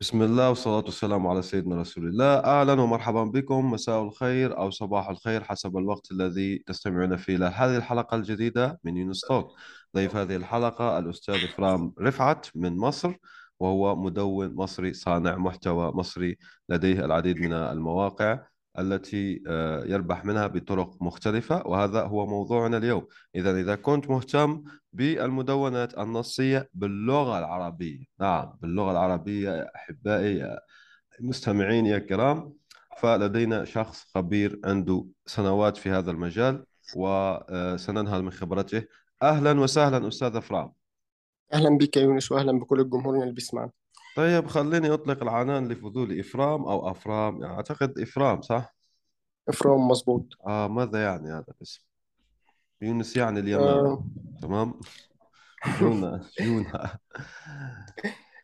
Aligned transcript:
بسم 0.00 0.22
الله 0.22 0.48
والصلاة 0.48 0.84
والسلام 0.84 1.26
على 1.26 1.42
سيدنا 1.42 1.80
رسول 1.80 2.06
الله. 2.08 2.34
أهلا 2.34 2.72
ومرحبا 2.72 3.24
بكم. 3.24 3.70
مساء 3.70 4.02
الخير 4.02 4.58
أو 4.58 4.70
صباح 4.70 5.08
الخير 5.08 5.44
حسب 5.44 5.76
الوقت 5.76 6.12
الذي 6.12 6.58
تستمعون 6.58 7.16
فيه 7.16 7.36
إلى 7.36 7.44
هذه 7.44 7.76
الحلقة 7.76 8.14
الجديدة 8.16 8.80
من 8.84 8.96
يونس 8.96 9.20
توك. 9.20 9.54
ضيف 9.96 10.16
هذه 10.16 10.36
الحلقة 10.36 10.98
الأستاذ 10.98 11.34
إكرام 11.34 11.92
رفعت 12.00 12.46
من 12.54 12.76
مصر 12.76 13.14
وهو 13.60 13.96
مدون 13.96 14.54
مصري 14.54 14.94
صانع 14.94 15.36
محتوى 15.36 15.92
مصري 15.92 16.38
لديه 16.68 17.04
العديد 17.04 17.40
من 17.40 17.52
المواقع. 17.52 18.38
التي 18.78 19.42
آه، 19.46 19.84
يربح 19.84 20.24
منها 20.24 20.46
بطرق 20.46 21.02
مختلفة 21.02 21.66
وهذا 21.66 22.02
هو 22.02 22.26
موضوعنا 22.26 22.76
اليوم. 22.76 23.06
إذا 23.34 23.60
إذا 23.60 23.74
كنت 23.74 24.10
مهتم 24.10 24.64
بالمدونات 24.92 25.98
النصية 25.98 26.68
باللغة 26.74 27.38
العربية 27.38 28.04
نعم 28.20 28.52
باللغة 28.62 28.90
العربية 28.90 29.70
أحبائي 29.76 30.58
مستمعين 31.20 31.86
يا 31.86 31.98
كرام 31.98 32.52
فلدينا 32.98 33.64
شخص 33.64 34.04
خبير 34.14 34.60
عنده 34.64 35.06
سنوات 35.26 35.76
في 35.76 35.90
هذا 35.90 36.10
المجال 36.10 36.64
وسننهل 36.96 38.22
من 38.22 38.30
خبرته. 38.30 38.82
أهلا 39.22 39.60
وسهلا 39.60 40.08
أستاذ 40.08 40.36
أفرام 40.36 40.72
أهلا 41.52 41.78
بك 41.78 41.96
يونس 41.96 42.32
وأهلا 42.32 42.58
بكل 42.58 42.80
الجمهور 42.80 43.22
اللي 43.22 43.32
بيسمعنا. 43.32 43.70
طيب 44.18 44.46
خليني 44.46 44.90
أطلق 44.94 45.22
العنان 45.22 45.68
لفضول 45.68 46.18
إفرام 46.20 46.62
أو 46.62 46.90
أفرام 46.90 47.42
يعني 47.42 47.54
أعتقد 47.54 47.98
إفرام 47.98 48.42
صح؟ 48.42 48.74
إفرام 49.48 49.88
مظبوط. 49.88 50.26
آه 50.46 50.68
ماذا 50.68 51.02
يعني 51.02 51.32
هذا 51.32 51.44
الاسم؟ 51.48 51.82
يونس 52.82 53.16
يعني 53.16 53.40
اليمن 53.40 53.62
آه. 53.62 54.04
تمام؟ 54.42 54.80
جونا 55.80 56.24
جونا. 56.40 56.98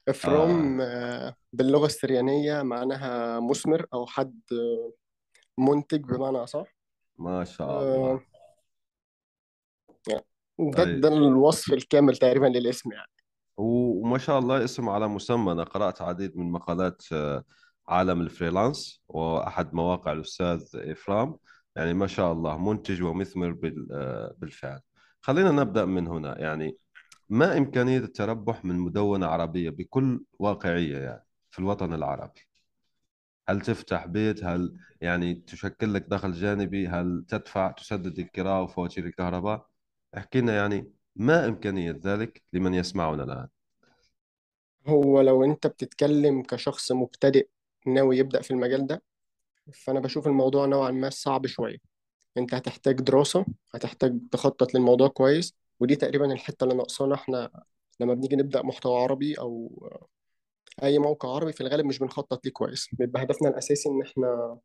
إفرام 0.09 0.81
آه. 0.81 0.85
آه 0.85 1.35
باللغة 1.53 1.87
السريانية 1.87 2.63
معناها 2.63 3.41
مثمر 3.41 3.87
أو 3.95 4.07
حد 4.07 4.41
منتج 5.59 6.01
بمعنى 6.01 6.39
أصح. 6.39 6.77
ما 7.19 7.45
شاء 7.45 7.83
الله. 7.83 8.13
آه 8.13 8.21
يعني 10.09 10.25
ده 10.59 10.85
ده 10.85 11.09
طيب 11.09 11.19
الوصف 11.19 11.73
الكامل 11.73 12.17
تقريبا 12.17 12.47
للاسم 12.47 12.93
يعني. 12.93 13.14
وما 13.57 14.19
شاء 14.19 14.39
الله 14.39 14.65
اسم 14.65 14.89
على 14.89 15.09
مسمى. 15.09 15.53
أنا 15.53 15.65
قرأت 15.65 16.03
عديد 16.03 16.37
من 16.37 16.53
مقالات 16.53 17.03
آه، 17.13 17.45
عالم 17.89 18.21
الفريلانس 18.21 19.03
وأحد 19.09 19.75
مواقع 19.75 20.13
الأستاذ 20.13 20.65
إفرام. 20.75 21.37
يعني 21.77 21.95
ما 21.95 22.07
شاء 22.07 22.33
الله 22.33 22.59
منتج 22.59 23.03
ومثمر 23.03 23.59
آه، 23.93 24.35
بالفعل. 24.39 24.81
خلينا 25.21 25.51
نبدأ 25.51 25.85
من 25.85 26.07
هنا. 26.07 26.39
يعني 26.39 26.79
ما 27.29 27.59
إمكانية 27.59 27.99
التربح 27.99 28.65
من 28.65 28.77
مدونة 28.79 29.27
عربية 29.27 29.71
بكل 29.71 30.25
واقعية 30.39 30.99
يعني 30.99 31.25
في 31.51 31.59
الوطن 31.59 31.95
العربي؟ 31.95 32.41
هل 33.49 33.61
تفتح 33.61 34.07
بيت؟ 34.07 34.45
هل 34.45 34.79
يعني 35.01 35.35
تشكل 35.35 35.95
لك 35.95 36.03
دخل 36.09 36.33
جانبي؟ 36.33 36.89
هل 36.89 37.25
تدفع 37.29 37.71
تسدد 37.71 38.19
الكراء 38.19 38.63
وفواتير 38.63 39.07
الكهرباء؟ 39.07 39.67
احكي 40.17 40.41
لنا 40.41 40.57
يعني 40.57 40.93
ما 41.17 41.47
إمكانية 41.47 42.01
ذلك 42.05 42.43
لمن 42.53 42.75
يسمعنا 42.75 43.25
الآن؟ 43.25 43.49
هو 44.87 45.21
لو 45.21 45.45
أنت 45.45 45.67
بتتكلم 45.67 46.43
كشخص 46.43 46.93
مبتدئ 46.93 47.49
ناوي 47.87 48.19
يبدأ 48.19 48.43
في 48.43 48.51
المجال 48.51 48.87
ده 48.87 49.03
فأنا 49.75 50.01
بشوف 50.01 50.27
الموضوع 50.27 50.67
نوعا 50.67 50.91
ما 50.91 51.11
صعب 51.11 51.47
شوية. 51.47 51.79
أنت 52.37 52.55
هتحتاج 52.55 52.97
دراسة 53.01 53.47
هتحتاج 53.75 54.19
تخطط 54.33 54.75
للموضوع 54.75 55.09
كويس 55.09 55.55
ودي 55.81 55.97
تقريبا 55.97 56.33
الحتة 56.33 56.65
اللي 56.65 56.75
ناقصانا 56.75 57.15
إحنا 57.15 57.51
لما 58.01 58.15
بنيجي 58.15 58.37
نبدأ 58.37 58.63
محتوى 58.63 59.01
عربي 59.03 59.35
أو 59.39 59.71
أي 60.83 60.99
موقع 60.99 61.29
عربي 61.35 61.53
في 61.53 61.61
الغالب 61.61 61.87
مش 61.87 61.99
بنخطط 61.99 62.45
ليه 62.47 62.53
كويس. 62.53 62.89
بيبقى 62.93 63.23
هدفنا 63.23 63.49
الأساسي 63.49 63.89
إن 63.89 64.03
إحنا 64.03 64.59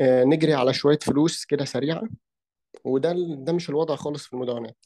آه، 0.00 0.24
نجري 0.24 0.54
على 0.54 0.72
شوية 0.74 0.98
فلوس 1.02 1.44
كده 1.44 1.64
سريعة 1.64 2.02
وده 2.84 3.14
ده 3.38 3.52
مش 3.52 3.70
الوضع 3.70 3.96
خالص 3.96 4.26
في 4.26 4.32
المدونات. 4.34 4.76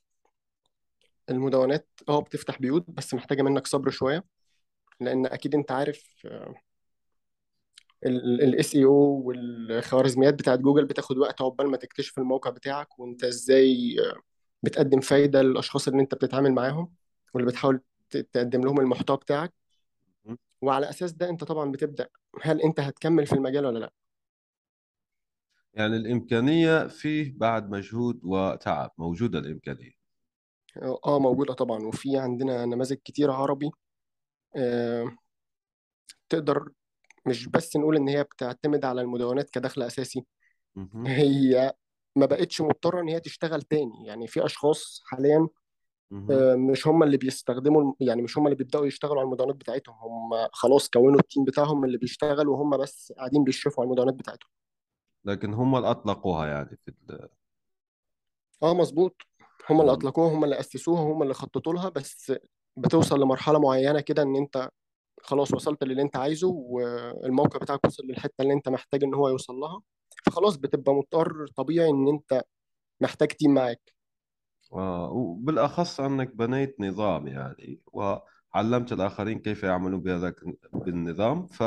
المدونات 1.33 1.89
آه 2.11 2.21
بتفتح 2.23 2.59
بيوت 2.61 2.87
بس 2.89 3.15
محتاجة 3.15 3.43
منك 3.43 3.69
صبر 3.69 3.91
شوية 3.91 4.25
لأن 5.01 5.27
أكيد 5.27 5.55
أنت 5.55 5.73
عارف 5.73 6.27
ال 8.07 8.75
SEO 8.77 9.23
والخوارزميات 9.27 10.35
بتاعت 10.35 10.59
جوجل 10.59 10.85
بتاخد 10.87 11.19
وقت 11.19 11.43
عقبال 11.43 11.67
ما 11.71 11.77
تكتشف 11.77 12.19
الموقع 12.19 12.51
بتاعك 12.51 12.99
وأنت 12.99 13.25
إزاي 13.25 13.97
آه، 14.01 14.21
بتقدم 14.63 15.01
فايدة 15.01 15.43
للأشخاص 15.43 15.89
اللي 15.89 16.03
أنت 16.03 16.15
بتتعامل 16.15 16.53
معاهم 16.53 16.95
واللي 17.35 17.49
بتحاول 17.51 17.81
تقدم 18.11 18.61
لهم 18.65 18.81
المحتوى 18.81 19.17
بتاعك. 19.17 19.53
وعلى 20.63 20.91
أساس 20.91 21.13
ده 21.13 21.29
أنت 21.31 21.45
طبعا 21.45 21.71
بتبدأ 21.73 22.09
هل 22.43 22.61
أنت 22.63 22.81
هتكمل 22.81 23.27
في 23.27 23.33
المجال 23.35 23.67
ولا 23.67 23.79
لأ؟ 23.79 23.93
يعني 25.75 25.97
الإمكانية 25.97 26.87
فيه 26.89 27.33
بعد 27.37 27.71
مجهود 27.71 28.21
وتعب 28.25 28.91
موجودة 28.99 29.39
الإمكانية. 29.39 30.02
آه 31.07 31.19
موجودة 31.19 31.55
طبعا. 31.55 31.87
وفي 31.87 32.17
عندنا 32.17 32.65
نماذج 32.65 32.97
كتير 33.05 33.31
عربي. 33.31 33.71
آه، 34.57 35.17
تقدر 36.29 36.69
مش 37.27 37.47
بس 37.47 37.77
نقول 37.77 37.97
إن 37.97 38.09
هي 38.09 38.23
بتعتمد 38.23 38.85
على 38.85 39.01
المدونات 39.01 39.51
كدخل 39.51 39.83
أساسي. 39.83 40.25
مهم. 40.75 41.07
هي 41.07 41.73
ما 42.17 42.27
بقتش 42.27 42.61
مضطرة 42.61 43.01
إن 43.01 43.09
هي 43.09 43.21
تشتغل 43.21 43.63
تاني. 43.63 44.07
يعني 44.07 44.27
في 44.27 44.45
أشخاص 44.45 45.03
حاليا. 45.05 45.49
آه، 46.31 46.55
مش 46.55 46.87
هم 46.87 47.03
اللي 47.03 47.17
بيستخدموا 47.17 47.95
يعني 48.01 48.23
مش 48.23 48.39
هم 48.39 48.47
اللي 48.47 48.57
بيبدأوا 48.57 48.87
يشتغلوا 48.87 49.19
على 49.19 49.27
المدونات 49.27 49.57
بتاعتهم. 49.57 49.95
هم 49.95 50.49
خلاص 50.53 50.89
كونوا 50.89 51.21
التيم 51.21 51.45
بتاعهم 51.45 51.85
اللي 51.85 51.99
بيشتغل 51.99 52.49
وهم 52.49 52.77
بس 52.77 53.13
قاعدين 53.17 53.45
بيشرفوا 53.45 53.85
على 53.85 53.89
المدونات 53.89 54.15
بتاعتهم. 54.15 54.51
لكن 55.25 55.55
هم 55.55 55.77
اللي 55.77 55.91
أطلقوها 55.91 56.47
يعني 56.47 56.77
في 56.77 56.89
ال... 56.89 57.29
آه 58.63 58.75
مظبوط. 58.75 59.17
هم 59.71 59.81
اللي. 59.81 59.93
أطلقوها 59.93 60.35
هم 60.35 60.45
اللي 60.45 60.61
أسسوها 60.61 61.03
هم 61.03 61.23
اللي 61.23 61.35
خططوا 61.35 61.73
لها 61.75 61.89
بس 61.89 62.33
بتوصل 62.77 63.21
لمرحلة 63.21 63.59
معينة 63.61 64.01
كده 64.01 64.23
إن 64.23 64.37
أنت 64.37 64.71
خلاص 65.23 65.55
وصلت 65.55 65.85
للي 65.85 66.03
أنت 66.03 66.17
عايزه 66.17 66.49
والموقع 66.49 67.59
بتاعك 67.59 67.85
وصل 67.87 68.05
للحتة 68.07 68.43
اللي 68.43 68.53
أنت 68.55 68.69
محتاج 68.69 69.05
إن 69.05 69.15
هو 69.15 69.29
يوصل 69.29 69.55
لها 69.55 69.83
فخلاص 70.27 70.57
بتبقى 70.57 70.95
مضطر 70.95 71.47
طبيعي 71.57 71.91
إن 71.91 72.09
أنت 72.09 72.43
محتاج 73.01 73.29
تيم 73.29 73.55
معاك 73.55 73.95
آه، 74.73 75.11
وبالأخص 75.13 76.01
أنك 76.01 76.37
بنيت 76.37 76.77
نظام 76.81 77.29
يعني 77.29 77.81
وعلمت 77.87 78.93
الآخرين 78.93 79.39
كيف 79.39 79.63
يعملون 79.63 80.01
بهذا 80.01 80.35
بالنظام 80.73 81.47
ف 81.47 81.63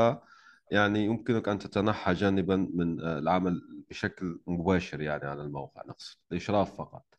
يعني 0.72 1.06
يمكنك 1.06 1.50
أن 1.50 1.60
تتنحى 1.60 2.14
جانبا 2.14 2.56
من 2.74 3.02
العمل 3.02 3.86
بشكل 3.90 4.40
مباشر 4.48 5.02
يعني 5.02 5.26
على 5.26 5.42
الموقع 5.44 5.84
نقصد 5.88 6.18
الإشراف 6.32 6.78
فقط 6.78 7.15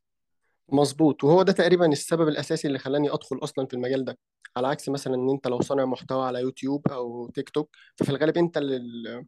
مظبوط. 0.73 1.25
وهو 1.25 1.43
ده 1.43 1.53
تقريبا 1.53 1.87
السبب 1.87 2.29
الأساسي 2.29 2.69
اللي 2.69 2.79
خلاني 2.79 3.11
أدخل 3.11 3.39
أصلا 3.43 3.67
في 3.67 3.75
المجال 3.75 4.05
ده. 4.05 4.19
على 4.57 4.69
عكس 4.69 4.89
مثلا 4.89 5.15
إن 5.15 5.31
أنت 5.31 5.47
لو 5.47 5.61
صانع 5.61 5.85
محتوى 5.85 6.27
على 6.27 6.41
يوتيوب 6.41 6.89
أو 6.89 7.31
تيك 7.35 7.51
توك 7.51 7.77
ففي 7.97 8.11
الغالب 8.11 8.39
أنت 8.39 8.57
اللي 8.57 9.27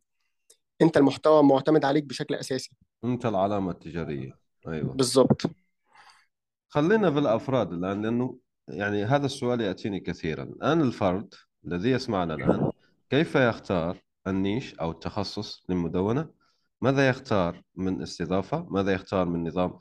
أنت 0.82 0.96
المحتوى 0.96 1.43
معتمد 1.43 1.85
عليك 1.85 2.05
بشكل 2.05 2.35
أساسي. 2.35 2.70
أنت 3.05 3.26
العلامة 3.26 3.70
التجارية. 3.70 4.38
أيوة. 4.69 4.94
بالظبط 4.94 5.43
خلينا 6.69 7.11
في 7.11 7.19
الأفراد 7.19 7.73
الآن 7.73 8.02
لأنه 8.02 8.38
يعني 8.69 9.05
هذا 9.05 9.26
السؤال 9.26 9.61
يأتيني 9.61 10.00
كثيرا. 10.00 10.43
الآن 10.43 10.81
الفرد 10.81 11.35
الذي 11.67 11.90
يسمعنا 11.90 12.35
الآن 12.35 12.70
كيف 13.11 13.35
يختار 13.35 14.02
النيش 14.26 14.75
أو 14.75 14.90
التخصص 14.90 15.64
للمدونة؟ 15.69 16.29
ماذا 16.81 17.08
يختار 17.08 17.62
من 17.76 18.02
استضافة؟ 18.02 18.67
ماذا 18.70 18.93
يختار 18.93 19.29
من 19.29 19.49
نظام؟ 19.49 19.79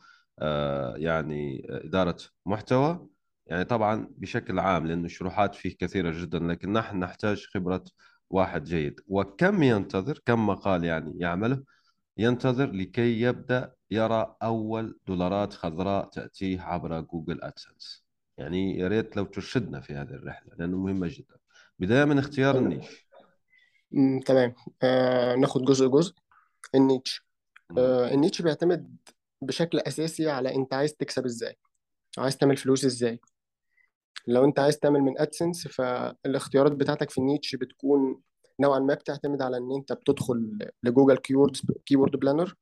يعني 0.95 1.67
إدارة 1.69 2.17
محتوى. 2.45 3.07
يعني 3.45 3.63
طبعا 3.63 4.07
بشكل 4.17 4.59
عام 4.59 4.87
لأن 4.87 5.05
الشروحات 5.05 5.55
فيه 5.55 5.77
كثيرة 5.77 6.21
جدا 6.21 6.39
لكن 6.39 6.73
نحن 6.73 6.99
نحتاج 6.99 7.45
خبرة 7.53 7.83
واحد 8.29 8.63
جيد. 8.63 8.99
وكم 9.07 9.63
ينتظر 9.63 10.19
كم 10.25 10.47
مقال 10.47 10.83
يعني 10.83 11.13
يعمله 11.19 11.63
ينتظر 12.17 12.71
لكي 12.71 13.21
يبدأ 13.21 13.73
يرى 13.91 14.35
أول 14.43 14.99
دولارات 15.07 15.53
خضراء 15.53 16.09
تأتيه 16.09 16.61
عبر 16.61 17.01
جوجل 17.01 17.41
أدسنس. 17.41 18.05
يعني 18.37 18.77
يا 18.77 18.87
ريت 18.87 19.17
لو 19.17 19.25
ترشدنا 19.25 19.81
في 19.81 19.93
هذه 19.93 20.09
الرحلة 20.09 20.51
لأنه 20.59 20.77
مهمة 20.77 21.07
جدا. 21.07 21.35
بداية 21.79 22.05
من 22.05 22.17
اختيار 22.17 22.57
النيش. 22.57 23.07
تمام. 24.25 24.53
آه 24.83 25.35
ناخد 25.35 25.65
جزء 25.65 25.87
جزء. 25.87 26.13
ال 26.75 26.82
niche. 26.82 27.21
آه 27.77 28.13
ال 28.13 28.18
niche 28.18 28.41
بيعتمد 28.41 28.95
بشكل 29.41 29.79
أساسي 29.79 30.29
على 30.29 30.55
أنت 30.55 30.73
عايز 30.73 30.93
تكسب 30.93 31.25
إزاي 31.25 31.57
عايز 32.17 32.37
تعمل 32.37 32.57
فلوس 32.57 32.85
إزاي. 32.85 33.19
لو 34.27 34.45
أنت 34.45 34.59
عايز 34.59 34.79
تعمل 34.79 34.99
من 35.01 35.19
أدسنس 35.19 35.67
فالاختيارات 35.67 36.71
بتاعتك 36.71 37.09
في 37.09 37.17
ال 37.17 37.23
niche 37.23 37.55
بتكون 37.55 38.21
نوعا 38.59 38.79
ما 38.79 38.93
بتعتمد 38.93 39.41
على 39.41 39.57
أن 39.57 39.71
أنت 39.75 39.93
بتدخل 39.93 40.59
لجوجل 40.83 41.17
keywords 41.17 41.61
Keyword 41.85 42.15
Planner 42.15 42.55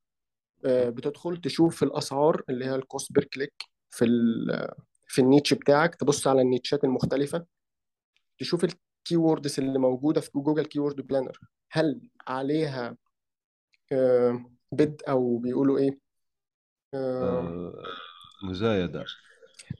بتدخل 0.64 1.36
تشوف 1.36 1.82
الأسعار 1.82 2.42
اللي 2.50 2.64
هي 2.64 2.74
ال 2.74 2.82
cost 2.82 3.12
per 3.12 3.24
click 3.24 3.62
في 3.90 4.06
في 5.06 5.20
ال 5.20 5.26
niche 5.26 5.54
بتاعك 5.54 5.94
تبص 5.94 6.26
على 6.26 6.42
ال 6.42 6.48
nicheات 6.48 6.84
المختلفة 6.84 7.46
تشوف 8.38 8.64
ال 8.64 8.75
keywords 8.75 9.60
اللي 9.60 9.78
موجودة 9.78 10.20
في 10.20 10.30
جوجل 10.34 10.66
Keyword 10.66 11.00
Planner 11.00 11.38
هل 11.70 12.10
عليها 12.28 12.96
آه، 13.92 14.50
bid 14.72 15.02
أو 15.08 15.38
بيقولوا 15.38 15.78
إيه؟ 15.78 16.05
آه، 16.94 17.40
آه، 17.40 17.82
مزايدة. 18.42 19.04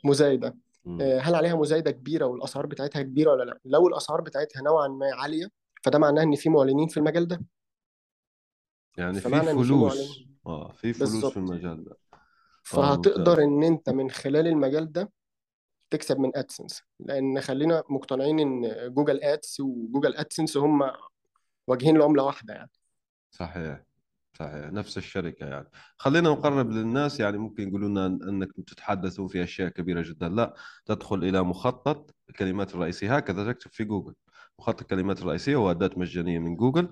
مزايدة. 0.04 0.56
مم. 0.84 1.00
آه، 1.00 1.18
هل 1.18 1.34
عليها 1.34 1.54
مزايدة 1.54 1.90
كبيرة 1.90 2.24
والأسعار 2.26 2.66
بتاعتها 2.66 3.02
كبيرة 3.02 3.30
ولا 3.30 3.44
لأ؟ 3.44 3.58
لو 3.64 3.88
الأسعار 3.88 4.20
بتاعتها 4.20 4.62
نوعا 4.62 4.88
ما 4.88 5.14
عالية 5.14 5.50
فده 5.82 5.98
معناه 5.98 6.22
إن 6.22 6.34
في 6.34 6.48
معلنين 6.48 6.88
في 6.88 6.96
المجال 6.96 7.28
ده. 7.28 7.42
يعني 8.96 9.20
في 9.20 9.28
في 9.28 9.64
فلوس. 9.64 10.22
آه 10.46 10.72
في 10.72 10.92
فلوس 10.92 11.10
في 11.10 11.14
بالظبط. 11.14 11.36
المجال 11.36 11.84
ده. 11.84 11.96
فهتقدر 12.62 13.42
إن 13.42 13.62
أنت 13.62 13.90
من 13.90 14.10
خلال 14.10 14.46
المجال 14.46 14.92
ده 14.92 15.12
تكسب 15.90 16.18
من 16.18 16.36
ادسنس 16.36 16.82
لأن 17.00 17.40
خلينا 17.40 17.82
مقتنعين 17.88 18.40
إن 18.40 18.94
جوجل 18.94 19.22
Ads 19.22 19.60
وجوجل 19.60 20.16
ادسنس 20.16 20.56
هم 20.56 20.90
واجهين 21.66 21.98
لعملة 21.98 22.22
واحدة 22.22 22.54
يعني. 22.54 22.70
صحيح. 23.30 23.84
صحيح 24.38 24.72
نفس 24.72 24.98
الشركة 24.98 25.46
يعني. 25.46 25.68
خلينا 25.98 26.30
نقرب 26.30 26.70
للناس 26.70 27.20
يعني 27.20 27.38
ممكن 27.38 27.68
يقولوا 27.68 27.88
لنا 27.88 28.08
أن- 28.08 28.28
أنك 28.28 28.48
تتحدثوا 28.66 29.28
في 29.28 29.42
أشياء 29.44 29.68
كبيرة 29.68 30.02
جدا. 30.02 30.28
لا 30.28 30.54
تدخل 30.86 31.16
إلى 31.24 31.42
مخطط 31.42 32.14
الكلمات 32.30 32.74
الرئيسية. 32.74 33.16
هكذا 33.16 33.52
تكتب 33.52 33.70
في 33.72 33.84
جوجل. 33.84 34.14
مخطط 34.58 34.80
الكلمات 34.80 35.20
الرئيسية 35.20 35.56
هو 35.56 35.70
أداة 35.70 35.90
مجانية 35.96 36.38
من 36.38 36.56
جوجل. 36.56 36.88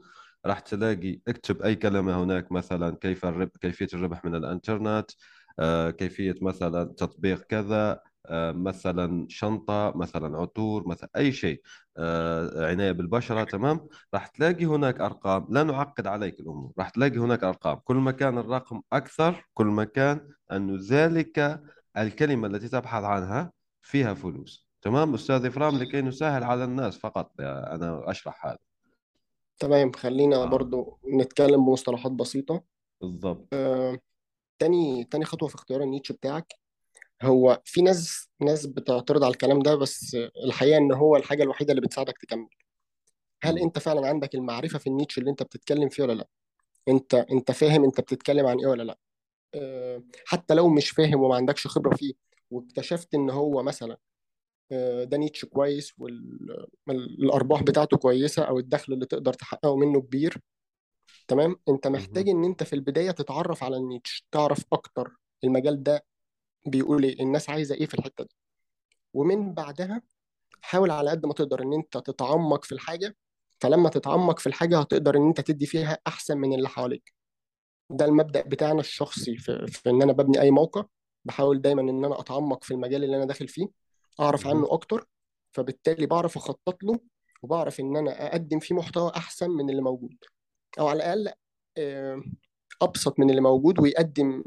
راح 0.46 0.61
تلاقي 0.61 1.20
اكتب 1.29 1.62
أي 1.62 1.75
كلمة 1.76 2.23
هناك 2.25 2.52
مثلا 2.52 2.96
كيف 3.00 3.25
الربح 3.25 3.52
كيفية 3.61 3.88
الربح 3.94 4.25
من 4.25 4.35
الإنترنت 4.35 5.11
آه، 5.58 5.90
كيفية 5.90 6.35
مثلا 6.43 6.85
تطبيق 6.85 7.43
كذا. 7.43 8.00
مثلا 8.31 9.26
شنطة 9.29 9.93
مثلا 9.97 10.38
عطور 10.38 10.88
مثلا 10.88 11.11
أي 11.17 11.32
شيء. 11.32 11.62
آه، 11.97 12.71
عناية 12.71 12.93
بالبشرة 12.93 13.44
تمام؟ 13.44 13.88
راح 14.15 14.26
تلاقي 14.26 14.65
هناك 14.67 15.00
أرقام. 15.00 15.47
لا 15.50 15.62
نعقد 15.62 16.06
عليك 16.06 16.41
الأمور. 16.41 16.73
راح 16.79 16.88
تلاقي 16.91 17.19
هناك 17.19 17.44
أرقام. 17.44 17.76
كل 17.85 17.97
ما 17.97 18.11
كان 18.11 18.38
الرقم 18.38 18.82
أكثر 18.93 19.47
كل 19.55 19.67
ما 19.67 19.85
كان 19.85 20.29
أن 20.53 20.76
ذلك 20.76 21.62
الكلمة 21.97 22.47
التي 22.49 22.69
تبحث 22.69 23.05
عنها 23.05 23.53
فيها 23.82 24.15
فلوس. 24.15 24.69
تمام؟ 24.82 25.15
أستاذ 25.15 25.47
إفرام 25.47 25.79
لكي 25.79 26.03
نسهل 26.03 26.44
على 26.44 26.65
الناس 26.65 26.99
فقط. 26.99 27.32
آه، 27.41 27.75
أنا 27.75 28.11
أشرح 28.11 28.47
هذا. 28.47 28.59
تمام. 29.59 29.93
خلينا 29.93 30.37
آه. 30.37 30.44
برضو 30.44 30.99
نتكلم 31.15 31.67
بمصطلحات 31.67 32.12
بسيطة. 32.12 32.62
بالضبط. 33.00 33.49
آه، 33.53 33.99
تاني 34.59 35.05
تاني 35.05 35.25
خطوة 35.25 35.49
في 35.49 35.55
اختيار 35.55 35.82
ال 35.82 35.88
niche 35.88 36.12
بتاعك. 36.12 36.63
هو 37.22 37.62
في 37.64 37.82
ناس 37.82 38.28
ناس 38.40 38.66
بتعترض 38.66 39.25
على 39.25 39.32
الكلام 39.32 39.62
ده 39.62 39.75
بس 39.75 40.16
الحقيقة 40.44 40.78
إن 40.78 40.93
هو 40.93 41.16
الحاجة 41.16 41.43
الوحيدة 41.43 41.70
اللي 41.72 41.81
بتساعدك 41.82 42.19
تكمل 42.19 42.49
هل. 43.44 43.58
أنت 43.58 43.78
فعلا 43.78 44.08
عندك 44.08 44.34
المعرفة 44.34 44.78
في 44.78 44.87
ال 44.87 44.92
niche 44.92 45.19
اللي 45.19 45.31
أنت 45.31 45.43
بتتكلم 45.43 45.88
فيه 45.88 46.02
ولا 46.02 46.12
لأ 46.12 46.28
أنت 46.88 47.14
أنت 47.14 47.50
فاهم 47.52 47.84
أنت 47.84 48.00
بتتكلم 48.00 48.46
عن 48.46 48.58
إيه 48.58 48.66
ولا 48.66 48.82
لأ 48.82 48.99
أه، 49.55 50.02
حتى 50.26 50.55
لو 50.55 50.69
مش 50.69 50.90
فاهم 50.90 51.22
وما 51.22 51.34
عندكش 51.37 51.66
خبرة 51.66 51.96
فيه 51.96 52.12
واكتشفت 52.50 53.14
إن 53.14 53.31
هو 53.31 53.62
مثلا 53.62 53.96
أه، 54.72 55.05
ده 55.05 55.16
niche 55.17 55.44
كويس 55.44 55.94
والارباح 56.87 57.62
بتاعته 57.62 57.96
كويسة 57.96 58.43
أو 58.43 58.58
الدخل 58.58 58.93
اللي 58.93 59.06
تقدر 59.06 59.32
تحققه 59.32 59.76
منه 59.76 60.00
كبير 60.00 60.38
تمام 61.28 61.56
أنت 61.69 61.87
محتاج. 61.87 62.28
إن 62.28 62.44
أنت 62.44 62.62
في 62.62 62.72
البداية 62.72 63.11
تتعرف 63.11 63.64
على 63.64 63.76
النيتش 63.76 64.26
تعرف 64.32 64.64
أكتر 64.72 65.16
المجال 65.44 65.82
ده 65.82 66.05
بيقول 66.66 67.05
إيه 67.05 67.22
الناس 67.22 67.50
عايزة 67.50 67.75
إيه 67.75 67.87
في 67.87 67.94
الحتة 67.94 68.25
دي. 68.25 68.34
ومن 69.14 69.55
بعدها 69.55 70.02
حاول 70.61 70.90
على 70.90 71.11
قد 71.11 71.26
ما 71.26 71.32
تقدر 71.32 71.62
إن 71.62 71.72
أنت 71.72 71.99
تتعمق 71.99 72.64
في 72.64 72.72
الحاجة. 72.72 73.16
فلما 73.61 73.88
تتعمق 73.88 74.38
في 74.38 74.46
الحاجة 74.46 74.78
هتقدر 74.81 75.16
إن 75.16 75.26
أنت 75.26 75.40
تدي 75.40 75.66
فيها 75.66 75.99
أحسن 76.06 76.38
من 76.38 76.55
اللي 76.55 76.69
حواليك. 76.69 77.12
ده 77.90 78.05
المبدأ 78.05 78.43
بتاعنا 78.43 78.81
الشخصي 78.81 79.37
في, 79.37 79.66
في 79.66 79.90
إن 79.90 80.02
أنا 80.02 80.12
ببني 80.12 80.40
أي 80.40 80.50
موقع. 80.50 80.84
بحاول 81.25 81.61
دايما 81.62 81.82
إن 81.82 82.05
أنا 82.05 82.20
أتعمق 82.20 82.64
في 82.64 82.70
المجال 82.75 83.05
اللي 83.05 83.16
أنا 83.16 83.25
داخل 83.25 83.49
فيه 83.49 83.66
أعرف. 84.20 84.46
عنه 84.46 84.66
أكتر. 84.72 85.08
فبالتالي 85.52 86.06
بعرف 86.06 86.37
أخطط 86.37 86.84
له 86.84 87.00
وبعرف 87.43 87.81
إن 87.81 87.96
أنا 87.96 88.26
أقدم 88.26 88.58
فيه 88.58 88.75
محتوى 88.75 89.12
أحسن 89.16 89.50
من 89.50 89.70
اللي 89.70 89.82
موجود. 89.82 90.16
أو 90.78 90.88
على 90.88 90.96
الأقل 90.96 91.32
آه، 91.78 92.22
أبسط 92.82 93.19
من 93.19 93.31
اللي 93.31 93.40
موجود 93.40 93.81
ويقدم 93.81 94.44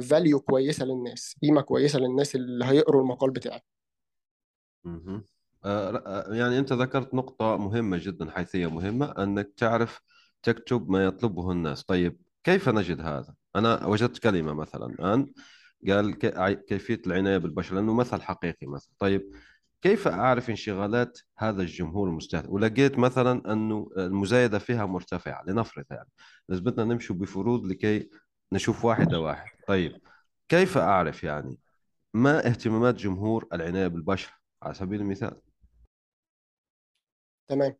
فاليو 0.00 0.40
كويسة 0.40 0.84
للناس 0.84 1.36
قيمة 1.42 1.60
كويسة 1.60 1.98
للناس 1.98 2.34
اللي 2.34 2.64
هيقروا 2.64 3.02
المقال 3.02 3.30
بتاعي 3.30 3.60
مهم. 4.84 5.24
آه، 5.64 5.96
آه، 5.96 6.34
يعني 6.34 6.58
أنت 6.58 6.72
ذكرت 6.72 7.14
نقطة 7.14 7.56
مهمة 7.56 7.96
جدا 8.02 8.30
حيثية 8.30 8.66
مهمة 8.70 9.06
أنك 9.18 9.50
تعرف 9.56 10.00
تكتب 10.42 10.90
ما 10.90 11.04
يطلبه 11.04 11.50
الناس. 11.52 11.84
طيب 11.84 12.18
كيف 12.44 12.68
نجد 12.68 13.00
هذا؟ 13.00 13.34
أنا 13.56 13.86
وجدت 13.86 14.18
كلمة 14.18 14.52
مثلا 14.54 14.86
الآن 14.86 15.32
قال 15.88 16.18
كي- 16.18 16.38
عي- 16.38 16.54
كيفية 16.56 17.02
العناية 17.06 17.38
بالبشرة 17.38 17.74
لأنه 17.76 17.94
مثل 17.94 18.22
حقيقي 18.22 18.66
مثلا. 18.66 18.92
طيب 18.98 19.30
كيف 19.82 20.08
أعرف 20.08 20.50
انشغالات 20.50 21.18
هذا 21.38 21.62
الجمهور 21.62 22.08
المستهدف؟ 22.08 22.50
ولقيت 22.50 22.98
مثلا 22.98 23.52
أنه 23.52 23.90
المزايدة 23.96 24.58
فيها 24.58 24.86
مرتفعة 24.86 25.42
لنفرض 25.46 25.84
يعني. 25.90 26.08
لازمتنا 26.48 26.84
نمشي 26.84 27.12
بفروض 27.14 27.66
لكي 27.66 28.10
نشوف 28.54 28.84
واحد 28.84 29.08
طيب 29.66 30.00
كيف 30.48 30.78
أعرف 30.78 31.24
يعني 31.24 31.58
ما 32.14 32.46
اهتمامات 32.46 32.94
جمهور 32.94 33.48
العناية 33.52 33.86
بالبشرة 33.86 34.32
على 34.62 34.74
سبيل 34.74 35.00
المثال. 35.00 35.40
تمام. 37.48 37.76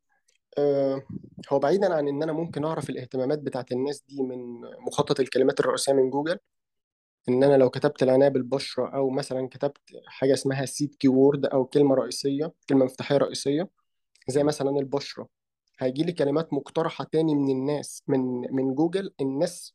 آه، 0.58 1.02
هو 1.52 1.58
بعيدا 1.58 1.94
عن 1.94 2.08
إن 2.08 2.22
أنا 2.22 2.32
ممكن 2.32 2.64
أعرف 2.64 2.90
الاهتمامات 2.90 3.38
بتاعت 3.38 3.72
الناس 3.72 4.02
دي 4.08 4.22
من 4.22 4.60
مخطط 4.86 5.20
الكلمات 5.20 5.60
الرئيسية 5.60 5.92
من 5.92 6.10
جوجل. 6.10 6.38
إن 7.28 7.44
أنا 7.44 7.56
لو 7.56 7.70
كتبت 7.70 8.02
العناية 8.02 8.28
بالبشرة 8.28 8.88
أو 8.96 9.10
مثلا 9.10 9.48
كتبت 9.48 9.80
حاجة 10.06 10.32
اسمها 10.34 10.64
seed 10.66 10.94
keyword 10.94 11.46
أو 11.46 11.64
كلمة 11.64 11.94
رئيسية 11.94 12.52
كلمة 12.68 12.84
مفتاحية 12.84 13.16
رئيسية 13.16 13.68
زي 14.28 14.44
مثلا 14.44 14.70
البشرة. 14.70 15.28
هيجي 15.78 16.02
لي 16.02 16.12
كلمات 16.12 16.52
مقترحة 16.52 17.04
تاني 17.04 17.34
من 17.34 17.50
الناس 17.50 18.02
من 18.08 18.20
من 18.54 18.74
جوجل. 18.74 19.14
الناس 19.20 19.74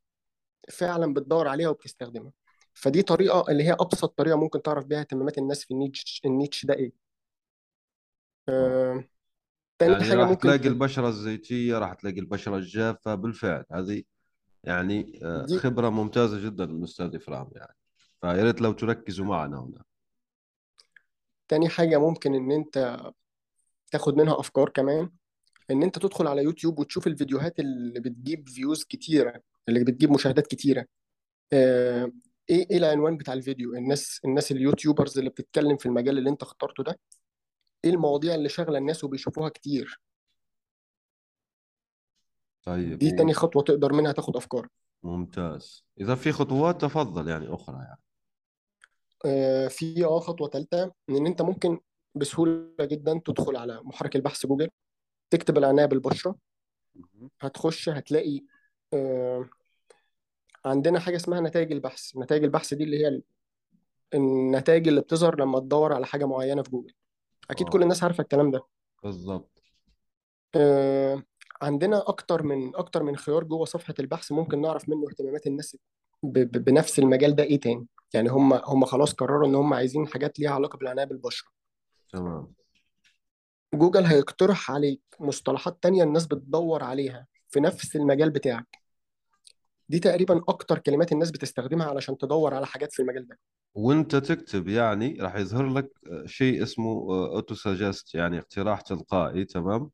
فعلا 0.72 1.14
بتدور 1.14 1.48
عليها 1.48 1.70
وبتستخدمها. 1.70 2.32
فدي 2.74 3.02
طريقة 3.02 3.52
اللي 3.52 3.64
هي 3.64 3.74
أبسط 3.74 4.18
طريقة 4.18 4.38
ممكن 4.38 4.62
تعرف 4.62 4.86
بيها 4.86 5.00
اهتمامات 5.00 5.38
الناس 5.38 5.66
في 5.66 5.72
ال 5.72 5.80
niche 5.80 6.22
ال 6.26 6.32
niche 6.32 6.66
ده 6.66 6.74
إيه. 6.74 6.94
آه. 8.50 8.94
آه، 8.94 9.04
تاني 9.80 9.92
يعني 9.92 10.04
حاجة 10.04 10.18
راح 10.18 10.30
ممكن 10.30 10.42
تلاقي 10.42 10.68
البشرة 10.68 11.08
الزيتية 11.08 11.78
راح 11.78 11.94
تلاقي 11.94 12.20
البشرة 12.20 12.58
الجافة 12.58 13.16
بالفعل 13.16 13.64
هذه 13.72 14.04
يعني 14.64 15.20
آه، 15.24 15.46
دي 15.46 15.58
خبرة 15.58 15.90
ممتازة 15.90 16.46
جدا 16.46 16.66
من 16.66 16.86
إفرام 17.00 17.50
يعني. 17.56 17.76
فيا 18.22 18.44
ريت 18.44 18.62
لو 18.62 18.72
تركزوا 18.72 19.26
معنا 19.26 19.60
هنا. 19.60 19.84
تاني 21.48 21.70
حاجة 21.70 21.98
ممكن 21.98 22.36
إن 22.36 22.52
أنت 22.52 23.00
تاخد 23.92 24.18
منها 24.18 24.40
أفكار 24.40 24.70
كمان 24.70 25.10
إن 25.72 25.84
أنت 25.84 26.00
تدخل 26.00 26.28
على 26.28 26.44
يوتيوب 26.44 26.80
وتشوف 26.80 27.08
الفيديوهات 27.08 27.60
اللي 27.60 28.00
بتجيب 28.00 28.50
views 28.50 28.84
كتيرة. 28.84 29.42
اللي 29.68 29.84
بتجيب 29.84 30.12
مشاهدات 30.12 30.48
كتيرة. 30.48 30.86
آه، 31.54 32.12
إيه 32.50 32.70
إيه 32.72 32.78
العنوان 32.78 33.18
بتاع 33.18 33.34
الفيديو؟ 33.34 33.74
الناس 33.76 34.22
الناس 34.26 34.52
ال 34.52 34.58
YouTubers 34.58 35.18
اللي 35.18 35.30
بتتكلم 35.30 35.78
في 35.78 35.86
المجال 35.86 36.18
اللي 36.18 36.30
أنت 36.30 36.42
اخترته 36.44 36.84
ده 36.84 37.00
إيه 37.86 37.92
المواضيع 37.92 38.36
اللي 38.36 38.50
شاغلة 38.50 38.78
الناس 38.78 39.04
وبيشوفوها 39.04 39.50
كتير؟ 39.50 40.02
طيب 42.64 43.00
دي 43.00 43.12
تاني 43.12 43.34
خطوة 43.34 43.64
تقدر 43.64 43.94
منها 43.94 44.12
تاخد 44.12 44.36
أفكار. 44.36 44.68
ممتاز. 45.04 45.86
إذا 46.02 46.16
في 46.16 46.32
خطوات 46.32 46.82
تفضل 46.82 47.28
يعني 47.28 47.54
أخرى 47.54 47.76
يعني. 47.76 48.02
آه، 49.26 49.68
في 49.68 50.06
آه 50.06 50.20
خطوة 50.20 50.50
ثالثه 50.50 50.92
إن 51.10 51.28
أنت 51.28 51.42
ممكن 51.42 51.80
بسهولة 52.16 52.76
جدا 52.82 53.22
تدخل 53.26 53.56
على 53.56 53.82
محرك 53.84 54.16
البحث 54.16 54.46
جوجل 54.46 54.70
تكتب 55.30 55.58
العناية 55.58 55.86
بالبشرة. 55.86 56.36
هتخش 57.42 57.90
هتلاقي 57.90 58.42
عندنا 60.66 61.00
حاجة 61.00 61.16
اسمها 61.16 61.42
نتائج 61.42 61.72
البحث. 61.72 62.18
نتائج 62.18 62.44
البحث 62.44 62.74
دي 62.74 62.84
اللي 62.84 63.06
هي 63.06 63.22
النتائج 64.14 64.88
اللي 64.88 65.02
بتظهر 65.02 65.40
لما 65.40 65.60
تدور 65.60 65.94
على 65.94 66.06
حاجة 66.06 66.26
معينة 66.26 66.64
في 66.64 66.70
جوجل. 66.72 66.94
أكيد 67.52 67.70
كل 67.70 67.80
آه 67.80 67.84
الناس 67.84 68.04
عارفة 68.04 68.22
الكلام 68.22 68.52
ده. 68.52 68.62
بالضبط 69.04 69.64
آه، 70.56 71.24
عندنا 71.62 72.10
أكتر 72.10 72.44
من 72.44 72.76
أكتر 72.76 73.04
من 73.04 73.18
خيار 73.18 73.44
جوه 73.44 73.66
صفحة 73.66 73.94
البحث 74.00 74.32
ممكن 74.32 74.62
نعرف 74.62 74.90
منه 74.90 75.08
اهتمامات 75.10 75.48
الناس 75.48 75.78
ب- 76.24 76.40
ب- 76.40 76.64
بنفس 76.64 77.00
المجال 77.00 77.36
ده 77.36 77.44
إيه 77.44 77.60
تاني؟ 77.60 77.88
يعني 78.14 78.30
هم 78.30 78.54
هم 78.54 78.86
خلاص 78.86 79.14
قرروا 79.14 79.48
إن 79.48 79.56
هم 79.56 79.74
عايزين 79.74 80.08
حاجات 80.08 80.40
ليها 80.40 80.52
علاقة 80.52 80.78
بالعناية 80.78 81.06
بالبشرة 81.06 81.50
تمام. 82.14 82.54
جوجل 83.74 84.06
هيقترح 84.06 84.72
عليك 84.72 85.02
مصطلحات 85.20 85.84
تانية 85.84 86.04
الناس 86.04 86.26
بتدور 86.28 86.84
عليها 86.84 87.28
في 87.50 87.60
نفس 87.60 87.96
المجال 87.96 88.30
بتاعك. 88.30 88.79
دي 89.90 90.00
تقريبا 90.00 90.42
أكتر 90.48 90.80
كلمات 90.80 91.12
الناس 91.12 91.32
بتستخدمها 91.32 91.88
علشان 91.88 92.18
تدور 92.18 92.54
على 92.54 92.66
حاجات 92.66 92.94
في 92.94 93.02
المجال 93.02 93.28
ده. 93.28 93.40
وأنت 93.74 94.16
تكتب 94.16 94.68
يعني 94.68 95.18
راح 95.22 95.36
يظهر 95.36 95.68
لك 95.68 95.90
شيء 96.26 96.64
اسمه 96.64 96.92
auto 97.10 97.56
suggest 97.56 98.16
يعني 98.16 98.40
اقتراح 98.40 98.82
تلقائي 98.82 99.46
تمام؟ 99.46 99.90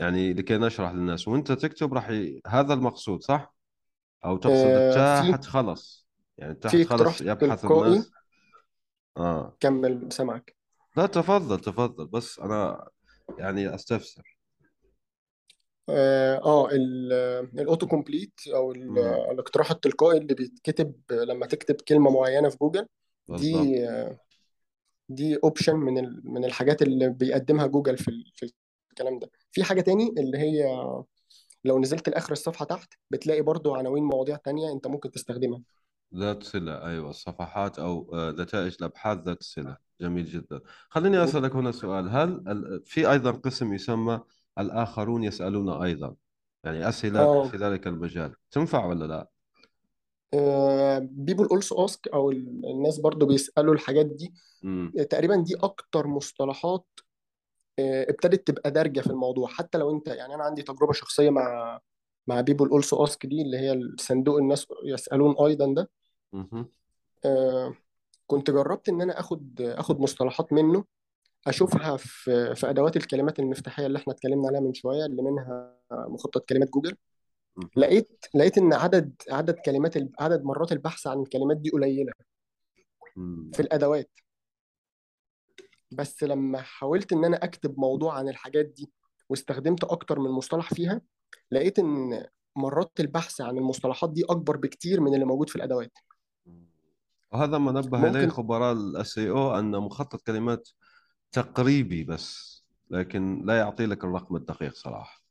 يعني 0.00 0.32
لكي 0.32 0.58
نشرح 0.58 0.92
للناس. 0.92 1.28
وأنت 1.28 1.52
تكتب 1.52 1.94
راح 1.94 2.10
ي... 2.10 2.40
هذا 2.46 2.74
المقصود 2.74 3.22
صح؟ 3.22 3.54
أو 4.24 4.36
تقصد 4.36 4.66
آه، 4.66 5.22
في 5.22 5.32
تحت 5.32 5.44
خلص. 5.44 6.08
يعني 6.38 6.54
في 6.54 6.60
تحت 6.60 6.74
اقتراح 6.74 7.12
خلص 7.12 7.20
يبحث 7.20 7.62
تلقائي؟ 7.62 7.92
الناس 7.92 8.10
آه. 9.16 9.56
كمل 9.60 10.12
سمعك 10.12 10.56
لا 10.96 11.06
تفضل 11.06 11.60
تفضل. 11.60 12.06
بس 12.06 12.38
أنا 12.38 12.88
يعني 13.38 13.74
أستفسر. 13.74 14.37
آه 15.90 16.36
آه، 16.44 16.68
ال- 16.72 17.12
ال 17.60 17.65
auto 17.65 17.86
complete 17.86 18.40
أو 18.54 18.72
ال- 18.72 18.82
امم 18.98 19.30
الاقتراح 19.32 19.70
التلقائي 19.70 20.18
اللي 20.18 20.34
بيتكتب 20.34 20.94
لما 21.10 21.46
تكتب 21.46 21.74
كلمة 21.74 22.10
معينة 22.10 22.48
في 22.48 22.56
جوجل 22.60 22.86
دي 23.28 23.52
بالضبط 23.52 24.18
دي 25.08 25.38
option 25.44 25.76
من 25.76 25.98
ال- 25.98 26.20
من 26.24 26.44
الحاجات 26.44 26.82
اللي 26.82 27.08
بيقدمها 27.08 27.66
جوجل 27.66 27.98
في 27.98 28.08
ال- 28.08 28.32
في 28.34 28.52
الكلام 28.90 29.18
ده. 29.18 29.30
في 29.52 29.64
حاجة 29.64 29.80
تاني 29.80 30.14
اللي 30.18 30.38
هي 30.38 30.64
لو 31.64 31.78
نزلت 31.78 32.08
لآخر 32.08 32.32
الصفحة 32.32 32.64
تحت 32.64 32.94
بتلاقي 33.10 33.42
برضو 33.42 33.74
عناوين 33.74 34.04
مواضيع 34.04 34.36
تانية 34.36 34.72
أنت 34.72 34.86
ممكن 34.86 35.10
تستخدمها. 35.10 35.62
ذات 36.14 36.42
صلة 36.42 36.86
أيوة 36.86 37.10
الصفحات 37.10 37.78
أو 37.78 38.10
آه، 38.14 38.30
نتائج 38.30 38.76
الأبحاث 38.80 39.18
ذات 39.18 39.42
صلة. 39.42 39.76
جميل 40.00 40.24
جدا. 40.24 40.60
خليني 40.88 41.24
أسألك 41.24 41.52
هنا 41.56 41.72
سؤال. 41.72 42.08
هل 42.08 42.28
ال- 42.48 42.82
في 42.86 43.10
أيضا 43.10 43.30
قسم 43.30 43.74
يسمى 43.74 44.20
الآخرون 44.58 45.24
يسألون 45.24 45.68
أيضا. 45.82 46.16
يعني 46.64 46.88
أسئلة 46.88 47.20
آه 47.24 47.42
في 47.48 47.56
ذلك 47.56 47.86
المجال. 47.86 48.34
تنفع 48.50 48.86
ولا 48.86 49.04
لا؟ 49.04 49.28
بيبول 51.00 51.46
اولسو 51.46 51.84
اسك 51.84 52.08
أو 52.08 52.30
ال- 52.30 52.66
الناس 52.70 52.98
برضو 52.98 53.26
بيسألوا 53.26 53.74
الحاجات 53.74 54.06
دي. 54.06 54.34
امم 54.64 54.92
تقريبا 55.10 55.36
دي 55.36 55.56
أكتر 55.56 56.06
مصطلحات 56.06 56.86
آه، 57.78 58.06
ابتدت 58.10 58.46
تبقى 58.46 58.70
دارجة 58.70 59.00
في 59.00 59.06
الموضوع. 59.10 59.48
حتى 59.48 59.78
لو 59.78 59.96
أنت 59.96 60.08
يعني 60.08 60.34
أنا 60.34 60.44
عندي 60.44 60.62
تجربة 60.62 60.92
شخصية 60.92 61.30
مع 61.30 61.80
مع 62.26 62.40
بيبول 62.40 62.68
اولسو 62.68 63.04
اسك 63.04 63.26
دي 63.26 63.42
اللي 63.42 63.58
هي 63.58 63.72
الصندوق 63.72 64.38
الناس 64.38 64.66
يسألون 64.84 65.34
أيضا 65.46 65.74
ده. 65.74 65.90
مهم. 66.32 66.68
آه، 67.24 67.74
كنت 68.26 68.50
جربت 68.50 68.88
إن 68.88 69.00
أنا 69.02 69.20
آخد 69.20 69.60
آخد 69.60 70.00
مصطلحات 70.00 70.52
منه. 70.52 70.84
أشوفها 71.46 71.96
في 71.96 72.54
في 72.54 72.70
أدوات 72.70 72.96
الكلمات 72.96 73.38
المفتاحية 73.38 73.86
اللي 73.86 73.98
إحنا 73.98 74.12
اتكلمنا 74.12 74.48
عليها 74.48 74.60
من 74.60 74.74
شوية 74.74 75.06
اللي 75.06 75.22
منها 75.22 75.74
مخطط 75.92 76.44
كلمات 76.48 76.68
جوجل. 76.70 76.96
لقيت 77.76 78.24
لقيت 78.34 78.58
إن 78.58 78.72
عدد 78.72 79.12
عدد 79.30 79.54
كلمات 79.54 79.94
عدد 80.20 80.42
مرات 80.44 80.72
البحث 80.72 81.06
عن 81.06 81.20
الكلمات 81.20 81.56
دي 81.56 81.70
قليلة. 81.70 82.12
في 83.52 83.60
الأدوات 83.60 84.10
بس 85.90 86.22
لما 86.24 86.60
حاولت 86.60 87.12
إن 87.12 87.24
أنا 87.24 87.36
أكتب 87.44 87.78
موضوع 87.78 88.14
عن 88.14 88.28
الحاجات 88.28 88.66
دي 88.66 88.90
واستخدمت 89.28 89.84
أكتر 89.84 90.18
من 90.18 90.30
مصطلح 90.30 90.74
فيها 90.74 91.00
لقيت 91.50 91.78
إن 91.78 92.24
مرات 92.56 93.00
البحث 93.00 93.40
عن 93.40 93.58
المصطلحات 93.58 94.10
دي 94.12 94.24
أكبر 94.24 94.56
بكتير 94.56 95.00
من 95.00 95.14
اللي 95.14 95.24
موجود 95.24 95.48
في 95.50 95.56
الأدوات 95.56 95.92
وهذا 97.32 97.58
ما 97.58 97.72
نبه 97.72 97.98
ممكن 97.98 98.30
خبراء 98.30 98.72
الاس 98.72 99.18
أو 99.18 99.58
أن 99.58 99.70
مخطط 99.70 100.20
كلمات 100.20 100.68
تقريبي 101.32 102.04
بس 102.04 102.58
لكن 102.90 103.42
لا 103.44 103.58
يعطي 103.58 103.86
لك 103.86 104.04
الرقم 104.04 104.36
الدقيق 104.36 104.74
صراحة. 104.74 105.22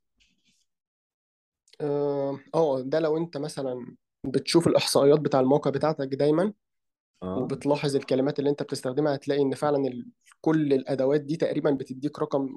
آه 2.55 2.81
ده 2.81 2.99
لو 2.99 3.17
أنت 3.17 3.37
مثلا 3.37 3.95
بتشوف 4.23 4.67
الإحصائيات 4.67 5.19
بتاع 5.19 5.39
الموقع 5.39 5.71
بتاعتك 5.71 6.07
دايما 6.07 6.53
آه. 7.23 7.37
وبتلاحظ 7.37 7.95
الكلمات 7.95 8.39
اللي 8.39 8.49
أنت 8.49 8.63
بتستخدمها 8.63 9.15
هتلاقي 9.15 9.41
إن 9.41 9.53
فعلا 9.55 9.87
ال... 9.87 10.07
كل 10.41 10.73
الأدوات 10.73 11.21
دي 11.21 11.37
تقريبا 11.37 11.71
بتديك 11.71 12.19
رقم 12.19 12.55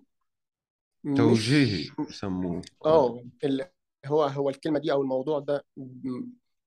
توجيهي 1.16 1.90
يسموه. 2.10 2.62
آه 2.84 3.24
ال... 3.44 3.64
هو 4.06 4.24
هو 4.24 4.48
الكلمة 4.48 4.78
دي 4.78 4.92
أو 4.92 5.02
الموضوع 5.02 5.38
ده 5.38 5.64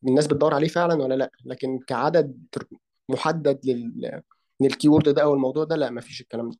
الناس 0.07 0.27
بتدور 0.27 0.53
عليه 0.53 0.67
فعلا 0.67 1.03
ولا 1.03 1.13
لأ؟ 1.13 1.31
لكن 1.45 1.79
كعدد 1.87 2.43
محدد 3.09 3.59
لل 3.65 4.21
للكيورد 4.63 5.09
ده 5.09 5.23
أو 5.23 5.33
الموضوع 5.33 5.63
ده 5.63 5.75
لأ 5.75 5.89
مفيش 5.89 6.21
الكلام 6.21 6.49
ده. 6.49 6.57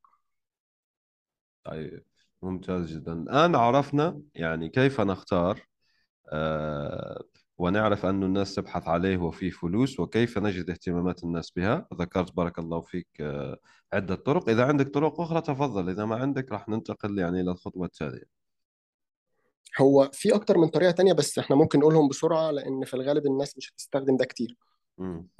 طيب 1.64 2.04
ممتاز 2.42 2.94
جدا. 2.94 3.14
الآن 3.14 3.56
عرفنا 3.56 4.22
يعني 4.36 4.70
كيف 4.70 5.02
نختار 5.02 5.62
آه 6.32 7.24
ونعرف 7.58 8.06
أن 8.06 8.24
الناس 8.24 8.56
تبحث 8.56 8.88
عليه 8.88 9.18
وفيه 9.18 9.50
فلوس 9.50 10.00
وكيف 10.00 10.38
نجد 10.38 10.70
اهتمامات 10.70 11.24
الناس 11.24 11.52
بها. 11.52 11.88
ذكرت 11.94 12.34
بارك 12.36 12.60
الله 12.60 12.82
فيك 12.82 13.08
آه 13.22 13.58
عدة 13.94 14.16
طرق. 14.16 14.50
إذا 14.50 14.66
عندك 14.66 14.88
طرق 14.90 15.22
أخرى 15.22 15.42
تفضل. 15.42 15.90
إذا 15.90 16.06
ما 16.06 16.16
عندك 16.16 16.52
راح 16.52 16.70
ننتقل 16.70 17.20
يعني 17.20 17.42
إلى 17.42 17.52
الخطوة 17.52 17.86
التالية. 17.86 18.44
هو 19.82 20.10
في 20.14 20.36
أكتر 20.36 20.58
من 20.58 20.68
طريقة 20.68 20.92
تانية 20.92 21.14
بس 21.14 21.40
إحنا 21.40 21.56
ممكن 21.56 21.80
نقولهم 21.80 22.08
بسرعة 22.10 22.52
لأن 22.52 22.86
في 22.86 22.94
الغالب 22.94 23.26
الناس 23.26 23.58
مش 23.58 23.72
هتستخدم 23.74 24.18
ده 24.18 24.26
كتير. 24.26 24.58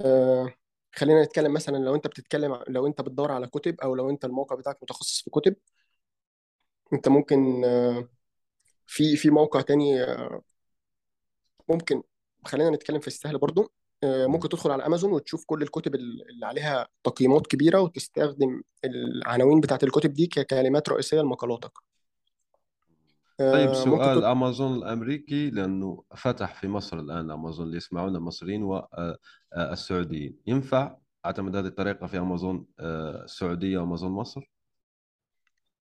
آه 0.00 0.54
خلينا 0.96 1.22
نتكلم 1.22 1.52
مثلا 1.52 1.76
لو 1.78 1.94
أنت 1.94 2.06
بتتكلم 2.06 2.58
لو 2.68 2.86
أنت 2.86 3.00
بتدور 3.00 3.32
على 3.32 3.46
كتب 3.46 3.80
أو 3.80 3.94
لو 3.94 4.10
أنت 4.10 4.24
الموقع 4.24 4.56
بتاعك 4.56 4.78
متخصص 4.82 5.22
في 5.22 5.30
كتب 5.30 5.56
أنت 6.92 7.08
ممكن 7.08 7.62
في 8.86 9.16
في 9.16 9.30
موقع 9.30 9.60
تاني 9.60 10.06
ممكن 11.68 12.02
خلينا 12.44 12.70
نتكلم 12.70 13.00
في 13.00 13.06
السهل 13.06 13.38
برضو 13.38 13.72
مم. 14.04 14.26
ممكن 14.32 14.48
تدخل 14.48 14.70
على 14.70 14.86
أمازون 14.86 15.12
وتشوف 15.12 15.44
كل 15.46 15.62
الكتب 15.62 15.94
اللي 15.94 16.46
عليها 16.46 16.88
تقييمات 17.04 17.46
كبيرة 17.46 17.80
وتستخدم 17.80 18.62
العناوين 18.84 19.60
بتاعت 19.60 19.84
الكتب 19.84 20.12
دي 20.12 20.26
ككلمات 20.26 20.88
رئيسية 20.88 21.20
لمقالاتك 21.20 21.72
طيب 23.38 23.68
آه 23.68 23.84
ممكن 23.84 24.04
سؤال 24.04 24.18
تد... 24.18 24.24
أمازون 24.24 24.74
الأمريكي 24.78 25.50
لأنه 25.50 26.04
فتح 26.16 26.54
في 26.54 26.68
مصر 26.68 26.98
الآن 26.98 27.30
أمازون 27.30 27.66
اللي 27.66 27.76
يسمعون 27.76 28.16
المصريين 28.16 28.62
والسعوديين 28.62 30.38
ينفع 30.46 30.96
أعتمد 31.26 31.56
هذه 31.56 31.66
الطريقة 31.66 32.06
في 32.06 32.18
أمازون 32.18 32.66
آه، 32.80 33.24
السعودية 33.24 33.78
وأمازون 33.78 34.10
مصر؟ 34.10 34.50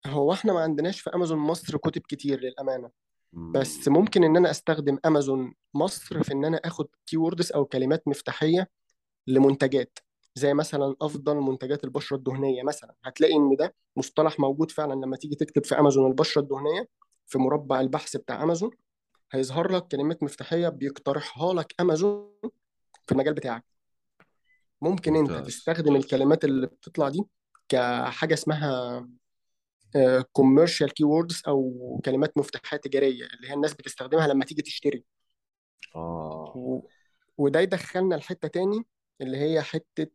هو 0.06 0.34
إحنا 0.34 0.54
ما 0.54 0.60
عندناش 0.60 1.02
في 1.02 1.10
أمازون 1.16 1.38
مصر 1.38 1.78
كتب 1.78 2.02
كتير 2.02 2.40
للأمانة 2.40 2.90
بس 3.34 3.88
مم. 3.88 3.94
ممكن 3.94 4.24
إن 4.24 4.38
أنا 4.38 4.52
أستخدم 4.52 4.98
أمازون 5.06 5.54
مصر 5.74 6.24
في 6.24 6.34
إن 6.34 6.46
أنا 6.46 6.58
آخد 6.58 6.88
كيوردز 7.06 7.52
أو 7.52 7.66
كلمات 7.66 8.08
مفتاحية 8.08 8.70
لمنتجات 9.28 10.00
زي 10.36 10.54
مثلا 10.54 10.96
أفضل 11.02 11.36
منتجات 11.36 11.84
البشرة 11.84 12.18
الدهنية 12.18 12.64
مثلا 12.64 12.96
هتلاقي 13.04 13.34
إن 13.34 13.56
ده 13.56 13.76
مصطلح 13.98 14.40
موجود 14.40 14.72
فعلا 14.72 14.94
لما 14.94 15.18
تيجي 15.18 15.36
تكتب 15.36 15.66
في 15.66 15.80
أمازون 15.80 16.08
البشرة 16.12 16.42
الدهنية 16.42 16.88
في 17.32 17.38
مربع 17.38 17.82
البحث 17.82 18.18
بتاع 18.18 18.44
امازون 18.44 18.72
هيظهر 19.32 19.72
لك 19.72 19.88
كلمات 19.88 20.24
مفتاحية 20.24 20.70
بيقترحها 20.70 21.54
لك 21.54 21.74
امازون 21.80 22.34
في 23.06 23.12
المجال 23.12 23.34
بتاعك. 23.34 23.66
ممكن 24.82 25.16
انت 25.16 25.32
تستخدم 25.32 25.96
الكلمات 25.96 26.46
اللي 26.46 26.68
بتطلع 26.68 27.10
دي 27.10 27.24
كحاجة 27.70 28.34
اسمها 28.34 29.08
commercial 30.32 30.94
keywords 30.94 31.42
أو 31.48 32.00
كلمات 32.06 32.38
مفتاحية 32.38 32.78
تجارية 32.78 33.26
اللي 33.26 33.50
هي 33.50 33.54
الناس 33.54 33.74
بتستخدمها 33.74 34.28
لما 34.28 34.46
تيجي 34.46 34.62
تشتري. 34.62 35.04
آه. 35.96 36.54
و... 36.56 36.88
وده 37.38 37.60
يدخلنا 37.60 38.16
لحتة 38.16 38.48
تاني 38.48 38.86
اللي 39.22 39.38
هي 39.38 39.62
حتة 39.62 40.12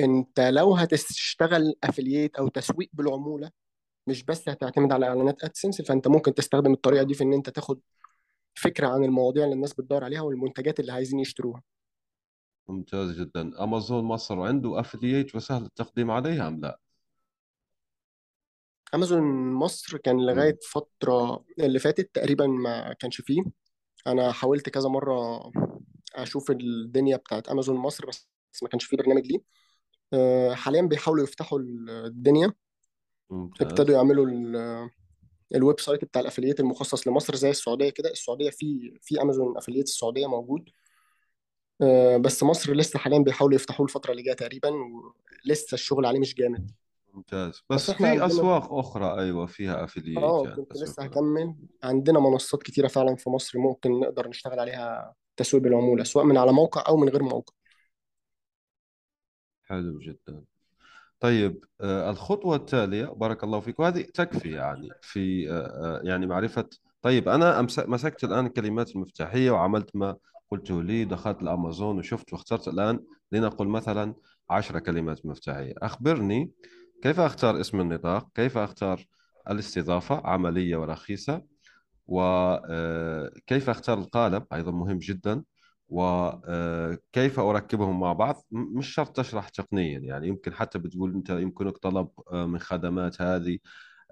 أنت 0.00 0.40
لو 0.40 0.74
هتشتغل 0.74 1.74
affiliate 1.86 2.38
أو 2.38 2.48
تسويق 2.48 2.90
بالعمولة 2.92 3.50
مش 4.06 4.22
بس 4.24 4.48
هتعتمد 4.48 4.92
على 4.92 5.06
إعلانات 5.06 5.44
ادسنس 5.44 5.82
فأنت 5.82 6.08
ممكن 6.08 6.34
تستخدم 6.34 6.72
الطريقة 6.72 7.02
دي 7.02 7.14
في 7.14 7.24
إن 7.24 7.32
أنت 7.32 7.50
تاخد 7.50 7.80
فكرة 8.54 8.88
عن 8.88 9.04
المواضيع 9.04 9.44
اللي 9.44 9.54
الناس 9.54 9.74
بتدور 9.74 10.04
عليها 10.04 10.20
والمنتجات 10.20 10.80
اللي 10.80 10.92
عايزين 10.92 11.20
يشتروها. 11.20 11.62
ممتاز 12.68 13.20
جدا. 13.20 13.64
أمازون 13.64 14.04
مصر 14.04 14.40
عنده 14.40 14.80
أفلييت 14.80 15.34
وسهل 15.34 15.62
التقديم 15.62 16.10
عليه 16.10 16.48
أم 16.48 16.60
لا؟ 16.60 16.78
امازون 18.94 19.52
مصر 19.52 19.96
كان. 19.96 20.26
لغاية 20.26 20.58
فترة 20.72 21.44
اللي 21.58 21.78
فاتت 21.78 22.10
تقريبا 22.14 22.46
ما 22.46 22.92
كانش 22.92 23.20
فيه. 23.20 23.42
أنا 24.06 24.32
حاولت 24.32 24.68
كذا 24.68 24.88
مرة 24.88 25.50
أشوف 26.14 26.50
الدنيا 26.50 27.16
بتاعت 27.16 27.48
امازون 27.48 27.76
مصر 27.76 28.06
بس 28.06 28.28
ما 28.62 28.68
كانش 28.68 28.84
فيه 28.84 28.96
برنامج 28.96 29.26
ليه. 29.26 29.40
آه، 30.12 30.54
حاليا 30.54 30.82
بيحاولوا 30.82 31.24
يفتحوا 31.24 31.58
الدنيا. 32.06 32.52
ابتدوا 33.30 33.68
ممتاز 33.70 33.90
يعملوا 33.90 34.26
ال- 34.26 34.90
ال 35.54 35.80
website 35.80 36.04
بتاع 36.04 36.22
ال 36.22 36.26
affiliate 36.26 36.60
المخصص 36.60 37.08
لمصر 37.08 37.34
زي 37.34 37.50
السعودية 37.50 37.90
كده. 37.90 38.10
السعودية 38.10 38.50
في 38.50 38.98
في 39.02 39.22
امازون 39.22 39.54
affiliate 39.58 39.68
السعودية 39.82 40.26
موجود. 40.26 40.68
آه، 41.82 42.16
بس 42.16 42.42
مصر 42.42 42.74
لسه 42.74 42.98
حاليا 42.98 43.18
بيحاولوا 43.18 43.54
يفتحوه 43.54 43.86
الفترة 43.86 44.10
اللي 44.12 44.22
جاية 44.22 44.34
تقريبا 44.34 44.70
ولسه 45.46 45.74
الشغل 45.74 46.06
عليه 46.06 46.18
مش 46.20 46.34
جامد. 46.34 46.70
ممتاز. 47.14 47.50
بس 47.50 47.62
بس 47.70 47.90
إحنا 47.90 48.06
في 48.06 48.12
عندنا 48.12 48.26
أسواق 48.26 48.72
أخرى 48.72 49.20
أيوة 49.20 49.46
فيها 49.46 49.84
آه 50.18 50.42
يعني 50.44 50.56
كنت 50.56 50.72
لسه 50.76 51.02
العملة 51.02 51.20
هكمل. 51.20 51.54
عندنا 51.82 52.20
منصات 52.20 52.62
كتيرة 52.62 52.88
فعلا 52.88 53.16
في 53.16 53.30
مصر 53.30 53.58
ممكن 53.58 54.00
نقدر 54.00 54.28
نشتغل 54.28 54.60
عليها 54.60 55.14
تسويق 55.36 55.62
بالعمولة 55.62 56.04
سواء 56.04 56.24
من 56.24 56.36
على 56.36 56.52
موقع 56.52 56.84
أو 56.88 56.96
من 56.96 57.08
غير 57.08 57.22
موقع. 57.22 57.54
حلو 59.62 59.98
جدا. 59.98 60.44
طيب 61.20 61.64
آه، 61.80 62.10
الخطوة 62.10 62.56
التالية 62.56 63.06
بارك 63.06 63.44
الله 63.44 63.60
فيك 63.60 63.80
وهذه 63.80 64.02
تكفي 64.02 64.50
يعني 64.50 64.88
في 65.02 65.50
آه، 65.50 65.54
آه، 65.54 66.00
يعني 66.04 66.26
معرفة. 66.26 66.68
طيب 67.02 67.28
أنا 67.28 67.62
مسكت 67.78 68.24
الآن 68.24 68.46
الكلمات 68.46 68.90
المفتاحية 68.96 69.50
وعملت 69.50 69.96
ما 69.96 70.16
قلته 70.50 70.82
لي 70.82 71.04
دخلت 71.04 71.42
الأمازون 71.42 71.98
وشفت 71.98 72.32
واخترت 72.32 72.68
الآن 72.68 73.00
لنقل 73.32 73.68
مثلا 73.68 74.14
عشر 74.50 74.78
كلمات 74.78 75.26
مفتاحية. 75.26 75.74
أخبرني 75.78 76.50
كيف 77.02 77.20
أختار 77.20 77.60
اسم 77.60 77.80
النطاق؟ 77.80 78.28
كيف 78.34 78.58
أختار 78.58 79.04
الاستضافة؟ 79.50 80.20
عملية 80.24 80.76
ورخيصة 80.76 81.42
وكيف 82.06 83.70
أختار 83.70 83.98
القالب؟ 83.98 84.44
أيضا 84.52 84.70
مهم 84.72 84.98
جدا. 84.98 85.42
وكيف 85.90 87.40
أركبهم 87.40 88.00
مع 88.00 88.12
بعض؟ 88.12 88.44
مش 88.50 88.94
شرط 88.94 89.16
تشرح 89.16 89.48
تقنيا 89.48 89.98
يعني 89.98 90.28
يمكن 90.28 90.54
حتى 90.54 90.78
بتقول 90.78 91.14
أنت 91.14 91.30
يمكنك 91.30 91.78
طلب 91.78 92.08
آه، 92.32 92.46
من 92.46 92.58
خدمات 92.58 93.22
هذه 93.22 93.58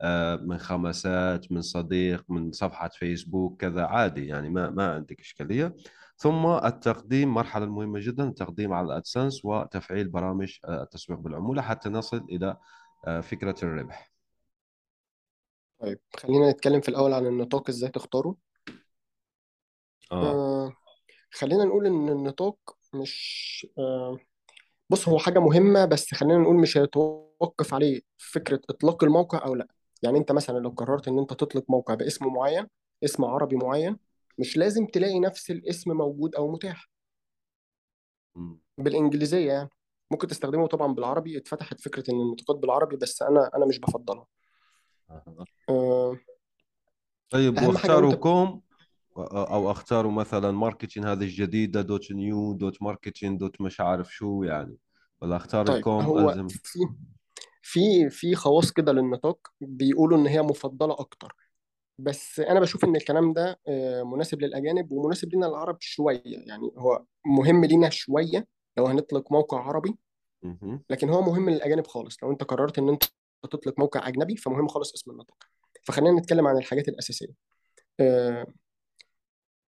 آه، 0.01 0.37
من 0.37 0.59
خمسات 0.59 1.53
من 1.53 1.63
صديق 1.63 2.25
من 2.29 2.53
صفحة 2.53 2.89
فيسبوك 2.89 3.61
كذا 3.61 3.85
عادي 3.87 4.27
يعني 4.27 4.51
ما 4.51 4.71
ما 4.71 4.95
عندك 4.95 5.21
إشكالية. 5.21 5.77
ثم 6.17 6.47
التقديم 6.47 7.35
مرحلة 7.35 7.67
مهمة 7.67 7.99
جدا 8.01 8.29
التقديم 8.29 8.73
على 8.73 8.87
الأدسنس 8.87 9.45
وتفعيل 9.45 10.09
برامج 10.09 10.59
آه، 10.65 10.83
التسويق 10.83 11.19
بالعمولة 11.19 11.63
حتى 11.63 11.89
نصل 11.89 12.27
إلى 12.31 12.57
آه، 13.07 13.21
فكرة 13.21 13.55
الربح. 13.63 14.13
طيب 15.81 16.01
خلينا 16.17 16.51
نتكلم 16.51 16.81
في 16.81 16.89
الأول 16.89 17.13
عن 17.13 17.27
النطاق 17.27 17.69
إزاي 17.69 17.91
تختاره. 17.91 18.37
آه. 20.13 20.67
آه 20.67 20.73
خلينا 21.31 21.65
نقول 21.65 21.87
إن 21.87 22.09
النطاق 22.09 22.59
مش 22.95 23.67
آه 23.79 24.19
بص 24.91 25.09
هو 25.09 25.19
حاجة 25.19 25.39
مهمة 25.39 25.85
بس 25.85 26.15
خلينا 26.15 26.39
نقول 26.39 26.57
مش 26.57 26.79
هيتوقف 26.79 27.75
عليه 27.75 28.01
فكرة 28.19 28.61
إطلاق 28.71 29.05
الموقع 29.05 29.45
أو 29.45 29.55
لأ. 29.55 29.69
يعني 30.03 30.19
أنت 30.19 30.33
مثلا 30.33 30.59
لو 30.59 30.71
قررت 30.71 31.09
إن 31.09 31.19
أنت 31.19 31.31
تطلق 31.33 31.65
موقع 31.69 31.95
باسم 31.95 32.27
معين 32.27 32.67
اسم 33.05 33.25
عربي 33.25 33.57
معين 33.57 33.97
مش 34.39 34.57
لازم 34.57 34.87
تلاقي 34.87 35.21
نفس 35.21 35.51
الاسم 35.51 35.93
موجود 35.93 36.35
أو 36.35 36.53
متاح. 36.53 36.91
بالإنجليزية 38.79 39.53
يعني. 39.53 39.69
ممكن 40.11 40.27
تستخدمه 40.27 40.67
طبعا 40.67 40.95
بالعربي. 40.95 41.39
اتفتحت 41.39 41.81
فكرة 41.81 42.05
إن 42.11 42.21
النطاقات 42.21 42.57
بالعربي 42.57 42.97
بس 42.97 43.23
أنا 43.23 43.51
أنا 43.57 43.67
مش 43.67 43.79
بفضلها. 43.79 44.27
آه، 45.69 46.19
طيب 47.31 47.57
أهم 47.57 47.65
حاجة 47.65 47.69
واختاروا 47.69 48.15
.com 48.15 48.63
أو 49.19 49.71
اختاروا 49.71 50.13
مثلا 50.13 50.51
marketing 50.51 51.05
هذه 51.05 51.23
الجديده 51.23 51.83
dot 51.83 52.13
new 52.13 52.53
dot 52.53 52.83
marketing 52.83 53.39
dot 53.39 53.61
مش 53.61 53.81
عارف 53.81 54.15
شو 54.15 54.43
يعني 54.43 54.77
ولا 55.23 55.37
اختار 55.37 55.67
طيب 55.67 55.77
الكوم 55.77 56.05
هو 56.05 56.31
الزم 56.31 56.49
في 56.49 56.89
في 57.63 58.11
في 58.11 58.35
خواص 58.35 58.73
كده 58.73 58.93
للنطاق 58.93 59.39
بيقولوا 59.61 60.19
ان 60.19 60.27
هي 60.27 60.43
مفضله 60.43 60.93
أكتر 60.93 61.37
بس 61.99 62.41
أنا 62.41 62.61
بشوف 62.61 62.85
ان 62.85 62.97
الكلام 62.97 63.33
ده 63.33 63.61
مناسب 64.05 64.43
للاجانب 64.43 64.93
ومناسب 64.93 65.35
لنا 65.35 65.47
العرب 65.47 65.77
شوية 65.81 66.23
يعني 66.25 66.73
هو 66.77 67.05
مهم 67.27 67.65
لينا 67.65 67.91
شوية 67.91 68.47
لو 68.77 68.87
هنطلق 68.87 69.33
موقع 69.33 69.61
عربي. 69.61 69.95
لكن 70.91 71.09
هو 71.09 71.23
مهم 71.23 71.51
للاجانب 71.51 71.87
خالص 71.87 72.17
لو 72.23 72.31
انت 72.31 72.45
قررت 72.45 72.79
ان 72.79 72.89
انت 72.89 73.05
تطلق 73.51 73.79
موقع 73.79 74.09
اجنبي 74.09 74.37
فمهم 74.37 74.69
خالص 74.69 74.93
اسم 74.93 75.11
النطاق 75.11 75.37
فخلينا 75.85 76.21
نتكلم 76.21 76.47
عن 76.47 76.57
الحاجات 76.57 76.89
الاساسيه 76.89 77.29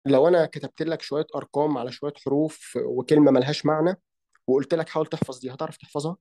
لو 0.07 0.29
أنا 0.29 0.47
كتبت 0.47 0.83
لك 0.83 1.03
شوية 1.03 1.27
أرقام 1.37 1.79
على 1.79 1.93
شوية 1.93 2.13
حروف 2.25 2.79
وكلمة 2.85 3.31
ملهاش 3.31 3.67
معنى 3.67 4.01
وقلت 4.47 4.75
لك 4.75 4.89
حاول 4.89 5.07
تحفظ 5.07 5.39
دي 5.39 5.51
هتعرف 5.51 5.77
تحفظها؟ 5.77 6.17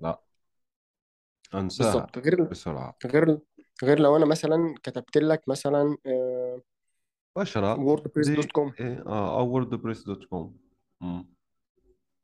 لا. 0.00 0.20
أنساها 1.54 1.92
بالظبط. 1.92 2.18
غير 2.18 2.42
بسرعة. 2.42 2.96
غير 3.06 3.38
غير 3.84 3.98
لو 3.98 4.16
أنا 4.16 4.26
مثلا 4.26 4.74
كتبت 4.82 5.16
لك 5.16 5.48
مثلا 5.48 5.96
بشرة. 7.36 7.80
ووردبريس 7.80 8.28
dot 8.28 8.44
دي 8.44 8.48
com. 8.48 8.72
إيه؟ 8.80 9.04
آه 9.06 9.40
أو 9.40 9.48
ووردبريس 9.48 10.02
dot 10.02 10.24
com. 10.24 10.56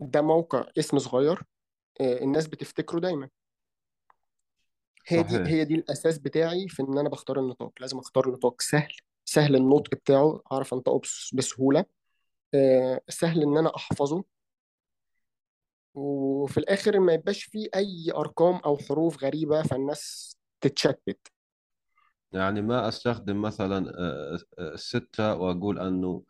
ده 0.01 0.23
موقع 0.23 0.64
اسم 0.79 0.99
صغير 0.99 1.42
آه، 2.01 2.23
الناس 2.23 2.47
بتفتكره 2.47 3.01
دايما. 3.01 3.29
هي 5.09 5.23
دي 5.23 5.29
صحيح. 5.29 5.47
هي 5.47 5.64
دي 5.64 5.75
الأساس 5.75 6.19
بتاعي 6.19 6.69
في 6.69 6.83
إن 6.83 6.99
أنا 6.99 7.09
بختار 7.09 7.40
النطاق. 7.40 7.73
لازم 7.81 7.99
أختار 7.99 8.31
نطاق 8.31 8.62
سهل. 8.62 8.92
سهل 9.26 9.56
النطق 9.56 9.90
بتاعه 9.96 10.42
اعرف 10.52 10.74
أنطقه 10.74 11.00
بس- 11.00 11.32
بسهولة. 11.34 11.86
آه، 12.54 13.00
سهل 13.08 13.42
إن 13.42 13.58
أنا 13.58 13.76
أحفظه. 13.76 14.24
وفي 15.94 16.58
الآخر 16.58 17.00
ما 17.00 17.12
يبقاش 17.12 17.44
فيه 17.44 17.68
أي 17.76 18.12
أرقام 18.16 18.56
أو 18.56 18.78
حروف 18.78 19.24
غريبة 19.24 19.62
فالناس 19.62 20.36
تتشتت. 20.60 21.18
يعني 22.32 22.62
ما 22.62 22.88
أستخدم 22.88 23.42
مثلا 23.42 23.92
آه، 23.98 24.38
آه، 24.58 24.74
الستة 24.74 25.34
وأقول 25.34 25.78
أنه 25.78 26.22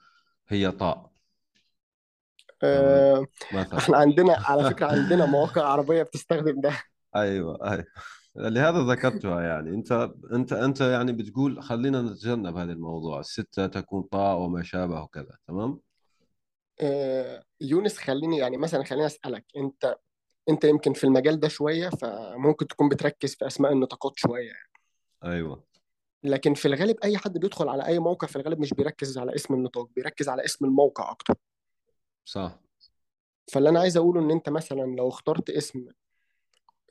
هي 0.49 0.71
طاء. 0.71 1.11
آه، 2.63 3.27
مثلا. 3.53 3.79
إحنا 3.79 3.97
عندنا 3.97 4.37
على 4.45 4.65
فكرة 4.65 4.87
عندنا 4.93 5.27
مواقع 5.27 5.63
عربية 5.63 6.03
بتستخدم 6.03 6.61
ده. 6.61 6.83
أيوه 7.17 7.59
أيوه. 7.73 7.87
لهذا 8.39 8.79
ذكرتها 8.79 9.41
يعني. 9.41 9.71
انت 9.71 10.11
انت 10.33 10.53
انت 10.53 10.81
يعني 10.81 11.13
بتقول 11.13 11.63
خلينا 11.63 12.03
نتجنب 12.03 12.57
هذا 12.57 12.73
الموضوع. 12.73 13.21
الستة 13.21 13.67
تكون 13.67 14.03
طاء 14.03 14.39
وما 14.39 14.63
شابه 14.63 15.03
وكذا 15.03 15.39
تمام؟ 15.49 15.81
آه، 16.81 17.43
يونس 17.61 17.99
خليني 17.99 18.39
يعني 18.39 18.57
مثلا 18.57 18.85
خليني 18.85 19.07
أسألك. 19.07 19.45
انت 19.57 19.97
انت 20.49 20.65
يمكن 20.65 20.93
في 20.93 21.05
المجال 21.05 21.41
ده 21.41 21.49
شوية 21.49 21.89
فممكن 21.89 22.67
تكون 22.67 22.89
بتركز 22.89 23.35
في 23.35 23.47
أسماء 23.47 23.73
النطاقات 23.73 24.13
شوية 24.17 24.53
أيوه. 25.25 25.65
لكن 26.25 26.55
في 26.55 26.69
الغالب 26.69 26.97
أي 27.05 27.19
حد 27.19 27.39
بيدخل 27.39 27.69
على 27.69 27.87
أي 27.87 27.99
موقع 27.99 28.27
في 28.27 28.37
الغالب 28.37 28.61
مش 28.61 28.75
بيركز 28.75 29.19
على 29.19 29.35
اسم 29.35 29.55
النطاق 29.55 29.89
بيركز 29.97 30.29
على 30.29 30.45
اسم 30.45 30.65
الموقع 30.65 31.11
أكتر. 31.11 31.35
صح. 32.25 32.61
فاللي 33.53 33.69
أنا 33.69 33.81
عايز 33.81 33.97
أقوله 33.97 34.21
إن 34.21 34.31
أنت 34.31 34.49
مثلا 34.49 34.97
لو 34.97 35.09
اخترت 35.09 35.51
اسم 35.51 35.87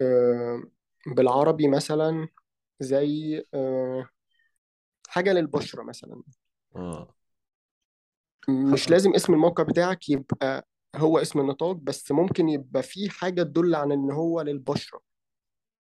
آه، 0.02 0.64
بالعربي 1.06 1.68
مثلا 1.68 2.28
زي 2.80 3.44
آه، 3.54 4.10
حاجة 5.08 5.34
للبشرة 5.34 5.84
مثلا. 5.84 6.22
آه. 6.76 7.16
مش 8.50 8.90
لازم 8.90 9.14
اسم 9.14 9.34
الموقع 9.34 9.64
بتاعك 9.64 10.10
يبقى 10.10 10.68
هو 10.96 11.18
اسم 11.18 11.40
النطاق 11.40 11.72
بس 11.72 12.12
ممكن 12.12 12.50
يبقى 12.50 12.84
فيه 12.84 13.10
حاجة 13.10 13.44
تدل 13.44 13.76
عن 13.76 13.92
إن 13.92 14.12
هو 14.12 14.42
للبشرة. 14.42 15.00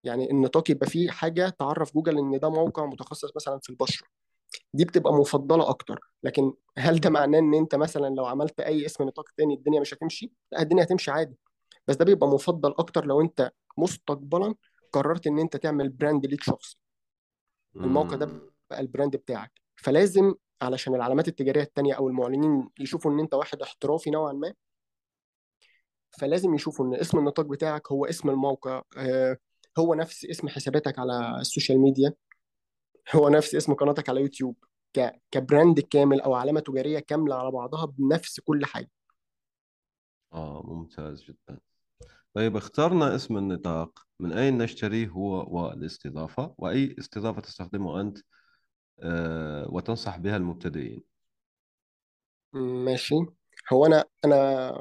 يعني 0.03 0.31
النطاق 0.31 0.71
يبقى 0.71 0.89
فيه 0.89 1.09
حاجة 1.09 1.49
تعرف 1.49 1.93
جوجل 1.93 2.17
إن 2.17 2.39
ده 2.39 2.49
موقع 2.49 2.85
متخصص 2.85 3.35
مثلا 3.35 3.59
في 3.63 3.69
البشرة. 3.69 4.07
دي 4.73 4.85
بتبقى 4.85 5.13
مفضلة 5.13 5.69
أكتر. 5.69 5.99
لكن 6.23 6.53
هل 6.77 6.99
ده 6.99 7.09
معناه 7.09 7.39
إن 7.39 7.53
أنت 7.53 7.75
مثلا 7.75 8.15
لو 8.15 8.25
عملت 8.25 8.59
أي 8.59 8.85
اسم 8.85 9.03
نطاق 9.03 9.25
تاني 9.37 9.53
الدنيا 9.53 9.79
مش 9.79 9.93
هتمشي؟ 9.93 10.31
لأ 10.51 10.61
الدنيا 10.61 10.83
هتمشي 10.83 11.11
عادي. 11.11 11.37
بس 11.87 11.95
ده 11.95 12.05
بيبقى 12.05 12.27
مفضل 12.27 12.71
أكتر 12.79 13.05
لو 13.05 13.21
أنت 13.21 13.51
مستقبلا 13.77 14.55
قررت 14.95 15.27
إن 15.27 15.39
أنت 15.39 15.57
تعمل 15.57 15.89
brand 15.89 16.25
ليك 16.25 16.43
شخصي 16.43 16.77
الموقع 17.75 18.15
ده. 18.15 18.25
بقى 18.69 18.79
ال 18.79 18.85
brand 18.85 19.15
بتاعك 19.15 19.51
فلازم 19.75 20.33
علشان 20.61 20.95
العلامات 20.95 21.27
التجارية 21.27 21.61
التانية 21.61 21.93
أو 21.93 22.07
المعلنين 22.09 22.69
يشوفوا 22.79 23.11
إن 23.11 23.19
أنت 23.19 23.33
واحد 23.33 23.61
احترافي 23.61 24.09
نوعا 24.09 24.33
ما 24.33 24.53
فلازم 26.19 26.53
يشوفوا 26.55 26.85
إن 26.85 26.95
اسم 26.95 27.17
النطاق 27.17 27.45
بتاعك 27.45 27.91
هو 27.91 28.05
اسم 28.05 28.29
الموقع 28.29 28.81
آه، 28.97 29.37
هو 29.79 29.93
نفس 29.93 30.25
اسم 30.25 30.47
حساباتك 30.47 30.99
على 30.99 31.37
ال 31.41 31.47
social 31.47 31.79
media 31.79 32.13
هو 33.15 33.29
نفس 33.29 33.55
اسم 33.55 33.73
قناتك 33.73 34.09
على 34.09 34.21
يوتيوب. 34.21 34.55
ك 35.31 35.39
brand 35.39 35.79
كامل 35.79 36.21
أو 36.21 36.33
علامة 36.33 36.59
تجارية 36.59 36.99
كاملة 36.99 37.35
على 37.35 37.51
بعضها 37.51 37.85
بنفس 37.85 38.39
كل 38.39 38.65
حاجة 38.65 38.89
آه 40.33 40.61
ممتاز 40.65 41.23
جدا 41.23 41.59
طيب 42.35 42.55
اخترنا 42.57 43.15
اسم 43.15 43.37
النطاق. 43.37 44.05
من 44.19 44.31
أين 44.31 44.57
نشتريه 44.57 45.07
هو 45.07 45.57
والاستضافة؟ 45.59 46.55
وأي 46.57 46.95
استضافة 46.99 47.41
تستخدمه 47.41 48.01
أنت 48.01 48.17
آه 48.99 49.67
وتنصح 49.69 50.17
بها 50.17 50.37
المبتدئين؟ 50.37 51.03
ماشي. 52.53 53.15
هو 53.73 53.85
أنا 53.85 54.05
أنا 54.25 54.71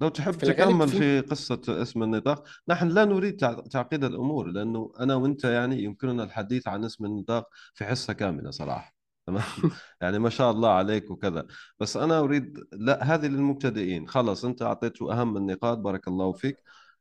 لو 0.00 0.08
تحب 0.08 0.32
في 0.32 0.46
تكمل 0.46 0.88
في 0.88 0.98
في 0.98 1.20
قصة 1.28 1.62
اسم 1.68 2.02
النطاق. 2.02 2.44
نحن 2.68 2.88
لا 2.88 3.04
نريد 3.04 3.36
تع- 3.36 3.60
تعقيد 3.60 4.04
الأمور 4.04 4.46
لأنه 4.46 4.92
أنا 5.00 5.14
وأنت 5.14 5.44
يعني 5.44 5.82
يمكننا 5.82 6.24
الحديث 6.24 6.68
عن 6.68 6.84
اسم 6.84 7.04
النطاق 7.04 7.48
في 7.74 7.84
حصة 7.84 8.12
كاملة 8.12 8.50
صراحة. 8.50 8.93
تمام؟ 9.26 9.42
يعني 10.00 10.18
ما 10.18 10.30
شاء 10.30 10.50
الله 10.50 10.70
عليك 10.70 11.10
وكذا. 11.10 11.46
بس 11.80 11.96
أنا 11.96 12.18
أريد 12.18 12.58
لا 12.72 13.14
هذه 13.14 13.26
للمبتدئين. 13.26 14.08
خلص 14.08 14.44
أنت 14.44 14.62
أعطيته 14.62 15.12
أهم 15.12 15.36
النقاط 15.36 15.78
بارك 15.78 16.08
الله 16.08 16.32
فيك. 16.32 16.56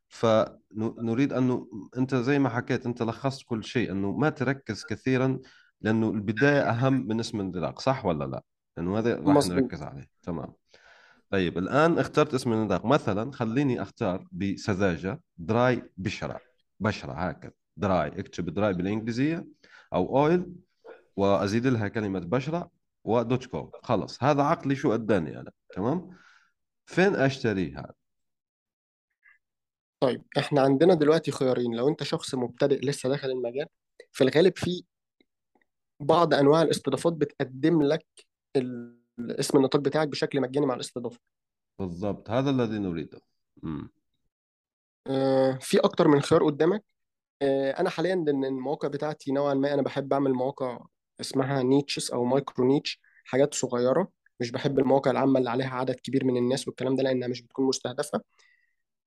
فنريد 0.08 1.34
أنه 1.34 1.68
أنت 1.98 2.16
زي 2.16 2.40
ما 2.40 2.50
حكيت 2.50 2.86
أنت 2.86 3.04
لخصت 3.04 3.44
كل 3.46 3.64
شيء 3.64 3.92
أنه 3.92 4.12
ما 4.12 4.30
تركز 4.30 4.86
كثيرا 4.90 5.40
لأنه 5.82 6.10
البداية 6.10 6.70
أهم 6.70 7.08
من 7.08 7.20
اسم 7.20 7.40
النطاق 7.40 7.80
صح 7.80 8.06
ولا 8.06 8.26
لا؟ 8.26 8.44
لأنه 8.78 9.00
هذا 9.00 9.16
راح 9.16 9.48
نركز 9.48 9.84
عليه. 9.84 10.10
تمام. 10.24 10.54
طيب 11.30 11.58
الآن 11.58 12.00
اخترت 12.00 12.34
اسم 12.34 12.54
النطاق 12.54 12.86
مثلا 12.86 13.32
خليني 13.32 13.82
أختار 13.82 14.28
بسذاجة 14.32 15.22
dry 15.38 15.84
بشرة. 15.98 16.40
بشرة 16.80 17.14
هكذا. 17.14 17.52
dry 17.78 18.08
اكتب 18.08 18.50
dry 18.50 18.74
بالإنجليزية 18.74 19.48
أو 19.94 20.20
أويل 20.20 20.46
وأزيد 21.16 21.68
لها 21.68 21.88
كلمة 21.88 22.20
بشرة 22.20 22.72
ودوت 23.04 23.46
كوم. 23.46 23.72
خلص 23.84 24.24
هذا 24.24 24.44
عقلي 24.44 24.76
شو 24.76 24.94
أداني 24.94 25.40
أنا 25.40 25.52
تمام؟ 25.74 26.18
فين 26.86 27.16
أشتري 27.16 27.74
هذا 27.74 27.94
طيب 30.00 30.24
إحنا 30.38 30.62
عندنا 30.62 30.94
دلوقتي 30.94 31.32
خيارين. 31.32 31.76
لو 31.76 31.90
أنت 31.90 32.04
شخص 32.04 32.36
مبتدئ 32.36 32.86
لسه 32.86 33.10
داخل 33.10 33.30
المجال 33.30 33.68
في 34.12 34.24
الغالب 34.24 34.58
في 34.58 34.84
بعض 36.00 36.34
أنواع 36.34 36.62
الاستضافات 36.62 37.14
بتقدم 37.14 37.82
لك 37.82 38.06
اسم 39.20 39.58
النطاق 39.58 39.82
بتاعك 39.82 40.08
بشكل 40.08 40.42
مجاني 40.42 40.66
مع 40.66 40.74
الاستضافة. 40.74 41.20
بالضبط 41.80 42.30
هذا 42.30 42.50
الذي 42.50 42.80
نريده. 42.80 43.22
مم. 43.64 43.90
آه، 45.08 45.58
في 45.62 45.80
أكتر 45.80 46.08
من 46.08 46.22
خيار 46.22 46.46
قدامك. 46.46 46.84
آه، 47.42 47.72
أنا 47.72 47.90
حاليا 47.90 48.16
لأن 48.16 48.46
المواقع 48.46 48.88
بتاعتي 48.88 49.32
نوعا 49.32 49.54
ما 49.54 49.74
أنا 49.74 49.82
بحب 49.82 50.14
أعمل 50.14 50.34
مواقع 50.34 50.86
اسمها 51.22 51.64
niches 51.64 52.12
أو 52.12 52.26
micro 52.26 52.66
niche 52.68 53.02
حاجات 53.26 53.54
صغيرة 53.54 54.08
مش 54.40 54.52
بحب 54.52 54.80
المواقع 54.80 55.12
العامة 55.12 55.40
اللي 55.40 55.50
عليها 55.50 55.70
عدد 55.76 55.96
كبير 55.96 56.26
من 56.26 56.38
الناس 56.38 56.68
والكلام 56.68 56.96
ده 56.96 57.04
لأنها 57.04 57.28
مش 57.28 57.42
بتكون 57.42 57.66
مستهدفة. 57.66 58.22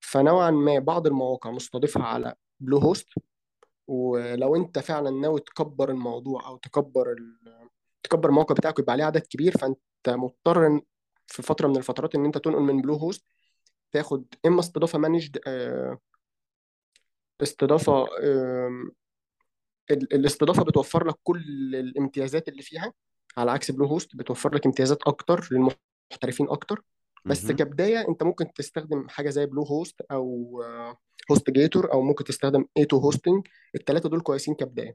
فنوعا 0.01 0.51
ما 0.51 0.79
بعض 0.79 1.07
المواقع 1.07 1.51
مستضيفها 1.51 2.03
على 2.03 2.35
بلو 2.61 2.79
هوست 2.79 3.09
ولو 3.88 4.57
أنت 4.57 4.79
فعلا 4.79 5.11
ناوي 5.11 5.40
تكبر 5.40 5.90
الموضوع 5.90 6.47
أو 6.47 6.57
تكبر 6.57 7.12
ال... 7.12 7.38
تكبر 8.03 8.29
الموقع 8.29 8.55
بتاعك 8.55 8.79
ويبقى 8.79 8.92
عليه 8.92 9.05
عدد 9.05 9.21
كبير 9.27 9.59
فأنت 9.59 9.79
مضطر 10.09 10.81
في 11.27 11.42
فترة 11.42 11.69
من 11.69 11.77
الفترات 11.77 12.14
إن 12.14 12.25
أنت 12.25 12.38
تنقل 12.38 12.61
من 12.62 12.83
بلو 12.83 12.95
هوست 12.95 13.25
تاخد 13.92 14.25
إما 14.47 14.61
استضافة 14.61 14.99
managed 14.99 15.38
استضافة 17.42 18.07
آم، 18.23 18.83
ال- 18.88 18.92
الاستضافة 19.90 20.62
بتوفر 20.64 21.07
لك 21.07 21.14
كل 21.22 21.38
الامتيازات 21.75 22.49
اللي 22.49 22.62
فيها. 22.62 22.92
على 23.37 23.51
عكس 23.51 23.70
بلو 23.70 23.87
هوست 23.87 24.16
بتوفر 24.16 24.55
لك 24.55 24.66
امتيازات 24.66 24.99
أكتر 25.07 25.49
للمحترفين 25.53 26.49
أكتر. 26.49 26.83
بس 27.25 27.44
مهم. 27.44 27.57
كبداية 27.57 28.09
أنت 28.09 28.22
ممكن 28.22 28.53
تستخدم 28.53 29.09
حاجة 29.09 29.31
زي 29.31 29.46
بلو 29.46 29.62
هوست 29.62 30.01
أو 30.01 30.62
هوست 31.31 31.51
جيتور 31.51 31.92
أو 31.92 32.03
ممكن 32.03 32.25
تستخدم 32.25 32.64
A2 32.77 32.99
Hosting 32.99 33.47
الثلاثه 33.75 34.09
دول 34.09 34.20
كويسين 34.20 34.55
كبداية. 34.55 34.94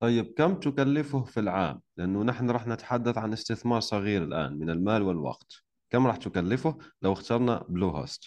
طيب 0.00 0.34
كم 0.36 0.60
تكلفه 0.60 1.24
في 1.24 1.40
العام؟ 1.40 1.80
لأنه 1.96 2.22
نحن 2.22 2.50
راح 2.50 2.66
نتحدث 2.66 3.18
عن 3.18 3.32
استثمار 3.32 3.80
صغير 3.80 4.24
الآن 4.24 4.58
من 4.58 4.70
المال 4.70 5.02
والوقت. 5.02 5.52
كم 5.90 6.06
راح 6.06 6.16
تكلفه 6.16 6.78
لو 7.02 7.12
اخترنا 7.12 7.64
بلو 7.68 7.88
هوست 7.88 8.24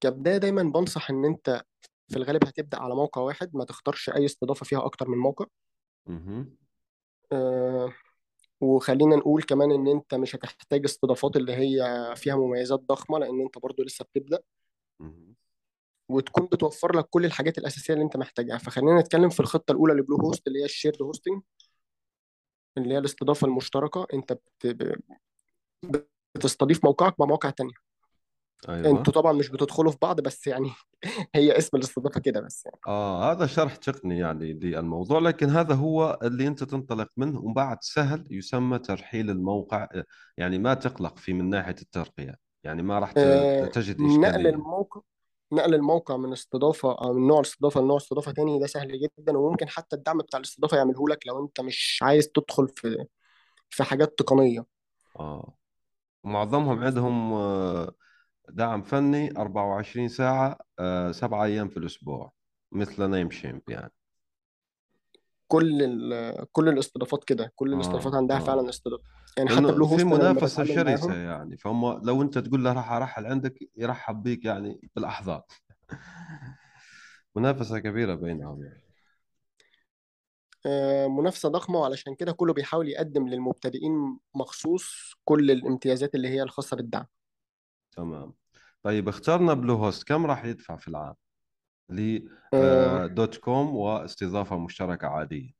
كبداية 0.00 0.36
دايما 0.36 0.62
بنصح 0.62 1.10
إن 1.10 1.24
أنت 1.24 1.62
في 2.10 2.16
الغالب 2.16 2.44
هتبدأ 2.44 2.78
على 2.80 2.94
موقع 2.94 3.20
واحد 3.20 3.56
ما 3.56 3.64
تختارش 3.64 4.10
أي 4.10 4.24
استضافة 4.24 4.64
فيها 4.64 4.84
أكتر 4.86 5.08
من 5.08 5.18
موقع. 5.18 5.44
آه، 7.32 7.92
وخلينا 8.60 9.16
نقول 9.16 9.42
كمان 9.42 9.72
إن 9.72 9.88
أنت 9.88 10.14
مش 10.14 10.34
هتحتاج 10.36 10.84
استضافات 10.84 11.36
اللي 11.36 11.52
هي 11.52 11.80
فيها 12.16 12.36
مميزات 12.36 12.80
ضخمة 12.80 13.18
لأن 13.18 13.40
أنت 13.40 13.58
برضو 13.58 13.82
لسه 13.82 14.04
بتبدأ. 14.04 14.38
وتكون 16.08 16.46
بتوفر 16.46 16.96
لك 16.98 17.04
كل 17.10 17.24
الحاجات 17.24 17.58
الأساسية 17.58 17.94
اللي 17.94 18.04
أنت 18.04 18.16
محتاجها. 18.16 18.58
فخلينا 18.58 19.00
نتكلم 19.00 19.28
في 19.28 19.40
الخطة 19.40 19.72
الأولى 19.72 19.94
لبلو 19.94 20.16
هوست 20.16 20.46
اللي 20.46 20.60
هي 20.60 20.64
ال 20.64 20.69
shared 20.69 21.02
hosting 21.02 21.42
اللي 22.78 22.94
هي 22.94 22.98
الاستضافة 22.98 23.46
المشتركة. 23.46 24.06
أنت 24.14 24.32
بت... 24.64 24.98
بتستضيف 26.36 26.84
موقعك 26.84 27.20
مع 27.20 27.26
مواقع 27.26 27.50
تانية. 27.50 27.89
أيوة. 28.68 28.90
أنتوا 28.90 29.12
طبعا 29.12 29.32
مش 29.32 29.48
بتدخلوا 29.48 29.92
في 29.92 29.98
بعض 30.02 30.20
بس 30.20 30.46
يعني 30.46 30.70
هي 31.34 31.58
اسم 31.58 31.76
الاستضافة 31.76 32.20
كده 32.20 32.40
بس 32.40 32.66
يعني. 32.66 32.78
آه 32.86 33.32
هذا 33.32 33.46
شرح 33.46 33.76
تقني 33.76 34.18
يعني 34.18 34.52
للموضوع 34.52 35.18
لكن 35.18 35.48
هذا 35.48 35.74
هو 35.74 36.18
اللي 36.22 36.46
أنت 36.46 36.64
تنطلق 36.64 37.08
منه 37.16 37.40
وبعد 37.40 37.78
سهل 37.80 38.24
يسمى 38.30 38.78
ترحيل 38.78 39.30
الموقع 39.30 39.88
يعني 40.36 40.58
ما 40.58 40.74
تقلق 40.74 41.18
فيه 41.18 41.32
من 41.32 41.50
ناحية 41.50 41.76
الترقية 41.82 42.34
يعني 42.64 42.82
ما 42.82 42.98
راح 42.98 43.12
آه، 43.16 43.66
تجد 43.66 44.00
نقل 44.00 44.24
إشكالية 44.24 44.50
الموقع 44.50 45.00
نقل 45.52 45.74
الموقع 45.74 46.16
من 46.16 46.32
استضافة 46.32 46.92
أو 46.92 47.12
من 47.12 47.26
نوع 47.26 47.40
الاستضافة 47.40 47.80
لنوع 47.80 47.96
استضافة 47.96 48.32
تاني 48.32 48.58
ده 48.60 48.66
سهل 48.66 49.00
جدا 49.00 49.38
وممكن 49.38 49.68
حتى 49.68 49.96
الدعم 49.96 50.18
بتاع 50.18 50.38
الاستضافة 50.38 50.76
يعمله 50.76 51.08
لك 51.08 51.26
لو 51.26 51.44
أنت 51.44 51.60
مش 51.60 51.98
عايز 52.02 52.28
تدخل 52.28 52.68
في 52.68 53.06
في 53.70 53.84
حاجات 53.84 54.18
تقنية. 54.18 54.66
آه. 55.20 55.56
معظمهم 56.24 56.84
عندهم 56.84 57.32
آه، 57.32 57.94
دعم 58.50 58.82
فني 58.82 59.30
24 59.36 60.08
ساعة 60.08 60.58
آه، 60.78 61.12
سبعة 61.12 61.44
أيام 61.44 61.68
في 61.68 61.76
الأسبوع 61.76 62.32
مثل 62.72 63.10
نايم 63.10 63.30
شيمب 63.30 63.62
يعني. 63.68 63.92
كل 65.48 65.82
ال... 65.82 66.46
كل 66.52 66.68
الاستضافات 66.68 67.24
كده 67.24 67.52
كل 67.56 67.74
الاستضافات 67.74 68.12
آه 68.12 68.16
عندها 68.16 68.36
آه. 68.36 68.40
فعلا 68.40 68.68
استضافة. 68.68 69.02
يعني 69.36 69.50
حتى 69.50 69.62
بلو 69.62 69.86
في 69.86 69.98
شرسة 70.48 70.82
معاهم 70.84 71.12
يعني. 71.12 71.56
فهم 71.56 72.00
لو 72.04 72.22
أنت 72.22 72.38
تقول 72.38 72.64
له 72.64 72.72
راح 72.72 72.92
أرحل 72.92 73.26
عندك 73.26 73.58
يرحب 73.76 74.22
بك 74.22 74.44
يعني 74.44 74.90
بالأحضان 74.96 75.40
منافسة 77.36 77.78
كبيرة 77.78 78.14
بينهم 78.14 78.64
يعني. 78.64 78.82
آه، 80.66 81.06
منافسة 81.06 81.48
ضخمة 81.48 81.78
وعلشان 81.78 82.14
كده 82.14 82.32
كله 82.32 82.52
بيحاول 82.52 82.88
يقدم 82.88 83.28
للمبتدئين 83.28 84.18
مخصوص 84.34 85.14
كل 85.24 85.50
الامتيازات 85.50 86.14
اللي 86.14 86.28
هي 86.28 86.42
الخاصة 86.42 86.76
بالدعم. 86.76 87.06
تمام. 87.92 88.39
طيب 88.82 89.08
اخترنا 89.08 89.54
بلو 89.54 89.74
هوست 89.74 90.08
كم 90.08 90.26
راح 90.26 90.44
يدفع 90.44 90.76
في 90.76 90.88
العام؟ 90.88 91.14
ل 91.88 92.18
آه، 92.54 93.04
آه، 93.04 93.06
dot 93.06 93.36
com 93.36 93.76
واستضافة 93.76 94.58
مشتركة 94.58 95.08
عادية. 95.08 95.50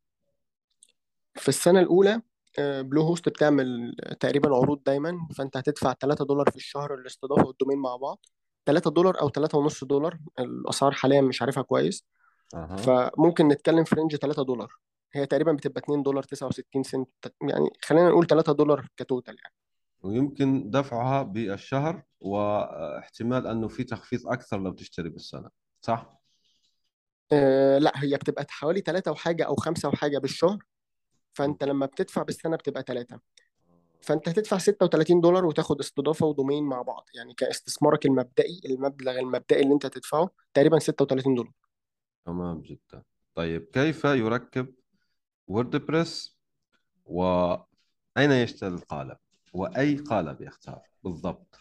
في 1.34 1.48
السنة 1.48 1.80
الأولى 1.80 2.22
آه، 2.58 2.82
بلو 2.82 3.02
هوست 3.02 3.28
بتعمل 3.28 3.96
تقريبا 4.20 4.56
عروض 4.56 4.82
دايما 4.82 5.28
فأنت 5.36 5.56
هتدفع 5.56 5.92
3 5.92 6.24
دولار 6.24 6.50
في 6.50 6.56
الشهر 6.56 6.96
للاستضافة 6.96 7.46
وال 7.46 7.54
domain 7.54 7.78
مع 7.78 7.96
بعض. 7.96 8.26
3 8.66 8.90
دولار 8.90 9.20
أو 9.20 9.28
3 9.28 9.58
ونص 9.58 9.84
دولار 9.84 10.18
الأسعار 10.38 10.92
حاليا 10.92 11.20
مش 11.20 11.42
عارفها 11.42 11.62
كويس. 11.62 12.04
أها. 12.54 12.76
فممكن 12.76 13.48
نتكلم 13.48 13.84
في 13.84 13.94
range 13.94 14.16
3 14.16 14.42
دولار. 14.42 14.72
هي 15.12 15.26
تقريبا 15.26 15.52
بتبقى 15.52 15.80
2 15.80 16.02
دولار 16.02 16.22
69 16.22 16.82
سنت 16.82 17.08
يعني 17.42 17.70
خلينا 17.84 18.08
نقول 18.08 18.26
3 18.26 18.52
دولار 18.52 18.86
ك 18.96 19.03
total 19.03 19.36
يعني. 19.44 19.54
ويمكن 20.02 20.70
دفعها 20.70 21.22
بالشهر 21.22 22.02
واحتمال 22.20 23.46
أنه 23.46 23.68
في 23.68 23.84
تخفيض 23.84 24.26
أكثر 24.26 24.58
لو 24.60 24.72
تشتري 24.72 25.08
بالسنة 25.08 25.50
صح؟ 25.80 26.20
أه 27.32 27.78
لا 27.78 27.92
هي 27.96 28.16
بتبقى 28.16 28.46
حوالي 28.48 28.80
3 28.80 29.10
وحاجة 29.10 29.46
أو 29.46 29.54
5 29.56 29.88
وحاجة 29.88 30.18
بالشهر 30.18 30.58
فأنت 31.32 31.64
لما 31.64 31.86
بتدفع 31.86 32.22
بالسنة 32.22 32.56
بتبقى 32.56 32.82
3 32.82 33.20
فأنت 34.00 34.28
هتدفع 34.28 34.58
36 34.58 35.20
دولار 35.20 35.46
وتاخد 35.46 35.80
استضافة 35.80 36.26
ودومين 36.26 36.64
مع 36.64 36.82
بعض 36.82 37.08
يعني 37.14 37.34
كاستثمارك 37.34 38.06
المبدئي 38.06 38.60
المبلغ 38.64 39.18
المبدئي 39.18 39.62
اللي 39.62 39.74
أنت 39.74 39.86
هتدفعه 39.86 40.30
تقريبا 40.54 40.78
36 40.78 41.34
دولار. 41.34 41.52
تمام 42.26 42.60
جدا. 42.62 43.02
طيب 43.34 43.64
كيف 43.72 44.04
يركب 44.04 44.74
ووردبريس 45.46 46.38
وأين 47.04 48.30
يشتري 48.32 48.74
القالب؟ 48.74 49.16
وأي 49.52 49.96
قالب 49.96 50.40
يختار. 50.40 50.82
بالضبط. 51.04 51.56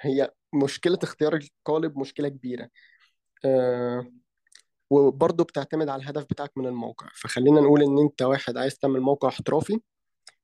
هي 0.00 0.30
مشكلة 0.54 0.98
اختيار 1.02 1.34
القالب 1.34 1.98
مشكلة 1.98 2.28
كبيرة. 2.28 2.70
أه 3.44 4.12
وبرضه 4.90 5.44
بتعتمد 5.44 5.88
على 5.88 6.02
الهدف 6.02 6.24
بتاعك 6.24 6.58
من 6.58 6.66
الموقع. 6.66 7.08
فخلينا 7.14 7.60
نقول 7.60 7.82
إن 7.82 7.98
أنت 7.98 8.22
واحد 8.22 8.56
عايز 8.56 8.78
تعمل 8.78 9.00
موقع 9.00 9.28
احترافي 9.28 9.80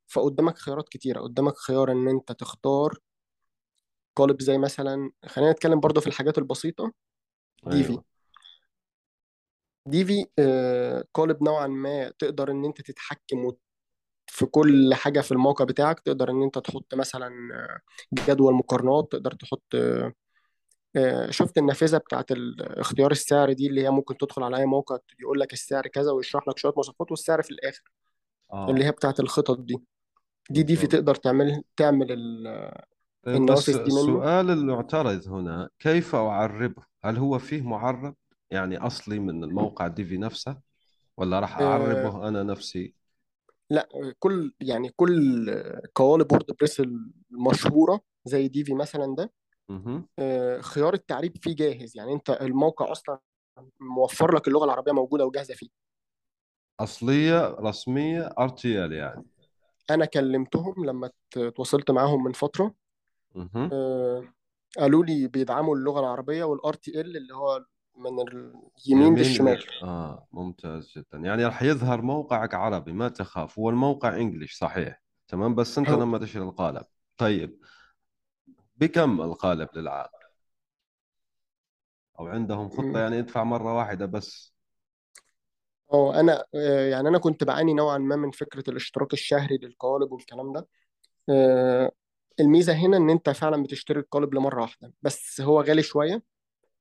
فقدامك 0.07 0.59
خيارات 0.59 0.89
كتيرة. 0.89 1.21
قدامك 1.21 1.57
خيار 1.57 1.93
إن 1.93 2.09
أنت 2.09 2.33
تختار 2.33 2.99
قالب 4.17 4.43
زي 4.43 4.59
مثلا 4.59 5.11
خلينا 5.27 5.53
نتكلم 5.53 5.81
برضه 5.81 6.01
في 6.01 6.07
الحاجات 6.07 6.39
البسيطة. 6.39 6.93
ديفي. 7.67 7.91
أيوة. 7.91 8.05
ديفي 9.87 10.27
آه، 10.39 11.05
قالب 11.15 11.43
نوعا 11.43 11.67
ما 11.67 12.11
تقدر 12.11 12.51
إن 12.51 12.65
أنت 12.65 12.81
تتحكم 12.81 13.39
في 14.31 14.47
كل 14.47 14.95
حاجة 14.95 15.21
في 15.21 15.33
الموقع 15.33 15.65
بتاعك 15.65 16.01
تقدر 16.01 16.31
إن 16.31 16.43
أنت 16.43 16.59
تحط 16.59 16.95
مثلا 16.95 17.31
جدول 18.15 18.55
مقارنات 18.55 19.09
تقدر 19.13 19.33
تحط 19.35 19.63
آه، 20.97 21.31
شفت 21.31 21.59
النافذة 21.59 21.99
بتاعت 21.99 22.27
اختيار 22.61 23.11
السعر 23.11 23.53
دي 23.53 23.67
اللي 23.67 23.83
هي 23.85 23.91
ممكن 23.91 24.17
تدخل 24.17 24.43
على 24.43 24.57
أي 24.57 24.67
موقع 24.67 24.99
يقول 25.21 25.41
لك 25.41 25.53
السعر 25.53 25.87
كذا 25.87 26.11
ويشرح 26.13 26.49
لك 26.49 26.59
شوية 26.59 26.73
مواصفات 26.77 27.11
والسعر 27.11 27.43
في 27.43 27.51
الآخر 27.51 27.83
اللي 28.55 28.85
آه 28.85 28.87
هي 28.87 28.91
بتاعت 28.91 29.21
الخطط 29.21 29.61
دي. 29.61 29.81
دي 30.51 30.63
دي 30.63 30.77
في 30.77 30.83
بالضبط. 30.87 30.93
تقدر 30.93 31.15
تعمل 31.15 31.63
تعمل 31.77 32.13
ال- 32.13 32.73
بس 33.27 33.35
النوافذ 33.35 33.73
دي 33.85 33.91
منه. 33.93 34.01
السؤال 34.01 34.51
المعترض 34.51 35.29
هنا 35.29 35.69
كيف 35.79 36.15
أعربه؟ 36.15 36.83
هل 37.05 37.17
هو 37.17 37.39
فيه 37.39 37.63
معرب؟ 37.63 38.15
يعني 38.51 38.79
أصلي 38.79 39.19
من 39.19 39.45
الموقع 39.45 39.87
ديفي 39.87 40.19
نفسه 40.19 40.59
ولا 41.17 41.41
راح 41.41 41.59
آه. 41.59 41.65
أعربه 41.65 42.29
أنا 42.29 42.43
نفسي؟ 42.43 42.95
لا 43.71 43.89
كل 44.19 44.53
يعني 44.61 44.89
كل 44.97 45.51
قوالب 45.95 46.33
وورد 46.33 46.47
بريس 46.61 46.83
المشهورة 47.31 48.01
زي 48.25 48.49
ديفي 48.49 48.75
مثلا 48.75 49.15
ده. 49.17 49.33
آه 50.19 50.61
خيار 50.61 50.95
التعريب 50.95 51.37
فيه 51.37 51.57
جاهز 51.57 51.97
يعني 51.97 52.13
انت 52.13 52.31
الموقع 52.31 52.93
أصلا 52.93 53.19
موفر 53.81 54.35
لك 54.37 54.49
اللغة 54.49 54.65
العربية 54.65 54.93
موجودة 54.93 55.27
وجاهزة 55.27 55.55
فيه 55.55 55.69
أصلية 56.81 57.49
رسمية 57.49 58.29
RTL 58.29 58.67
يعني 58.93 59.25
أنا 59.91 60.05
كلمتهم 60.05 60.85
لما 60.85 61.11
تواصلت 61.31 61.91
معاهم 61.91 62.25
من 62.25 62.33
فترة 62.33 62.75
مه. 63.35 63.71
آه، 63.73 64.25
قالوا 64.79 65.05
لي 65.05 65.29
بيدعموا 65.29 65.77
اللغة 65.77 66.01
العربية 66.01 66.45
وال 66.45 66.75
RTL 66.75 67.17
اللي 67.17 67.35
هو 67.35 67.65
من 68.01 68.21
اليمين 68.21 68.73
يمين 68.87 69.19
للشمال 69.19 69.65
آه 69.83 70.27
ممتاز 70.33 70.93
جدا. 70.97 71.19
يعني 71.19 71.45
راح 71.45 71.63
يظهر 71.63 72.03
موقعك 72.03 72.55
عربي 72.55 72.93
ما 72.93 73.09
تخاف. 73.09 73.59
هو 73.59 73.71
الموقع 73.71 74.17
إنجليش 74.17 74.59
صحيح. 74.59 75.03
تمام؟ 75.29 75.55
بس 75.55 75.79
هو 75.79 76.01
لما 76.01 76.19
تشتري 76.19 76.43
القالب. 76.43 76.85
طيب. 77.17 77.59
بكم 78.77 79.21
القالب 79.21 79.69
للعام 79.75 80.09
أو 82.19 82.27
عندهم 82.27 82.71
خطة؟ 82.71 82.99
يعني 83.01 83.19
ادفع 83.19 83.45
مرة 83.45 83.77
واحدة 83.77 84.07
بس. 84.07 84.55
آه 85.93 86.21
أنا 86.21 86.45
يعني 86.91 87.09
أنا 87.09 87.19
كنت 87.19 87.45
بعاني 87.45 87.75
نوعا 87.75 87.99
ما 87.99 88.17
من 88.17 88.31
فكرة 88.31 88.71
الاشتراك 88.71 89.13
الشهري 89.13 89.59
للقوالب 89.63 90.13
والكلام 90.13 90.53
ده. 90.53 90.69
آه، 91.29 91.91
الميزة 92.41 92.73
هنا 92.73 92.97
إن 92.97 93.11
أنت 93.11 93.31
فعلا 93.31 93.63
بتشتري 93.63 94.01
القالب 94.01 94.35
لمرة 94.35 94.61
واحدة 94.61 94.93
بس 95.03 95.41
هو 95.41 95.61
غالي 95.61 95.83
شوية. 95.83 96.30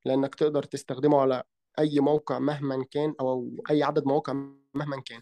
لأنك 0.05 0.35
تقدر 0.35 0.63
تستخدمه 0.63 1.21
على 1.21 1.43
أي 1.79 1.99
موقع 1.99 2.39
مهما 2.39 2.85
كان 2.91 3.13
أو 3.19 3.63
أي 3.69 3.83
عدد 3.83 4.05
مواقع 4.05 4.33
مهما 4.73 5.01
كان. 5.05 5.21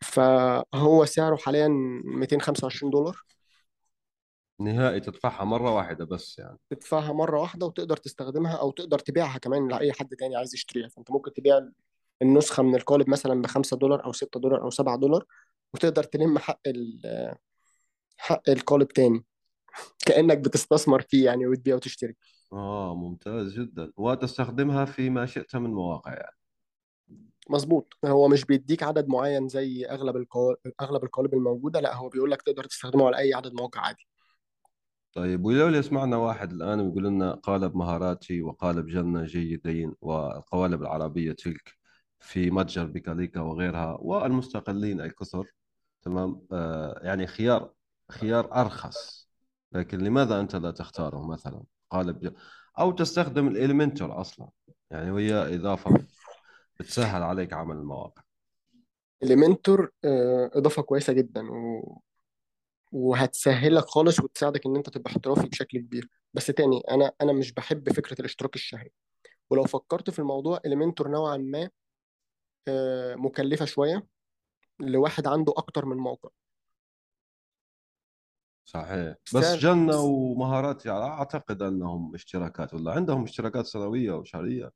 فهو 0.00 1.04
سعره 1.04 1.36
حاليا 1.36 1.68
225 2.04 2.90
دولار. 2.90 3.24
نهائي 4.60 5.00
تدفعها 5.00 5.44
مرة 5.44 5.74
واحدة 5.74 6.04
بس 6.04 6.38
يعني. 6.38 6.58
تدفعها 6.70 7.12
مرة 7.12 7.40
واحدة 7.40 7.66
وتقدر 7.66 7.96
تستخدمها 7.96 8.56
أو 8.56 8.70
تقدر 8.70 8.98
تبيعها 8.98 9.38
كمان 9.38 9.68
لأي 9.68 9.92
حد 9.92 10.08
تاني 10.08 10.36
عايز 10.36 10.54
يشتريها. 10.54 10.88
فأنت 10.88 11.10
ممكن 11.10 11.32
تبيع 11.32 11.68
النسخة 12.22 12.62
من 12.62 12.74
القالب 12.74 13.10
مثلا 13.10 13.42
بخمسة 13.42 13.76
دولار 13.76 14.04
أو 14.04 14.12
ستة 14.12 14.40
دولار 14.40 14.62
أو 14.62 14.70
سبعة 14.70 14.96
دولار 14.96 15.24
وتقدر 15.74 16.02
تلم 16.02 16.38
حق 16.38 16.60
حق 18.16 18.50
القالب 18.50 18.88
تاني. 18.88 19.24
كأنك 20.06 20.38
بتستثمر 20.38 21.02
فيه 21.02 21.24
يعني 21.24 21.46
وتبيع 21.46 21.74
وتشتري. 21.74 22.16
آه 22.52 22.94
ممتاز 22.94 23.52
جدا. 23.52 23.92
وتستخدمها 23.96 24.84
فيما 24.84 25.26
شئت 25.26 25.56
من 25.56 25.70
مواقع 25.70 26.12
يعني. 26.12 26.36
مظبوط. 27.50 27.96
هو 28.04 28.28
مش 28.28 28.44
بيديك 28.44 28.82
عدد 28.82 29.08
معين 29.08 29.48
زي 29.48 29.86
أغلب 29.86 30.16
القوالب 30.16 30.58
أغلب 30.80 31.04
القوالب 31.04 31.34
الموجودة 31.34 31.80
لا 31.80 31.96
هو 31.96 32.08
بيقول 32.08 32.30
لك 32.30 32.42
تقدر 32.42 32.64
تستخدمه 32.64 33.06
على 33.06 33.18
أي 33.18 33.34
عدد 33.34 33.52
مواقع 33.52 33.80
عادي. 33.80 34.08
طيب 35.12 35.44
ولو 35.44 35.68
يسمعنا 35.68 36.16
واحد 36.16 36.52
الآن 36.52 36.80
ويقول 36.80 37.04
لنا 37.04 37.34
قالب 37.34 37.76
مهاراتي 37.76 38.42
وقالب 38.42 38.86
جنة 38.86 39.24
جيدين 39.24 39.94
والقوالب 40.00 40.82
العربية 40.82 41.32
تلك 41.32 41.74
في 42.20 42.50
متجر 42.50 42.84
بيكاليكا 42.84 43.40
وغيرها 43.40 43.98
والمستقلين 44.00 45.00
أي 45.00 45.10
كثر 45.10 45.46
تمام؟ 46.02 46.46
آه 46.52 47.00
يعني 47.02 47.26
خيار 47.26 47.72
خيار 48.10 48.54
أرخص. 48.54 49.28
لكن 49.72 49.98
لماذا 49.98 50.40
أنت 50.40 50.56
لا 50.56 50.70
تختاره 50.70 51.26
مثلا؟ 51.26 51.62
قالب 51.92 52.34
أو 52.78 52.92
تستخدم 52.92 53.48
الإليمنتور 53.48 54.20
أصلا. 54.20 54.48
يعني 54.90 55.10
وهي 55.10 55.54
إضافة 55.54 55.98
بتسهل 56.80 57.22
عليك 57.22 57.52
عمل 57.52 57.76
المواقع. 57.76 58.22
إليمنتور 59.22 59.90
إضافة 60.54 60.82
كويسة 60.82 61.12
جدا 61.12 61.50
و... 61.50 62.00
وهتسهلك 62.92 63.84
خالص 63.84 64.20
وتساعدك 64.20 64.66
إن 64.66 64.76
أنت 64.76 64.88
تبقى 64.90 65.10
احترافي 65.10 65.48
بشكل 65.48 65.78
كبير. 65.78 66.08
بس 66.34 66.46
تاني 66.46 66.82
أنا 66.90 67.12
أنا 67.20 67.32
مش 67.32 67.52
بحب 67.52 67.92
فكرة 67.92 68.20
الاشتراك 68.20 68.54
الشهري. 68.54 68.92
ولو 69.50 69.64
فكرت 69.64 70.10
في 70.10 70.18
الموضوع 70.18 70.60
إليمنتور 70.66 71.08
نوعا 71.08 71.36
ما 71.36 71.70
آه، 72.68 73.14
مكلفة 73.14 73.64
شوية 73.64 74.06
لواحد 74.80 75.26
عنده 75.26 75.54
أكتر 75.56 75.86
من 75.86 75.96
موقع. 75.96 76.28
صحيح. 78.64 79.14
بس 79.34 79.44
سعر 79.44 79.56
جنة 79.58 80.00
ومهاراتي 80.00 80.88
يعني 80.88 81.04
أعتقد 81.04 81.62
أنهم 81.62 82.14
اشتراكات 82.14 82.74
ولا 82.74 82.92
عندهم 82.92 83.22
اشتراكات 83.24 83.66
سنوية 83.66 84.12
وشهرية 84.12 84.72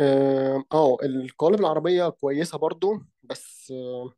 آه 0.00 0.64
آه، 0.72 0.96
القوالب 1.02 1.60
العربية 1.60 2.08
كويسة 2.08 2.58
برضو 2.58 3.02
بس 3.22 3.72
آه، 3.76 4.10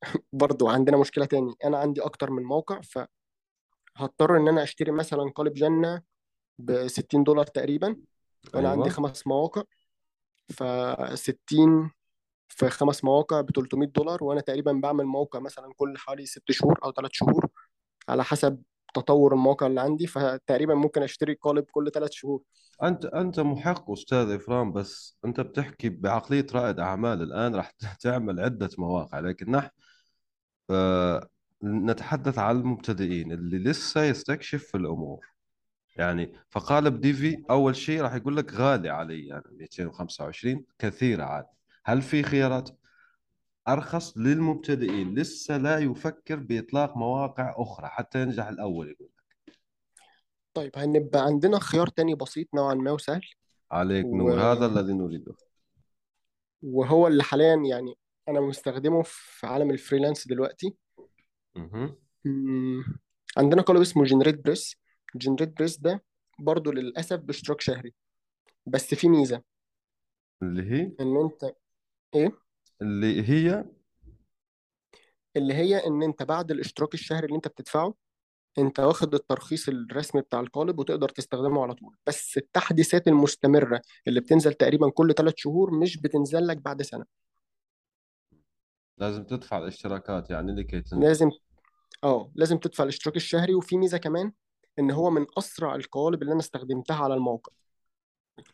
برضو 0.32 0.68
عندنا 0.68 0.96
مشكلة 0.96 1.24
تاني. 1.24 1.54
أنا 1.64 1.78
عندي 1.78 2.00
أكتر 2.00 2.30
من 2.30 2.42
موقع 2.42 2.80
فهضطر 2.80 4.36
إن 4.36 4.48
أنا 4.48 4.62
أشتري 4.62 4.90
مثلا 4.92 5.30
قالب 5.34 5.52
جنة 5.52 6.02
ب 6.58 6.86
60 6.86 7.24
دولار 7.24 7.46
تقريبا 7.46 7.96
وأنا 8.54 8.68
عندي 8.68 8.82
أيوة. 8.82 8.94
خمس 8.94 9.26
مواقع. 9.26 9.62
ف 10.48 10.62
60 11.14 11.90
في 12.48 12.70
خمس 12.70 13.04
مواقع 13.04 13.40
ب 13.40 13.50
300 13.50 13.86
دولار 13.88 14.24
وأنا 14.24 14.40
تقريبا 14.40 14.72
بعمل 14.72 15.04
موقع 15.04 15.38
مثلا 15.38 15.72
كل 15.76 15.98
حوالي 15.98 16.26
ست 16.26 16.52
شهور 16.52 16.80
أو 16.84 16.92
ثلاث 16.92 17.10
شهور. 17.12 17.48
على 18.08 18.24
حسب 18.24 18.62
تطور 18.94 19.34
الموقع 19.34 19.66
اللي 19.66 19.80
عندي 19.80 20.06
فتقريبا 20.06 20.74
ممكن 20.74 21.02
أشتري 21.02 21.34
قالب 21.34 21.64
كل 21.64 21.90
ثلاث 21.90 22.10
شهور. 22.12 22.42
أنت 22.82 23.04
أنت 23.04 23.40
محق 23.40 23.90
أستاذ 23.90 24.30
إفرام 24.30 24.72
بس 24.72 25.18
أنت 25.24 25.40
بتحكي 25.40 25.88
بعقلية 25.88 26.46
رائد 26.52 26.80
أعمال 26.80 27.22
الآن 27.22 27.54
راح 27.54 27.70
تعمل 28.00 28.40
عدة 28.40 28.70
مواقع 28.78 29.18
لكن 29.20 29.50
نحن 29.50 29.68
آه 30.70 31.28
نتحدث 31.64 32.38
عن 32.38 32.56
المبتدئين 32.56 33.32
اللي 33.32 33.58
لسه 33.58 34.02
يستكشف 34.02 34.64
في 34.64 34.76
الأمور. 34.76 35.26
يعني 35.96 36.32
فقالب 36.50 37.00
ديفي 37.00 37.42
أول 37.50 37.76
شيء 37.76 38.00
راح 38.02 38.14
يقول 38.14 38.36
لك 38.36 38.54
غالي 38.54 38.90
علي 38.90 39.26
يعني 39.26 39.42
225 39.50 40.64
كثيرة 40.78 41.24
عاد. 41.24 41.44
هل 41.84 42.02
في 42.02 42.22
خيارات؟ 42.22 42.70
أرخص 43.68 44.18
للمبتدئين. 44.18 45.14
لسه 45.14 45.56
لا 45.56 45.78
يفكر 45.78 46.36
بإطلاق 46.36 46.96
مواقع 46.96 47.54
أخرى 47.56 47.86
حتى 47.86 48.22
ينجح 48.22 48.46
الأول 48.46 48.90
يقول 48.90 49.08
طيب 50.54 50.78
هنبقى 50.78 51.24
عندنا 51.24 51.58
خيار 51.58 51.86
تاني 51.86 52.14
بسيط 52.14 52.54
نوعا 52.54 52.74
ما 52.74 52.90
وسهل. 52.90 53.22
عليك 53.72 54.06
و... 54.06 54.16
نور. 54.16 54.40
هذا 54.40 54.66
الذي 54.66 54.92
نريده. 54.92 55.34
وهو 56.62 57.06
اللي 57.06 57.22
حاليا 57.22 57.54
يعني 57.54 57.98
أنا 58.28 58.40
مستخدمه 58.40 59.02
في 59.02 59.46
عالم 59.46 59.70
الفريلانس 59.70 60.28
دلوقتي. 60.28 60.74
مم، 62.24 62.84
عندنا 63.36 63.62
قالب 63.62 63.80
اسمه 63.80 64.04
جنريت 64.04 64.44
بريس. 64.44 64.76
جنريت 65.14 65.56
بريس 65.56 65.78
ده 65.78 66.04
برضو 66.38 66.70
للأسف 66.70 67.16
باشتراك 67.16 67.60
شهري 67.60 67.94
بس 68.66 68.94
في 68.94 69.08
ميزة. 69.08 69.42
اللي 70.42 70.62
هي؟ 70.70 70.92
إن 71.00 71.16
أنت 71.16 71.54
إيه؟ 72.14 72.43
اللي 72.82 73.28
هي 73.28 73.64
اللي 75.36 75.54
هي 75.54 75.86
إن 75.86 76.02
أنت 76.02 76.22
بعد 76.22 76.50
الاشتراك 76.50 76.94
الشهري 76.94 77.26
اللي 77.26 77.36
أنت 77.36 77.48
بتدفعه 77.48 77.94
أنت 78.58 78.80
واخد 78.80 79.14
الترخيص 79.14 79.68
الرسمي 79.68 80.20
بتاع 80.20 80.40
القالب 80.40 80.78
وتقدر 80.78 81.08
تستخدمه 81.08 81.62
على 81.62 81.74
طول. 81.74 81.96
بس 82.06 82.36
التحديثات 82.36 83.08
المستمرة 83.08 83.82
اللي 84.06 84.20
بتنزل 84.20 84.54
تقريبا 84.54 84.90
كل 84.90 85.14
ثلاث 85.14 85.34
شهور 85.36 85.70
مش 85.70 85.96
بتنزل 86.00 86.46
لك 86.46 86.56
بعد 86.56 86.82
سنة. 86.82 87.04
لازم 88.98 89.24
تدفع 89.24 89.58
الاشتراكات 89.58 90.30
يعني 90.30 90.54
لكي 90.54 90.82
لازم 90.92 91.30
آه 92.04 92.32
لازم 92.34 92.58
تدفع 92.58 92.84
الاشتراك 92.84 93.16
الشهري. 93.16 93.54
وفي 93.54 93.76
ميزة 93.76 93.98
كمان 93.98 94.32
إن 94.78 94.90
هو 94.90 95.10
من 95.10 95.26
أسرع 95.38 95.74
القوالب 95.74 96.22
اللي 96.22 96.32
أنا 96.32 96.40
استخدمتها 96.40 96.96
على 96.96 97.14
الموقع. 97.14 97.52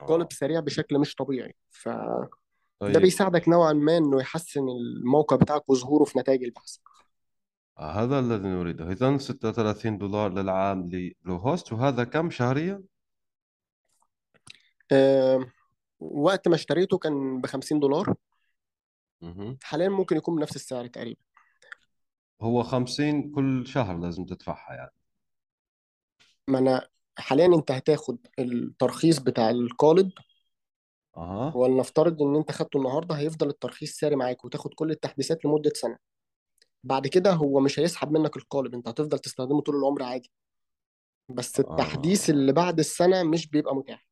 قالب 0.01 0.23
آه. 0.33 0.35
سريع 0.35 0.61
بشكل 0.61 0.99
مش 0.99 1.15
طبيعي. 1.15 1.55
فده 2.81 2.93
طيب. 2.93 3.03
بيساعدك 3.03 3.49
نوعا 3.49 3.73
ما 3.73 3.97
إنه 3.97 4.21
يحسن 4.21 4.69
الموقع 4.69 5.37
بتاعك 5.37 5.71
وظهوره 5.71 6.05
في 6.05 6.19
نتائج 6.19 6.45
البحث. 6.45 6.77
آه 7.79 7.91
هذا 7.93 8.19
الذي 8.19 8.49
نريده. 8.49 8.93
إذا 8.93 9.19
36 9.19 9.99
دولار 9.99 10.33
للعام 10.33 10.91
لبلو 10.91 11.37
هوست 11.37 11.73
وهذا 11.73 12.05
كم 12.05 12.31
شهريا؟ 12.31 12.83
أه 14.93 15.47
وقت 16.01 16.49
ما 16.49 16.55
اشتريته 16.55 16.99
كان 16.99 17.41
ب 17.41 17.47
50 17.47 17.81
دولار. 17.81 18.15
مهم. 19.21 19.59
حاليا 19.63 19.89
ممكن 19.89 20.17
يكون 20.17 20.37
بنفس 20.37 20.57
السعر 20.57 20.87
تقريبا. 20.87 21.21
هو 22.43 22.63
50 22.63 23.31
كل 23.31 23.67
شهر 23.67 23.99
لازم 23.99 24.25
تدفعها 24.25 24.75
يعني. 24.75 24.95
ما 26.49 26.59
أنا 26.59 26.89
حاليا 27.19 27.47
أنت 27.47 27.71
هتاخد 27.71 28.19
الترخيص 28.39 29.19
بتاع 29.19 29.51
القالب 29.51 30.11
أها. 31.17 31.53
ولنفترض 31.57 32.23
إن 32.23 32.37
أنت 32.37 32.53
خدته 32.53 32.77
النهارده 32.77 33.15
هيفضل 33.15 33.49
الترخيص 33.49 33.99
ساري 33.99 34.17
معاك 34.17 34.45
وتاخد 34.45 34.75
كل 34.75 34.91
التحديثات 34.91 35.45
لمدة 35.45 35.73
سنة. 35.75 35.97
بعد 36.85 37.07
كده 37.07 37.33
هو 37.33 37.61
مش 37.61 37.81
هيسحب 37.81 38.13
منك 38.13 38.37
القالب 38.37 38.75
أنت 38.75 38.89
هتفضل 38.89 39.19
تستخدمه 39.19 39.61
طول 39.61 39.77
العمر 39.77 40.03
عادي. 40.03 40.31
بس 41.29 41.61
آه. 41.61 41.71
التحديث 41.71 42.31
اللي 42.31 42.53
بعد 42.53 42.79
السنة 42.79 43.23
مش 43.23 43.49
بيبقى 43.49 43.77
متاح. 43.77 44.07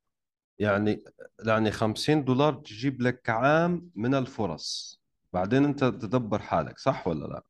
يعني 0.58 1.04
يعني 1.46 1.70
50 1.70 2.24
دولار 2.24 2.54
تجيب 2.54 3.02
لك 3.02 3.30
عام 3.30 3.90
من 3.94 4.14
الفرص. 4.14 5.00
بعدين 5.32 5.64
أنت 5.64 5.84
تدبر 5.84 6.38
حالك 6.38 6.78
صح 6.78 7.08
ولا 7.08 7.26
لأ؟ 7.26 7.42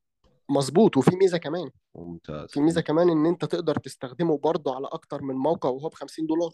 مظبوط 0.50 0.96
وفي 0.96 1.16
ميزة 1.16 1.38
كمان. 1.38 1.70
ممتاز. 1.94 2.50
في 2.50 2.60
ميزة 2.60 2.80
كمان 2.80 3.10
إن 3.10 3.26
أنت 3.26 3.44
تقدر 3.44 3.74
تستخدمه 3.78 4.38
برضه 4.38 4.74
على 4.76 4.86
أكتر 4.86 5.22
من 5.22 5.34
موقع 5.34 5.68
وهو 5.68 5.88
ب 5.88 5.94
50 5.94 6.26
دولار. 6.26 6.50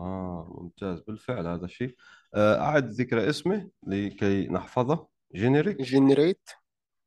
آه 0.00 0.56
ممتاز. 0.60 1.00
بالفعل 1.00 1.46
هذا 1.46 1.64
الشيء. 1.64 1.96
آه 2.34 2.60
أعد 2.60 2.88
ذكر 2.90 3.28
اسمه 3.28 3.68
لكي 3.86 4.48
نحفظه. 4.48 5.06
Generate 5.34 5.82
Generate 5.82 6.50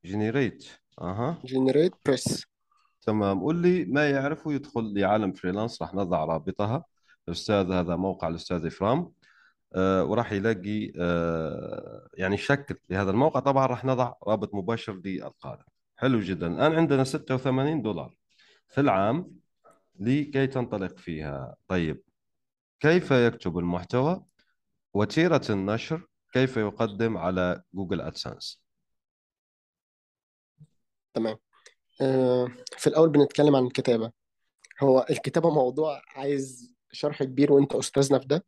Generate 0.06 0.66
أها. 1.02 1.38
GeneratePress 1.46 2.46
تمام. 3.02 3.40
قول 3.42 3.56
لي 3.62 3.86
ما 3.86 4.10
يعرفه 4.10 4.54
يدخل 4.54 4.94
لعالم 5.00 5.34
فريلانس 5.34 5.82
راح 5.82 5.94
نضع 5.94 6.26
رابطها. 6.26 6.86
الأستاذ 7.28 7.72
هذا 7.72 7.96
موقع 7.96 8.28
الأستاذ 8.28 8.66
إفرام. 8.66 9.12
آه 9.76 10.04
وراح 10.04 10.32
يلاقي 10.32 10.92
آه 11.00 12.08
يعني 12.14 12.38
شكل 12.38 12.76
لهذا 12.90 13.12
الموقع. 13.12 13.40
طبعا 13.40 13.66
راح 13.66 13.86
نضع 13.86 14.14
رابط 14.28 14.56
مباشر 14.56 15.02
للقادم. 15.06 15.64
حلو 15.96 16.20
جدا. 16.20 16.48
الآن 16.48 16.74
عندنا 16.74 17.04
86 17.04 17.82
دولار 17.82 18.16
في 18.68 18.82
العام 18.82 19.32
لكي 20.00 20.48
تنطلق 20.48 20.98
فيها. 20.98 21.56
طيب. 21.68 22.04
كيف 22.84 23.12
يكتب 23.12 23.58
المحتوى؟ 23.58 24.26
وتيرة 24.94 25.42
النشر 25.50 26.08
كيف 26.34 26.58
يقدم 26.58 27.18
على 27.18 27.64
جوجل 27.74 28.02
أدسنس؟ 28.02 28.62
تمام. 31.14 31.38
آه، 32.02 32.48
في 32.78 32.88
الأول 32.88 33.10
بنتكلم 33.10 33.56
عن 33.56 33.66
الكتابة. 33.66 34.12
هو 34.84 35.06
الكتابة 35.10 35.50
موضوع 35.50 36.02
عايز 36.16 36.76
شرح 36.92 37.24
كبير 37.24 37.54
وأنت 37.54 37.76
أستاذنا 37.76 38.20
في 38.20 38.28
ده 38.28 38.46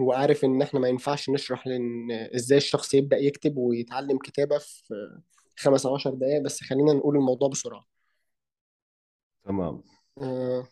هو 0.00 0.12
عارف 0.12 0.44
إن 0.44 0.62
إحنا 0.62 0.80
ما 0.80 0.88
ينفعش 0.88 1.30
نشرح 1.30 1.66
لأن 1.66 2.10
إزاي 2.34 2.58
الشخص 2.58 2.94
يبدأ 2.94 3.16
يكتب 3.16 3.56
ويتعلم 3.56 4.18
كتابة 4.18 4.58
في 4.58 5.20
خمس 5.56 5.86
أو 5.86 5.94
عشر 5.94 6.14
دقايق 6.14 6.42
بس 6.42 6.62
خلينا 6.62 6.92
نقول 6.92 7.16
الموضوع 7.16 7.48
بسرعة. 7.48 7.84
تمام. 9.44 9.82
آه، 10.22 10.68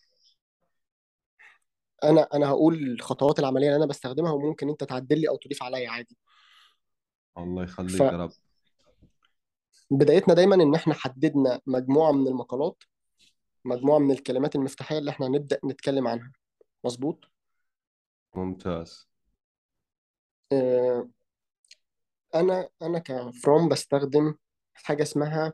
أنا 2.04 2.28
أنا 2.34 2.48
هقول 2.48 2.74
الخطوات 2.74 3.38
العملية 3.38 3.66
اللي 3.66 3.76
أنا 3.76 3.86
بستخدمها 3.86 4.32
وممكن 4.32 4.68
أنت 4.68 4.84
تعدل 4.84 5.20
لي 5.20 5.28
أو 5.28 5.36
تضيف 5.36 5.62
عليا 5.62 5.90
عادي. 5.90 6.16
الله 7.38 7.62
يخليك 7.62 8.00
يا 8.00 8.08
رب. 8.10 8.32
فبدايتنا 9.90 10.34
دايما 10.34 10.54
إن 10.54 10.74
إحنا 10.74 10.94
حددنا 10.94 11.60
مجموعة 11.66 12.12
من 12.12 12.28
المقالات 12.28 12.82
مجموعة 13.64 13.98
من 13.98 14.10
الكلمات 14.10 14.56
المفتاحية 14.56 14.98
اللي 14.98 15.10
إحنا 15.10 15.26
هنبدأ 15.26 15.60
نتكلم 15.64 16.08
عنها. 16.08 16.32
مظبوط؟ 16.84 17.24
ممتاز. 18.34 19.08
آه، 20.52 21.08
أنا 22.34 22.68
أنا 22.82 22.98
كإفرام 22.98 23.68
بستخدم 23.68 24.34
حاجة 24.74 25.02
اسمها 25.02 25.52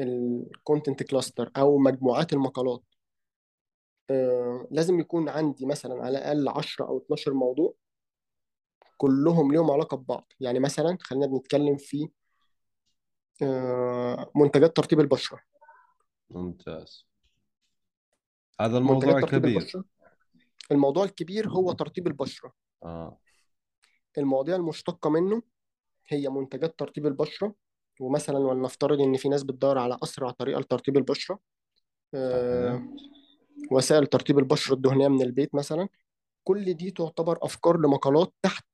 ال 0.00 0.13
content 0.13 1.02
cluster 1.02 1.50
أو 1.56 1.78
مجموعات 1.78 2.32
المقالات. 2.32 2.82
لازم 4.70 5.00
يكون 5.00 5.28
عندي 5.28 5.66
مثلا 5.66 6.04
على 6.04 6.18
الأقل 6.18 6.48
10 6.48 6.86
أو 6.86 6.98
12 6.98 7.34
موضوع 7.34 7.74
كلهم 8.96 9.52
ليهم 9.52 9.70
علاقة 9.70 9.96
ببعض. 9.96 10.32
يعني 10.40 10.58
مثلا 10.60 10.98
خلينا 11.00 11.26
بنتكلم 11.26 11.76
في 11.76 12.08
آه، 13.42 14.30
منتجات 14.34 14.76
ترطيب 14.76 15.00
البشرة. 15.00 15.40
ممتاز. 16.30 17.06
هذا 18.60 18.78
منتجات 18.78 19.02
الموضوع 19.02 19.20
ترطيب 19.20 19.40
كبير. 19.40 19.58
البشرة. 19.58 19.84
الموضوع 20.72 21.04
الكبير 21.04 21.48
هو 21.48 21.72
ترطيب 21.72 22.06
البشرة. 22.06 22.52
آه. 22.82 23.18
المواضيع 24.18 24.56
المشتقة 24.56 25.10
منه 25.10 25.42
هي 26.08 26.28
منتجات 26.28 26.78
ترطيب 26.78 27.06
البشرة. 27.06 27.54
ومثلا 28.00 28.38
ولنفترض 28.38 29.00
إن 29.00 29.16
في 29.16 29.28
ناس 29.28 29.42
بتدور 29.42 29.78
على 29.78 29.98
أسرع 30.02 30.30
طريقة 30.30 30.60
لترطيب 30.60 30.96
البشرة. 30.96 31.38
آه، 32.14 32.82
وسائل 33.70 34.06
ترطيب 34.06 34.38
البشرة 34.38 34.74
الدهنية 34.74 35.08
من 35.08 35.22
البيت 35.22 35.54
مثلا 35.54 35.88
كل 36.44 36.74
دي 36.74 36.90
تعتبر 36.90 37.38
أفكار 37.42 37.76
لمقالات 37.80 38.32
تحت 38.42 38.64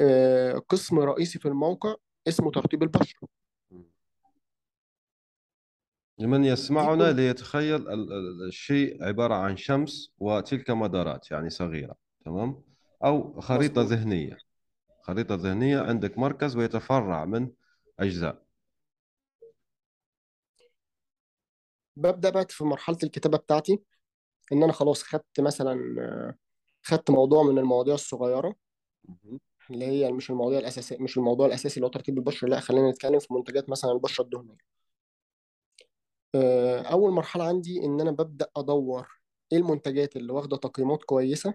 آه، 0.00 0.58
قسم 0.68 0.98
رئيسي 0.98 1.38
في 1.38 1.48
الموقع 1.48 1.94
اسمه 2.28 2.50
ترطيب 2.50 2.82
البشرة. 2.82 3.28
لمن 6.18 6.44
يسمعنا 6.44 7.12
ليتخيل 7.12 7.74
ال- 7.74 8.12
ال- 8.12 8.46
الشيء 8.48 9.04
عبارة 9.04 9.34
عن 9.34 9.56
شمس 9.56 10.12
وتلك 10.18 10.70
مدارات 10.70 11.30
يعني 11.30 11.50
صغيرة 11.50 11.94
تمام؟ 12.24 12.62
أو 13.04 13.40
خريطة 13.40 13.82
ذهنية. 13.82 14.38
خريطة 15.02 15.34
ذهنية 15.34 15.80
عندك 15.80 16.18
مركز 16.18 16.56
ويتفرع 16.56 17.24
من 17.24 17.50
أجزاء. 18.00 18.42
ببدأ 21.96 22.30
بقى 22.30 22.46
في 22.50 22.64
مرحلة 22.64 22.98
الكتابة 23.02 23.38
بتاعتي 23.38 23.82
إن 24.52 24.62
أنا 24.62 24.72
خلاص 24.72 25.02
خدت 25.02 25.40
مثلا 25.40 25.76
خدت 26.82 27.10
موضوع 27.10 27.42
من 27.42 27.58
المواضيع 27.58 27.94
الصغيرة 27.94 28.54
مهم. 29.08 29.40
اللي 29.70 29.84
هي 29.86 30.12
مش 30.12 30.30
المواضيع 30.30 30.58
الأساسية 30.58 30.96
مش 31.00 31.18
الموضوع 31.18 31.46
الأساسي 31.46 31.76
اللي 31.76 31.86
هو 31.86 31.90
ترطيب 31.90 32.18
البشرة 32.18 32.48
لأ 32.48 32.60
خلينا 32.60 32.90
نتكلم 32.90 33.18
في 33.18 33.34
منتجات 33.34 33.68
مثلا 33.70 33.92
البشرة 33.92 34.24
الدهنية 34.24 34.56
آه، 36.34 36.80
أول 36.82 37.12
مرحلة 37.12 37.44
عندي 37.44 37.84
إن 37.84 38.00
أنا 38.00 38.10
ببدأ 38.10 38.46
أدور 38.56 39.08
إيه 39.52 39.58
المنتجات 39.58 40.16
اللي 40.16 40.32
واخدة 40.32 40.56
تقييمات 40.56 41.04
كويسة 41.04 41.54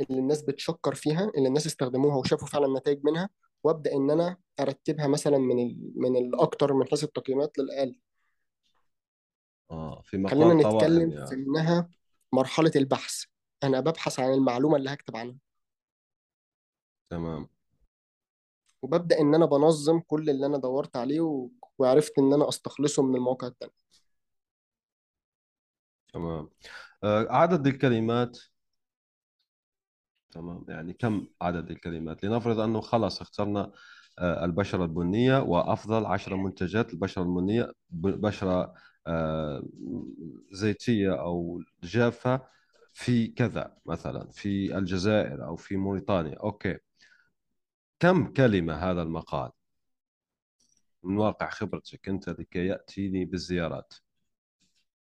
اللي 0.00 0.18
الناس 0.20 0.42
بتشكر 0.42 0.94
فيها 0.94 1.30
اللي 1.36 1.48
الناس 1.48 1.66
استخدموها 1.66 2.16
وشافوا 2.16 2.48
فعلا 2.48 2.78
نتائج 2.78 3.00
منها 3.04 3.28
وأبدأ 3.64 3.92
إن 3.94 4.10
أنا 4.10 4.36
أرتبها 4.60 5.06
مثلا 5.06 5.38
من 5.38 5.58
ال... 5.66 5.92
من 5.96 6.16
الأكتر 6.16 6.72
من 6.74 6.86
حيث 6.88 7.04
التقييمات 7.04 7.58
للأقل 7.58 8.00
آه 9.72 10.02
في 10.04 10.28
خلينا 10.28 10.54
مقال 10.54 10.62
قوائم 10.62 11.02
نتكلم 11.02 11.26
في 11.26 11.34
يعني 11.34 11.46
انها 11.46 11.88
مرحلة 12.32 12.70
البحث. 12.76 13.24
أنا 13.64 13.80
ببحث 13.80 14.20
عن 14.20 14.32
المعلومة 14.32 14.76
اللي 14.76 14.90
هكتب 14.90 15.16
عنها. 15.16 15.36
تمام. 17.10 17.48
وببدأ 18.82 19.20
إن 19.20 19.34
أنا 19.34 19.46
بنظم 19.46 20.00
كل 20.00 20.30
اللي 20.30 20.46
أنا 20.46 20.58
دورت 20.58 20.96
عليه 20.96 21.20
و... 21.20 21.48
وعرفت 21.78 22.18
إن 22.18 22.32
أنا 22.32 22.48
أستخلصه 22.48 23.02
من 23.02 23.16
المواقع 23.16 23.46
التانية. 23.46 23.74
تمام. 26.12 26.50
آه 27.04 27.26
عدد 27.30 27.66
الكلمات؟ 27.66 28.38
تمام. 30.30 30.64
يعني 30.68 30.92
كم 30.92 31.26
عدد 31.42 31.70
الكلمات؟ 31.70 32.24
لنفرض 32.24 32.60
أنه 32.60 32.80
خلاص 32.80 33.20
اخترنا 33.20 33.72
آه، 34.18 34.44
البشرة 34.44 34.84
البنية 34.84 35.38
وأفضل 35.38 36.06
عشر 36.06 36.36
منتجات 36.36 36.92
البشرة 36.92 37.22
البنية 37.22 37.72
ب- 37.90 38.20
آه، 39.06 39.62
زيتية 40.52 41.20
أو 41.20 41.62
جافة 41.82 42.40
في 42.92 43.26
كذا 43.28 43.76
مثلا 43.86 44.30
في 44.30 44.78
الجزائر 44.78 45.44
أو 45.46 45.56
في 45.56 45.76
موريتانيا. 45.76 46.38
أوكي. 46.38 46.78
كم 48.00 48.32
كلمة 48.32 48.74
هذا 48.74 49.02
المقال؟ 49.02 49.50
من 51.02 51.16
واقع 51.16 51.50
خبرتك 51.50 52.08
أنت 52.08 52.28
لكي 52.28 52.66
يأتيني 52.66 53.24
بالزيارات. 53.24 53.94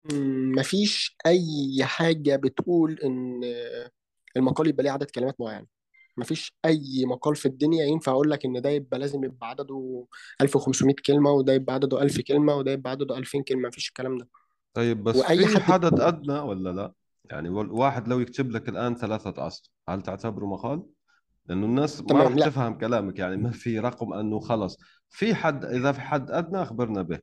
مم، 0.04 0.52
مفيش 0.52 1.18
أي 1.26 1.86
حاجة 1.86 2.36
بتقول 2.36 3.00
إن 3.00 3.44
المقال 4.38 4.68
يبقى 4.68 4.84
ليه 4.84 4.92
عدد 4.92 5.10
كلمات 5.12 5.42
معين 5.42 5.68
مفيش 6.20 6.54
أي 6.66 7.06
مقال 7.06 7.36
في 7.36 7.46
الدنيا 7.46 7.86
ينفع 7.86 8.12
أقول 8.12 8.32
لك 8.32 8.46
إن 8.46 8.62
ده 8.62 8.70
يبقى 8.70 9.00
لازم 9.00 9.24
يبقى 9.24 9.50
عدده 9.50 10.06
1500 10.42 10.96
كلمة 11.06 11.32
وده 11.32 11.54
يبقى 11.54 11.74
عدده 11.74 12.02
1000 12.02 12.22
كلمة 12.22 12.56
وده 12.56 12.72
يبقى 12.72 12.92
عدده 12.92 13.18
2000 13.18 13.44
كلمة 13.44 13.68
مفيش 13.68 13.88
الكلام 13.88 14.18
ده. 14.18 14.28
طيب 14.74 15.04
بس 15.04 15.16
وأي 15.16 15.48
في 15.48 15.60
حد 15.60 15.62
حدد 15.62 16.00
أدنى 16.00 16.40
ولا 16.40 16.70
لا؟ 16.70 16.94
يعني 17.26 17.50
واحد 17.50 18.08
لو 18.08 18.20
يكتب 18.20 18.52
لك 18.52 18.70
الآن 18.70 18.96
ثلاثة 18.96 19.48
أسطر 19.48 19.70
هل 19.90 20.02
تعتبره 20.02 20.46
مقال؟ 20.46 20.84
لأنه 21.46 21.66
الناس 21.66 22.02
ما 22.02 22.24
راح 22.24 22.34
تفهم 22.34 22.78
كلامك 22.78 23.20
يعني 23.20 23.38
ما 23.38 23.52
في 23.52 23.80
رقم 23.80 24.14
أنه 24.14 24.40
خلص 24.40 24.78
في 25.10 25.36
حد 25.36 25.66
إذا 25.66 25.92
في 25.92 26.02
حد 26.02 26.32
أدنى 26.32 26.62
أخبرنا 26.62 27.02
به. 27.02 27.20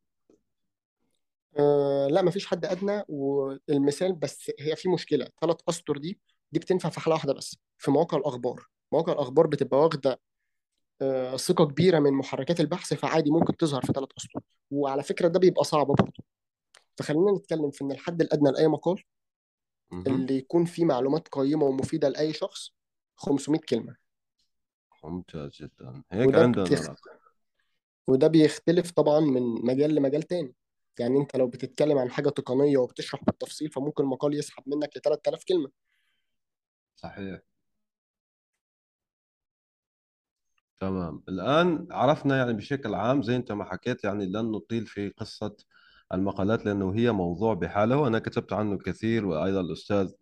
آه 1.59 2.09
لا 2.11 2.23
مفيش 2.23 2.47
حد 2.47 2.65
أدنى. 2.65 3.03
والمثال 3.09 4.13
بس 4.13 4.51
هي 4.61 4.77
في 4.77 4.89
مشكلة. 4.89 5.29
ثلاث 5.41 5.57
أسطر 5.69 5.97
دي 5.99 6.21
دي 6.53 6.59
بتنفع 6.59 6.89
في 6.89 7.01
حالة 7.01 7.15
واحدة 7.15 7.33
بس 7.33 7.57
في 7.79 7.91
مواقع 7.91 8.19
الأخبار. 8.19 8.67
مواقع 8.93 9.13
الأخبار 9.13 9.47
بتبقى 9.47 9.81
واخدة 9.81 10.21
آه، 11.03 11.37
ثقة 11.37 11.65
كبيرة 11.65 11.99
من 11.99 12.13
محركات 12.13 12.61
البحث 12.61 12.95
فعادي 12.95 13.31
ممكن 13.31 13.57
تظهر 13.57 13.81
في 13.83 13.93
ثلاث 13.93 14.09
أسطر. 14.19 14.41
وعلى 14.71 15.03
فكرة 15.03 15.29
ده 15.29 15.39
بيبقى 15.39 15.65
صعب 15.65 15.87
برضه. 15.87 16.25
فخلينا 16.99 17.33
نتكلم 17.33 17.71
في 17.71 17.85
إن 17.85 17.93
الحد 17.93 18.21
الأدنى 18.21 18.51
لأي 18.51 18.69
مقال. 18.69 19.03
اللي 20.07 20.37
يكون 20.37 20.65
فيه 20.65 20.85
معلومات 20.85 21.29
قيمة 21.29 21.65
ومفيدة 21.65 22.09
لأي 22.09 22.33
شخص 22.33 22.71
500 23.17 23.61
كلمة. 23.61 23.97
ممتاز 25.05 25.51
جدا. 25.63 26.03
هيك 26.13 26.29
وده 26.29 26.43
عندنا 26.43 26.65
بتخ... 26.65 26.91
وده 28.07 28.27
بيختلف 28.27 28.91
طبعا 28.91 29.21
من 29.21 29.43
مجال 29.43 29.95
لمجال 29.95 30.23
تاني. 30.23 30.55
يعني 30.99 31.19
أنت 31.19 31.37
لو 31.37 31.47
بتتكلم 31.47 31.99
عن 31.99 32.11
حاجة 32.11 32.29
تقنية 32.29 32.79
وبتشرح 32.79 33.25
بالتفصيل 33.25 33.71
فممكن 33.71 34.03
المقال 34.03 34.35
يسحب 34.35 34.63
منك 34.67 34.97
ل 34.97 35.01
3000 35.01 35.45
كلمة. 35.45 35.71
صحيح. 36.97 37.41
تمام. 40.81 41.23
الآن 41.29 41.89
عرفنا 41.91 42.37
يعني 42.39 42.53
بشكل 42.53 42.95
عام 42.95 43.23
زي 43.23 43.37
أنت 43.37 43.53
ما 43.53 43.65
حكيت 43.65 44.05
يعني 44.05 44.27
لن 44.27 44.51
نطيل 44.51 44.87
في 44.87 45.09
قصة 45.09 45.57
المقالات 46.15 46.67
لأنه 46.67 46.95
هي 46.95 47.13
موضوع 47.13 47.55
بحالة 47.55 47.97
وأنا 47.97 48.19
كتبت 48.19 48.53
عنه 48.53 48.79
كثير 48.79 49.27
وأيضا 49.27 49.61
الأستاذ 49.61 50.13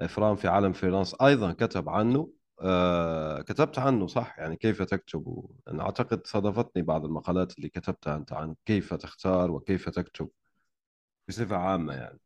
إفرام 0.00 0.36
في 0.36 0.48
عالم 0.48 0.72
فريلانس 0.72 1.16
أيضا 1.22 1.52
كتب 1.52 1.88
عنه. 1.88 2.30
آه 2.62 3.42
كتبت 3.42 3.78
عنه 3.78 4.06
صح؟ 4.06 4.38
يعني 4.38 4.56
كيف 4.56 4.82
تكتب؟ 4.82 5.46
أنا 5.68 5.82
أعتقد 5.82 6.26
صادفتني 6.26 6.82
بعض 6.82 7.04
المقالات 7.04 7.58
اللي 7.58 7.68
كتبتها 7.68 8.16
أنت 8.16 8.32
عن 8.32 8.54
كيف 8.66 8.94
تختار 8.94 9.50
وكيف 9.50 9.88
تكتب 9.88 10.28
بصفة 11.28 11.56
عامة 11.56 11.94
يعني. 11.94 12.20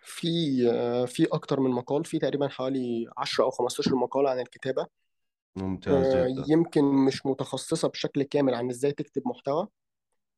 في 0.00 0.28
آه، 0.72 1.04
في 1.04 1.26
أكتر 1.32 1.60
من 1.60 1.70
مقال 1.70 2.04
في 2.04 2.18
تقريبا 2.18 2.48
حوالي 2.48 3.08
10 3.16 3.44
أو 3.44 3.50
15 3.50 3.94
مقال 3.94 4.26
عن 4.26 4.40
الكتابة. 4.40 4.86
ممتاز 5.62 6.06
آه، 6.14 6.28
جدا. 6.28 6.44
يمكن 6.48 6.84
مش 6.84 7.26
متخصصة 7.26 7.88
بشكل 7.88 8.22
كامل 8.22 8.54
عن 8.54 8.70
إزاي 8.70 8.92
تكتب 8.92 9.22
محتوى 9.26 9.68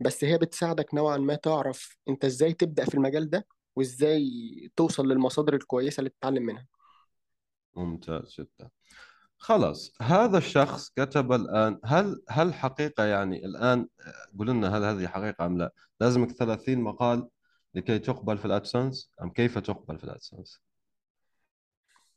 بس 0.00 0.24
هي 0.24 0.38
بتساعدك 0.38 0.94
نوعا 0.94 1.16
ما 1.16 1.34
تعرف 1.34 1.96
أنت 2.08 2.24
إزاي 2.24 2.52
تبدأ 2.52 2.84
في 2.84 2.94
المجال 2.94 3.30
ده 3.30 3.46
وإزاي 3.76 4.22
توصل 4.76 5.08
للمصادر 5.08 5.54
الكويسة 5.54 6.00
اللي 6.00 6.10
تتعلم 6.10 6.42
منها. 6.42 6.66
ممتاز 7.76 8.36
جدا. 8.38 8.70
خلاص 9.38 9.94
هذا 10.02 10.38
الشخص 10.38 10.90
كتب 10.96 11.32
الآن 11.32 11.80
هل 11.84 12.22
هل 12.28 12.54
حقيقة 12.54 13.04
يعني 13.04 13.44
الآن 13.46 13.88
قل 14.38 14.46
لنا 14.46 14.76
هل 14.76 14.84
هذه 14.84 15.06
حقيقة 15.06 15.46
أم 15.46 15.58
لا؟ 15.58 15.72
لازمك 16.00 16.30
30 16.32 16.80
مقال 16.80 17.28
لكي 17.74 17.98
تقبل 17.98 18.38
في 18.38 18.44
الأدسنس 18.44 19.10
أم 19.22 19.30
كيف 19.30 19.58
تقبل 19.58 19.98
في 19.98 20.04
الأدسنس؟ 20.04 20.60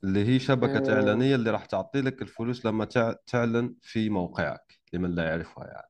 اللي 0.03 0.25
هي 0.25 0.39
شبكة 0.39 0.91
آه، 0.91 0.95
إعلانية 0.95 1.35
اللي 1.35 1.49
راح 1.51 1.65
تعطي 1.65 2.01
لك 2.01 2.21
الفلوس 2.21 2.65
لما 2.65 2.85
تع- 2.85 3.15
تعلن 3.27 3.75
في 3.81 4.09
موقعك 4.09 4.79
لمن 4.93 5.15
لا 5.15 5.23
يعرفها 5.23 5.65
يعني. 5.67 5.87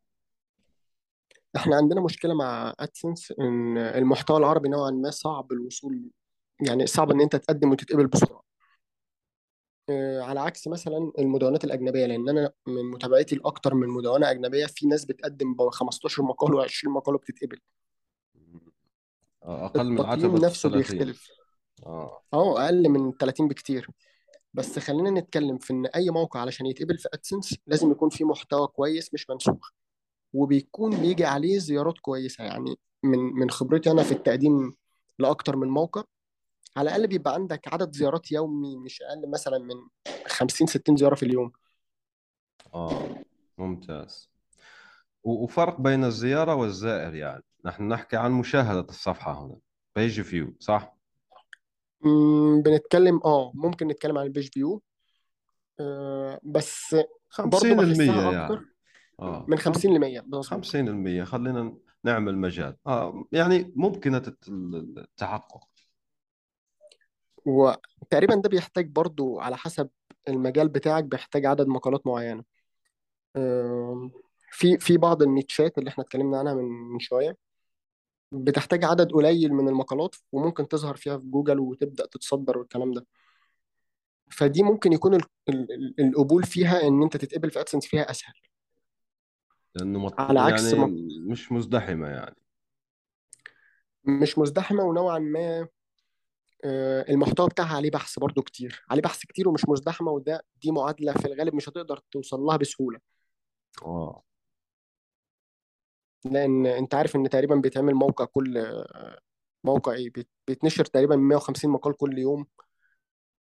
إحنا 1.55 1.75
عندنا 1.75 2.01
مشكلة 2.01 2.33
مع 2.33 2.73
ادسنس 2.79 3.33
إن 3.39 3.77
المحتوى 3.77 4.37
العربي 4.37 4.69
نوعا 4.69 4.91
ما 4.91 5.09
صعب 5.11 5.51
الوصول 5.51 6.01
يعني 6.67 6.87
صعب 6.87 7.11
إن 7.11 7.21
أنت 7.21 7.35
تقدم 7.35 7.71
وتتقبل 7.71 8.07
بسرعة. 8.07 8.43
آه، 9.89 10.21
على 10.21 10.39
عكس 10.39 10.67
مثلا 10.67 11.11
المدونات 11.19 11.63
الأجنبية 11.63 12.05
لأن 12.05 12.29
أنا 12.29 12.51
من 12.67 12.83
متابعتي 12.91 13.35
لأكتر 13.35 13.73
من 13.73 13.87
مدونة 13.89 14.31
أجنبية 14.31 14.65
في 14.65 14.87
ناس 14.87 15.05
بتقدم 15.05 15.53
ب 15.55 15.69
15 15.69 16.23
مقال 16.23 16.69
و20 16.69 16.87
مقال 16.87 17.15
وبتتقبل. 17.15 17.59
أقل 19.43 19.89
من 19.89 19.99
التقييم 19.99 20.25
عتبة 20.25 20.47
نفسه 20.47 20.69
30 20.69 20.97
بيختلف. 20.97 21.27
آه. 21.85 22.21
آه 22.33 22.65
أقل 22.65 22.89
من 22.89 23.11
30 23.17 23.47
بكتير. 23.47 23.87
بس 24.53 24.79
خلينا 24.79 25.09
نتكلم 25.09 25.57
في 25.57 25.73
إن 25.73 25.85
أي 25.85 26.09
موقع 26.09 26.39
علشان 26.39 26.65
يتقبل 26.65 26.97
في 26.97 27.09
ادسنس 27.13 27.55
لازم 27.67 27.91
يكون 27.91 28.09
فيه 28.09 28.25
محتوى 28.25 28.67
كويس 28.67 29.13
مش 29.13 29.29
منسوخ. 29.29 29.69
وبيكون 30.33 31.01
بيجي 31.01 31.25
عليه 31.25 31.59
زيارات 31.59 31.99
كويسة 32.01 32.43
يعني 32.43 32.75
من 33.03 33.19
من 33.19 33.49
خبرتي 33.49 33.91
أنا 33.91 34.03
في 34.03 34.11
التقديم 34.11 34.73
لأكتر 35.19 35.55
من 35.55 35.67
موقع. 35.67 36.03
على 36.77 36.89
الأقل 36.89 37.07
بيبقى 37.07 37.33
عندك 37.33 37.73
عدد 37.73 37.95
زيارات 37.95 38.31
يومي 38.31 38.77
مش 38.77 39.01
أقل 39.01 39.29
مثلا 39.29 39.57
من 39.57 39.75
50 40.27 40.67
60 40.67 40.97
زيارة 40.97 41.15
في 41.15 41.23
اليوم. 41.23 41.51
آه. 42.73 43.23
ممتاز. 43.57 44.29
وفرق 45.23 45.81
بين 45.81 46.03
الزيارة 46.03 46.55
والزائر 46.55 47.15
يعني. 47.15 47.43
نحن 47.65 47.87
نحكي 47.87 48.17
عن 48.17 48.31
مشاهدة 48.31 48.85
الصفحة 48.89 49.45
هنا. 49.45 49.57
page 49.95 50.21
view 50.21 50.53
صح؟ 50.59 50.97
بنتكلم 52.65 53.19
آه 53.25 53.51
ممكن 53.55 53.87
نتكلم 53.87 54.17
عن 54.17 54.25
ال 54.25 54.30
page 54.30 54.49
view. 54.53 54.81
آه 55.79 56.39
بس 56.43 56.95
برضو 57.39 57.57
50% 57.57 57.73
بحسها 57.75 58.31
يعني 58.31 58.43
أكتر 58.45 58.65
آه 59.19 59.45
من 59.47 59.57
خم... 59.57 59.73
50 59.73 59.93
ل 59.93 59.99
100 59.99 60.21
مظبوط 60.21 60.45
50% 60.45 61.23
خلينا 61.23 61.77
نعمل 62.03 62.37
مجال. 62.37 62.77
آه 62.87 63.25
يعني 63.31 63.73
ممكنة 63.75 64.17
الت- 64.17 64.47
التحقق. 64.97 65.67
وتقريبا 67.45 68.35
ده 68.35 68.49
بيحتاج 68.49 68.87
برضو 68.89 69.39
على 69.39 69.57
حسب 69.57 69.89
المجال 70.27 70.69
بتاعك 70.69 71.03
بيحتاج 71.03 71.45
عدد 71.45 71.67
مقالات 71.67 72.07
معينة. 72.07 72.43
في 74.51 74.77
في 74.79 74.97
بعض 74.97 75.21
النيتشات 75.23 75.77
اللي 75.77 75.89
إحنا 75.89 76.03
اتكلمنا 76.03 76.39
عنها 76.39 76.53
من 76.53 76.63
من 76.63 76.99
شوية. 76.99 77.37
بتحتاج 78.33 78.83
عدد 78.85 79.11
قليل 79.11 79.53
من 79.53 79.67
المقالات 79.67 80.15
وممكن 80.31 80.67
تظهر 80.67 80.95
فيها 80.95 81.17
في 81.17 81.25
جوجل 81.25 81.59
وتبدأ 81.59 82.05
تتصدر 82.05 82.57
والكلام 82.57 82.91
ده. 82.91 83.05
فدي 84.31 84.63
ممكن 84.63 84.93
يكون 84.93 85.15
ال- 85.15 85.25
ال- 85.49 85.71
ال- 85.71 86.07
القبول 86.07 86.43
فيها 86.43 86.87
إن 86.87 87.03
أنت 87.03 87.17
تتقبل 87.17 87.51
في 87.51 87.59
ادسنس 87.59 87.85
فيها 87.85 88.11
أسهل. 88.11 88.33
لأنه 89.75 89.99
مط... 89.99 90.19
على 90.19 90.39
عكس 90.39 90.73
يعني 90.73 90.85
م- 90.85 91.31
مش 91.31 91.51
مزدحمة 91.51 92.07
يعني. 92.07 92.35
مش 94.05 94.37
مزدحمة 94.37 94.83
ونوعا 94.83 95.19
ما 95.19 95.67
آه، 96.65 97.05
المحتوى 97.11 97.47
بتاعها 97.47 97.75
عليه 97.75 97.91
بحث 97.91 98.19
برضو 98.19 98.41
كتير. 98.41 98.85
عليه 98.89 99.01
بحث 99.01 99.19
كتير 99.25 99.49
ومش 99.49 99.65
مزدحمة 99.69 100.11
وده 100.11 100.45
دي 100.61 100.71
معادلة 100.71 101.13
في 101.13 101.25
الغالب 101.25 101.55
مش 101.55 101.69
هتقدر 101.69 102.01
توصل 102.11 102.39
لها 102.39 102.57
بسهولة. 102.57 102.99
آه. 103.85 104.23
لأن 106.25 106.65
أنت 106.65 106.95
عارف 106.95 107.15
إن 107.15 107.29
تقريبا 107.29 107.55
بيتعمل 107.55 107.93
موقع 107.93 108.25
كل 108.25 108.65
موقع 109.63 109.93
إيه 109.93 110.09
بيت- 110.11 110.29
بيتنشر 110.47 110.85
تقريبا 110.85 111.15
150 111.15 111.69
مقال 111.69 111.97
كل 111.97 112.17
يوم 112.17 112.45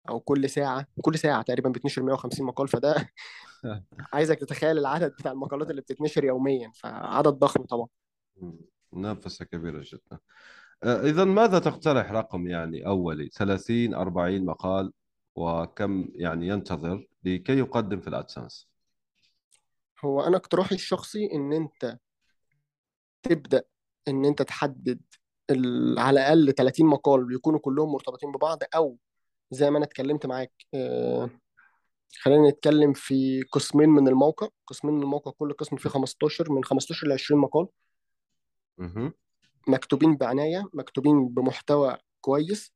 أو 0.09 0.21
كل 0.21 0.51
ساعة 0.51 0.87
كل 1.03 1.19
ساعة 1.19 1.43
تقريبا 1.43 1.71
بيتنشر 1.71 2.03
150 2.03 2.47
مقال 2.47 2.69
فده 2.69 2.95
عايزك 4.13 4.39
تتخيل 4.39 4.79
العدد 4.79 5.11
بتاع 5.13 5.33
المقالات 5.33 5.71
اللي 5.71 5.81
بتتنشر 5.83 6.25
يوميا 6.25 6.71
فعدد 6.75 7.29
ضخم 7.33 7.63
طبعا. 7.63 7.87
منافسة 8.93 9.45
كبيرة 9.45 9.85
جدا. 9.93 10.19
إذا 10.85 11.25
ماذا 11.25 11.59
تقترح 11.59 12.13
رقم 12.13 12.47
يعني 12.47 12.87
أولي؟ 12.87 13.29
30 13.29 13.95
40 13.95 14.45
مقال 14.45 14.93
وكم 15.37 16.09
يعني 16.15 16.49
ينتظر 16.49 17.07
لكي 17.25 17.59
يقدم 17.59 18.01
في 18.01 18.09
الأدسنس؟ 18.09 18.69
هو 20.05 20.21
أنا 20.21 20.37
اقتراحي 20.37 20.75
الشخصي 20.75 21.29
إن 21.33 21.53
أنت 21.53 21.99
تبدأ 23.25 23.63
إن 24.09 24.25
أنت 24.25 24.43
تحدد. 24.43 25.01
على 25.99 26.21
الأقل 26.21 26.53
30 26.53 26.87
مقال 26.87 27.35
يكونوا 27.35 27.59
كلهم 27.59 27.93
مرتبطين 27.93 28.33
ببعض 28.33 28.59
أو 28.75 28.99
زي 29.51 29.71
ما 29.71 29.79
أنا 29.79 29.87
اتكلمت 29.87 30.27
معاك 30.27 30.53
آه، 30.75 31.31
خلينا 32.19 32.49
نتكلم 32.51 32.93
في 32.93 33.43
قسمين 33.43 33.89
من 33.89 34.09
الموقع 34.09 34.49
قسمين 34.67 34.95
من 34.95 35.03
الموقع 35.03 35.31
كل 35.31 35.53
قسم 35.53 35.77
فيه 35.77 35.91
15 35.91 36.53
من 36.53 36.65
15 36.65 37.07
ل 37.07 37.13
20 37.13 37.41
مقال. 37.41 37.67
مكتوبين 39.69 40.17
بعناية 40.17 40.69
مكتوبين 40.75 41.29
بمحتوى 41.29 41.97
كويس 42.21 42.73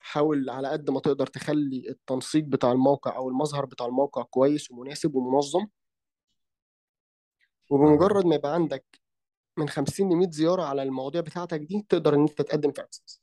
حاول 0.00 0.50
على 0.50 0.68
قد 0.68 0.90
ما 0.90 1.00
تقدر 1.00 1.26
تخلي 1.26 1.88
التنسيق 1.90 2.44
بتاع 2.44 2.72
الموقع 2.72 3.16
أو 3.16 3.28
المظهر 3.28 3.64
بتاع 3.66 3.86
الموقع 3.86 4.22
كويس 4.22 4.70
ومناسب 4.70 5.14
ومنظم. 5.14 5.66
وبمجرد 7.70 8.26
ما 8.26 8.34
يبقى 8.34 8.54
عندك 8.54 8.84
من 9.58 9.68
50 9.68 10.12
ل 10.12 10.16
100 10.16 10.30
زيارة 10.30 10.62
على 10.62 10.82
المواضيع 10.82 11.20
بتاعتك 11.20 11.60
دي 11.60 11.86
تقدر 11.88 12.14
إن 12.14 12.20
أنت 12.20 12.42
تقدم 12.42 12.72
في 12.72 12.82
أدسنس 12.82 13.22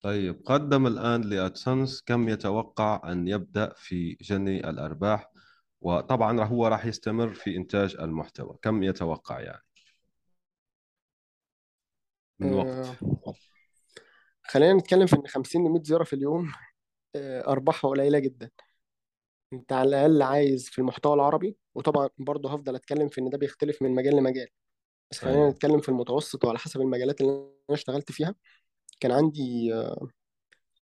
طيب 0.00 0.42
قدم 0.44 0.86
الآن 0.86 1.20
لأدسنس 1.20 2.02
كم 2.02 2.28
يتوقع 2.28 3.12
أن 3.12 3.28
يبدأ 3.28 3.72
في 3.76 4.16
جني 4.20 4.70
الأرباح؟ 4.70 5.32
وطبعا 5.80 6.44
هو 6.44 6.66
راح 6.66 6.86
يستمر 6.86 7.34
في 7.34 7.56
إنتاج 7.56 7.96
المحتوى. 8.00 8.58
كم 8.62 8.82
يتوقع 8.82 9.40
يعني؟ 9.40 9.62
من 12.38 12.52
آه، 12.52 12.56
وقت 12.56 12.98
خلينا 14.42 14.74
نتكلم 14.74 15.06
في 15.06 15.16
إن 15.16 15.26
50 15.26 15.66
ل 15.66 15.70
100 15.70 15.82
زيارة 15.82 16.04
في 16.04 16.12
اليوم 16.12 16.52
آه، 17.16 17.48
أرباحها 17.48 17.90
قليلة 17.90 18.18
جدا. 18.18 18.50
أنت 19.52 19.72
على 19.72 19.88
الأقل 19.88 20.22
عايز 20.22 20.68
في 20.68 20.78
المحتوى 20.78 21.14
العربي 21.14 21.56
وطبعا 21.74 22.08
برضه 22.18 22.52
هفضل 22.52 22.74
أتكلم 22.74 23.08
في 23.08 23.20
إن 23.20 23.30
ده 23.30 23.38
بيختلف 23.38 23.82
من 23.82 23.94
مجال 23.94 24.16
لمجال. 24.16 24.48
بس 25.10 25.18
خلينا 25.18 25.38
أيوه. 25.38 25.50
نتكلم 25.50 25.80
في 25.80 25.88
المتوسط 25.88 26.44
وعلى 26.44 26.58
حسب 26.58 26.80
المجالات 26.80 27.20
اللي 27.20 27.32
أنا 27.32 27.50
اشتغلت 27.70 28.12
فيها. 28.12 28.34
كان 29.00 29.12
عندي 29.12 29.72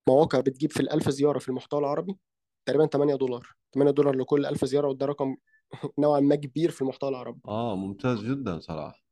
مواقع 0.08 0.40
بتجيب 0.40 0.72
في 0.72 0.80
الألف 0.80 1.08
زيارة 1.08 1.38
في 1.38 1.48
المحتوى 1.48 1.80
العربي 1.80 2.16
تقريبا 2.66 2.86
8 2.86 3.14
دولار. 3.14 3.56
8 3.74 3.90
دولار 3.90 4.14
لكل 4.14 4.46
1000 4.46 4.64
زيارة 4.64 4.88
وده 4.88 5.06
رقم 5.06 5.36
نوعا 5.98 6.20
ما 6.20 6.34
كبير 6.34 6.70
في 6.70 6.82
المحتوى 6.82 7.10
العربي. 7.10 7.40
آه 7.48 7.76
ممتاز 7.76 8.20
جدا 8.20 8.60
صراحة. 8.60 9.06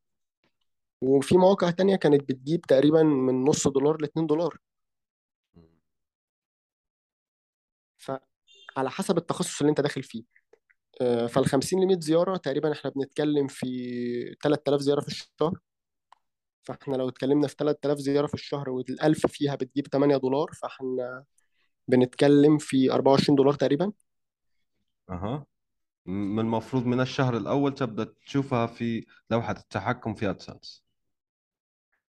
وفي 1.00 1.36
مواقع 1.36 1.70
تانية 1.70 1.96
كانت 1.96 2.28
بتجيب 2.28 2.60
تقريبا 2.60 3.02
من 3.02 3.44
نص 3.44 3.68
دولار 3.68 4.02
ل 4.02 4.04
2 4.04 4.26
دولار 4.26 4.58
فعلى 7.96 8.90
حسب 8.90 9.18
التخصص 9.18 9.60
اللي 9.60 9.70
أنت 9.70 9.80
داخل 9.80 10.02
فيه 10.02 10.22
آه، 10.22 10.43
فال 11.00 11.46
50 11.46 11.82
ل 11.82 11.86
100 11.86 12.00
زيارة 12.00 12.36
تقريبا 12.36 12.72
إحنا 12.72 12.90
بنتكلم 12.90 13.46
في 13.46 14.36
3000 14.42 14.80
زيارة 14.80 15.00
في 15.00 15.08
الشهر. 15.08 15.58
فإحنا 16.62 16.96
لو 16.96 17.08
اتكلمنا 17.08 17.46
في 17.46 17.54
3000 17.58 17.98
زيارة 17.98 18.26
في 18.26 18.34
الشهر 18.34 18.82
وال1000 18.82 19.26
فيها 19.28 19.54
بتجيب 19.54 19.86
8 19.86 20.16
دولار 20.16 20.50
فإحنا 20.62 21.24
بنتكلم 21.88 22.58
في 22.58 22.92
24 22.92 23.36
دولار 23.36 23.54
تقريبا. 23.54 23.92
أها. 25.10 25.46
من 26.06 26.38
المفروض 26.40 26.86
من 26.86 27.00
الشهر 27.00 27.36
الأول 27.36 27.74
تبدأ 27.74 28.14
تشوفها 28.26 28.66
في 28.66 29.06
لوحة 29.30 29.52
التحكم 29.52 30.14
في 30.14 30.30
أدسنس. 30.30 30.84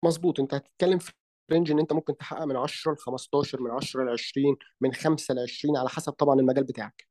مظبوط. 0.04 0.40
أنت 0.40 0.54
هتتكلم 0.54 1.00
في 1.00 1.12
رينج 1.52 1.72
إن 1.72 1.80
أنت 1.80 1.94
ممكن 1.94 2.18
تحقق 2.18 2.44
من 2.46 2.56
10 2.56 2.94
ل 2.94 2.98
15 2.98 3.62
من 3.62 3.72
10 3.72 4.04
ل 4.04 4.10
20 4.10 4.58
من 4.82 4.94
5 4.94 5.34
ل 5.34 5.40
20 5.40 5.78
على 5.78 5.90
حسب 5.90 6.14
طبعا 6.14 6.40
المجال 6.40 6.64
بتاعك. 6.64 7.09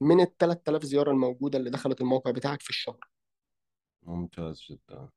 من 0.00 0.20
ال 0.20 0.36
3000 0.36 0.82
زيارة 0.82 1.10
الموجودة 1.10 1.58
اللي 1.58 1.70
دخلت 1.70 2.00
الموقع 2.00 2.30
بتاعك 2.30 2.62
في 2.62 2.70
الشهر. 2.70 3.08
ممتاز 4.02 4.62
جدا. 4.70 5.08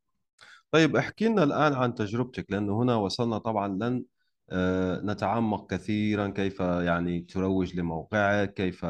طيب 0.72 0.96
احكي 0.96 1.28
لنا 1.28 1.44
الآن 1.44 1.74
عن 1.74 1.96
تجربتك 1.96 2.52
لأنه 2.52 2.82
هنا 2.82 2.96
وصلنا 2.96 3.38
طبعا 3.38 3.68
لن 3.68 4.04
آه، 4.50 5.02
نتعمق 5.04 5.70
كثيرا 5.74 6.28
كيف 6.28 6.60
يعني 6.60 7.22
تروج 7.22 7.76
لموقعك 7.76 8.54
كيف 8.54 8.86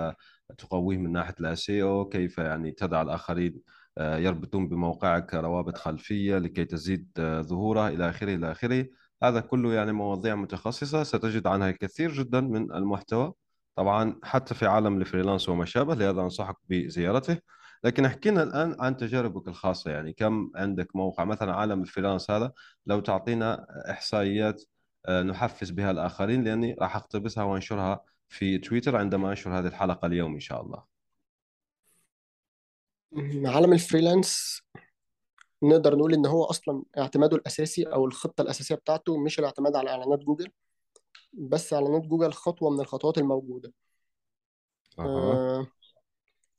تقويه 0.58 0.98
من 0.98 1.12
ناحية 1.12 1.36
ال 1.40 1.56
SEO 1.56 2.06
كيف 2.10 2.38
يعني 2.38 2.72
تدع 2.72 3.02
الآخرين 3.02 3.62
آه، 3.98 4.18
يربطون 4.18 4.70
بموقعك 4.70 5.34
روابط 5.34 5.78
خلفية 5.78 6.38
لكي 6.38 6.66
تزيد 6.66 7.10
آه، 7.20 7.42
ظهوره 7.42 7.88
إلى 7.88 8.10
آخره 8.10 8.36
إلى 8.36 8.52
آخره. 8.52 8.88
هذا 9.24 9.40
كله 9.40 9.74
يعني 9.74 9.92
مواضيع 9.94 10.36
متخصصة 10.36 11.04
ستجد 11.04 11.48
عنها 11.48 11.70
الكثير 11.70 12.12
جدا 12.12 12.42
من 12.42 12.74
المحتوى. 12.74 13.34
طبعا 13.76 14.20
حتى 14.24 14.54
في 14.56 14.66
عالم 14.66 15.02
الفريلانس 15.02 15.50
وما 15.50 15.66
شابه 15.66 15.96
لهذا 15.96 16.22
أنصحك 16.22 16.56
بزيارته. 16.70 17.38
لكن 17.84 18.06
احكي 18.06 18.30
لنا 18.30 18.44
الآن 18.44 18.76
عن 18.80 18.98
تجاربك 18.98 19.48
الخاصة 19.48 19.92
يعني 19.92 20.14
كم 20.14 20.52
عندك 20.56 20.96
موقع؟ 20.96 21.24
مثلا 21.24 21.54
عالم 21.54 21.82
الفريلانس 21.82 22.32
هذا 22.32 22.52
لو 22.86 23.00
تعطينا 23.00 23.68
إحصائيات 23.90 24.64
آه، 25.06 25.22
نحفز 25.24 25.70
بها 25.70 25.92
الآخرين 25.92 26.44
لأني 26.44 26.74
راح 26.80 26.96
أقتبسها 26.96 27.44
وأنشرها 27.44 28.04
في 28.30 28.58
تويتر 28.58 28.96
عندما 28.96 29.30
أنشر 29.30 29.60
هذه 29.60 29.68
الحلقة 29.68 30.06
اليوم 30.06 30.34
إن 30.34 30.40
شاء 30.40 30.62
الله. 30.62 30.84
عالم 33.46 33.74
الفريلانس 33.74 34.62
نقدر 35.64 35.96
نقول 35.96 36.14
إن 36.14 36.26
هو 36.26 36.44
أصلا 36.44 36.84
اعتماده 36.98 37.38
الأساسي 37.38 37.84
أو 37.84 38.06
الخطة 38.06 38.42
الأساسية 38.42 38.76
بتاعته 38.76 39.18
مش 39.18 39.40
الاعتماد 39.40 39.76
على 39.76 39.90
إعلانات 39.90 40.20
جوجل. 40.20 40.52
بس 41.34 41.74
اعلانات 41.74 42.02
جوجل 42.02 42.34
خطوة 42.34 42.70
من 42.70 42.80
الخطوات 42.80 43.18
الموجودة. 43.18 43.74
أها. 45.00 45.06
آه، 45.06 45.68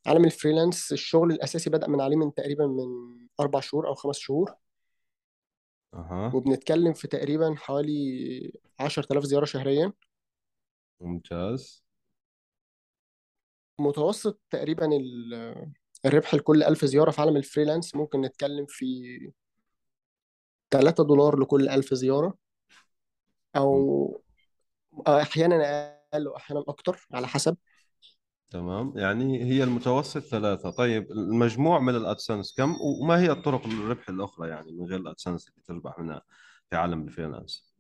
عالم 0.07 0.25
الفريلانس 0.25 0.93
الشغل 0.93 1.33
الأساسي 1.33 1.71
بدأ 1.71 1.89
من 1.89 2.01
عليه 2.01 2.17
من 2.17 2.35
تقريبا 2.35 2.67
من 2.67 2.87
أربع 3.41 3.61
شهور 3.61 3.89
أو 3.89 3.95
خمس 3.95 4.19
شهور. 4.19 4.55
أها. 5.95 6.33
وبنتكلم 6.35 6.93
في 6.93 7.09
تقريبا 7.09 7.55
حوالي 7.57 8.53
10000 8.81 9.25
زيارة 9.25 9.45
شهريا. 9.45 9.93
ممتاز. 11.01 11.85
متوسط 13.79 14.41
تقريبا 14.51 14.97
ال- 14.97 15.73
الربح 16.07 16.35
لكل 16.35 16.63
1000 16.63 16.85
زيارة 16.85 17.11
في 17.11 17.21
عالم 17.21 17.37
الفريلانس 17.37 17.95
ممكن 17.95 18.21
نتكلم 18.21 18.67
في 18.69 18.87
3 20.71 21.05
دولار 21.05 21.39
لكل 21.39 21.69
1000 21.69 21.95
زيارة. 21.95 22.35
أو 23.57 23.75
أو 23.75 24.24
أحيانا 25.09 25.95
أقل 26.15 26.29
واحيانا 26.29 26.65
أكتر 26.69 27.07
على 27.13 27.29
حسب. 27.29 27.57
تمام. 28.51 28.93
يعني 28.97 29.45
هي 29.45 29.65
المتوسط 29.65 30.21
ثلاثة. 30.21 30.71
طيب 30.71 31.11
المجموع 31.11 31.79
من 31.79 31.95
الأدسنس 31.95 32.55
كم؟ 32.57 32.77
وما 32.81 33.21
هي 33.21 33.31
الطرق 33.31 33.67
للربح 33.67 34.09
الأخرى 34.09 34.49
يعني 34.49 34.73
من 34.73 34.87
غير 34.87 35.01
الأدسنس 35.01 35.49
اللي 35.49 35.63
تربح 35.67 35.99
منها 35.99 36.23
في 36.71 36.77
عالم 36.77 37.03
الفريلانس؟ 37.03 37.75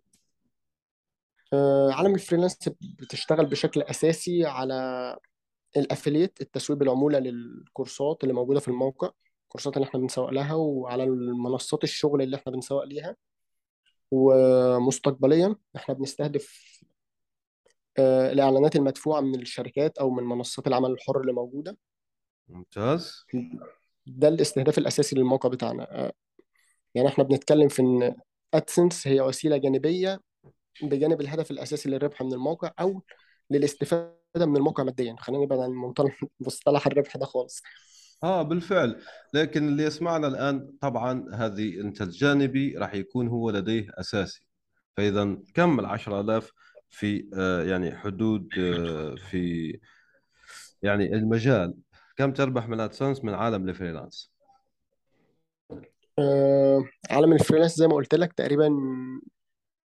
آه، 1.53 1.93
عالم 1.93 2.15
الفريلانس 2.15 2.59
بتشتغل 2.81 3.47
بشكل 3.47 3.83
أساسي 3.83 4.47
على 4.47 5.17
ال 5.77 5.83
affiliate 5.83 6.41
التسويق 6.41 6.79
بالعمولة 6.79 7.19
للكورسات 7.19 8.19
اللي 8.23 8.35
موجودة 8.35 8.61
في 8.61 8.69
الموقع 8.69 9.11
الكورسات 9.45 9.77
اللي 9.77 9.89
إحنا 9.89 10.01
بنسوق 10.01 10.31
لها 10.31 10.55
وعلى 10.55 11.05
المنصات 11.05 11.85
الشغل 11.85 12.23
اللي 12.23 12.37
إحنا 12.37 12.53
بنسوق 12.53 12.85
ليها. 12.85 13.17
ومستقبليا 14.11 15.57
إحنا 15.77 15.95
بنستهدف 15.95 16.74
الإعلانات 17.99 18.76
المدفوعة 18.76 19.20
من 19.20 19.40
الشركات 19.40 19.99
أو 19.99 20.11
من 20.11 20.24
منصات 20.24 20.66
العمل 20.66 20.90
الحر 20.90 21.20
اللي 21.20 21.32
موجودة. 21.32 21.76
ممتاز. 22.49 23.24
ده 24.07 24.28
الاستهداف 24.28 24.78
الأساسي 24.78 25.16
للموقع 25.16 25.49
بتاعنا. 25.49 25.82
آه، 25.90 26.12
يعني 26.95 27.09
إحنا 27.09 27.24
بنتكلم 27.24 27.68
في 27.68 27.82
إن 27.82 28.14
ادسنس 28.55 29.09
هي 29.09 29.20
وسيلة 29.20 29.57
جانبية 29.57 30.20
بجانب 30.82 31.20
الهدف 31.20 31.51
الأساسي 31.51 31.88
للربح 31.90 32.22
من 32.22 32.32
الموقع 32.32 32.70
أو 32.80 33.03
للاستفادة 33.51 34.47
من 34.47 34.57
الموقع 34.57 34.84
ماديا. 34.84 35.16
خلينا 35.18 35.45
نبعد 35.45 35.59
عن 35.59 35.70
مصطلح 36.40 36.86
الربح 36.86 37.16
ده 37.16 37.26
خالص. 37.26 37.62
آه 38.22 38.42
بالفعل. 38.42 39.01
لكن 39.34 39.68
اللي 39.68 39.84
يسمعنا 39.84 40.26
الآن 40.26 40.72
طبعا 40.80 41.26
هذه 41.34 41.80
انت 41.80 42.03
الجانبي 42.03 42.76
راح 42.78 42.95
يكون 42.95 43.28
هو 43.28 43.51
لديه 43.51 43.86
أساسي. 43.95 44.47
فإذا 44.97 45.36
كم 45.55 45.80
العشرة 45.80 46.20
آلاف 46.20 46.53
في 46.95 47.28
آه 47.34 47.62
يعني 47.62 47.97
حدود 47.97 48.49
آه 48.59 49.14
في 49.14 49.72
يعني 50.82 51.14
المجال. 51.14 51.74
كم 52.16 52.32
تربح 52.32 52.68
من 52.68 52.80
AdSense 52.81 53.25
من 53.24 53.34
عالم 53.34 53.68
الفريلانس؟ 53.68 54.32
آه، 56.18 56.84
عالم 57.11 57.32
الفريلانس 57.32 57.76
زي 57.76 57.86
ما 57.86 57.95
قلت 57.95 58.14
لك 58.14 58.32
تقريبا 58.32 58.68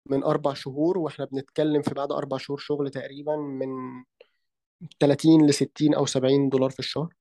من 0.06 0.24
أربع 0.24 0.54
شهور 0.54 0.98
وإحنا 0.98 1.26
بنتكلم 1.26 1.82
في 1.82 1.94
بعد 1.94 2.12
أربع 2.12 2.38
شهور 2.38 2.58
شغل 2.58 2.90
تقريبا 2.90 3.36
من 3.36 3.70
30 5.00 5.48
ل 5.48 5.54
60 5.54 5.94
أو 5.94 6.06
70 6.06 6.50
دولار 6.50 6.70
في 6.70 6.80
الشهر. 6.80 7.14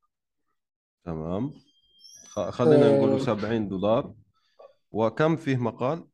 تمام. 1.05 1.53
خلينا 2.51 2.97
نقول 2.97 3.11
آه، 3.11 3.19
70 3.19 3.69
دولار. 3.69 4.15
وكم 4.93 5.37
فيه 5.37 5.57
مقال؟ 5.57 6.05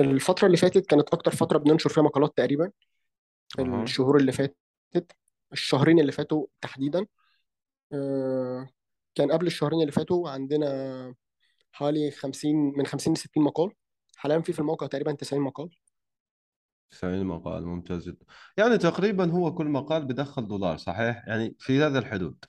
الفترة 0.00 0.46
اللي 0.46 0.56
فاتت 0.56 0.86
كانت 0.86 1.08
أكتر 1.08 1.30
فترة 1.30 1.58
بننشر 1.58 1.90
فيها 1.90 2.02
مقالات 2.02 2.36
تقريبا. 2.36 2.70
أها. 3.58 3.82
الشهور 3.82 4.16
اللي 4.16 4.32
فاتت 4.32 5.12
الشهرين 5.52 6.00
اللي 6.00 6.12
فاتوا 6.12 6.46
تحديدا. 6.60 7.06
آه، 7.92 8.68
كان 9.14 9.32
قبل 9.32 9.46
الشهرين 9.46 9.80
اللي 9.80 9.92
فاتوا 9.92 10.30
عندنا 10.30 11.14
حوالي 11.72 12.10
50 12.10 12.72
من 12.78 12.86
50 12.86 13.12
ل 13.12 13.16
60 13.16 13.44
مقال. 13.44 13.70
حاليا 14.16 14.40
في 14.40 14.52
في 14.52 14.58
الموقع 14.58 14.86
تقريبا 14.86 15.12
90 15.12 15.42
مقال. 15.42 15.70
90 16.90 17.24
مقال 17.24 17.66
ممتاز 17.66 18.08
جدا. 18.08 18.26
يعني 18.56 18.78
تقريبا 18.78 19.30
هو 19.30 19.54
كل 19.54 19.66
مقال 19.66 20.04
بدخل 20.04 20.48
دولار 20.48 20.76
صحيح؟ 20.76 21.24
يعني 21.28 21.56
في 21.58 21.82
هذا 21.82 21.98
الحدود. 21.98 22.44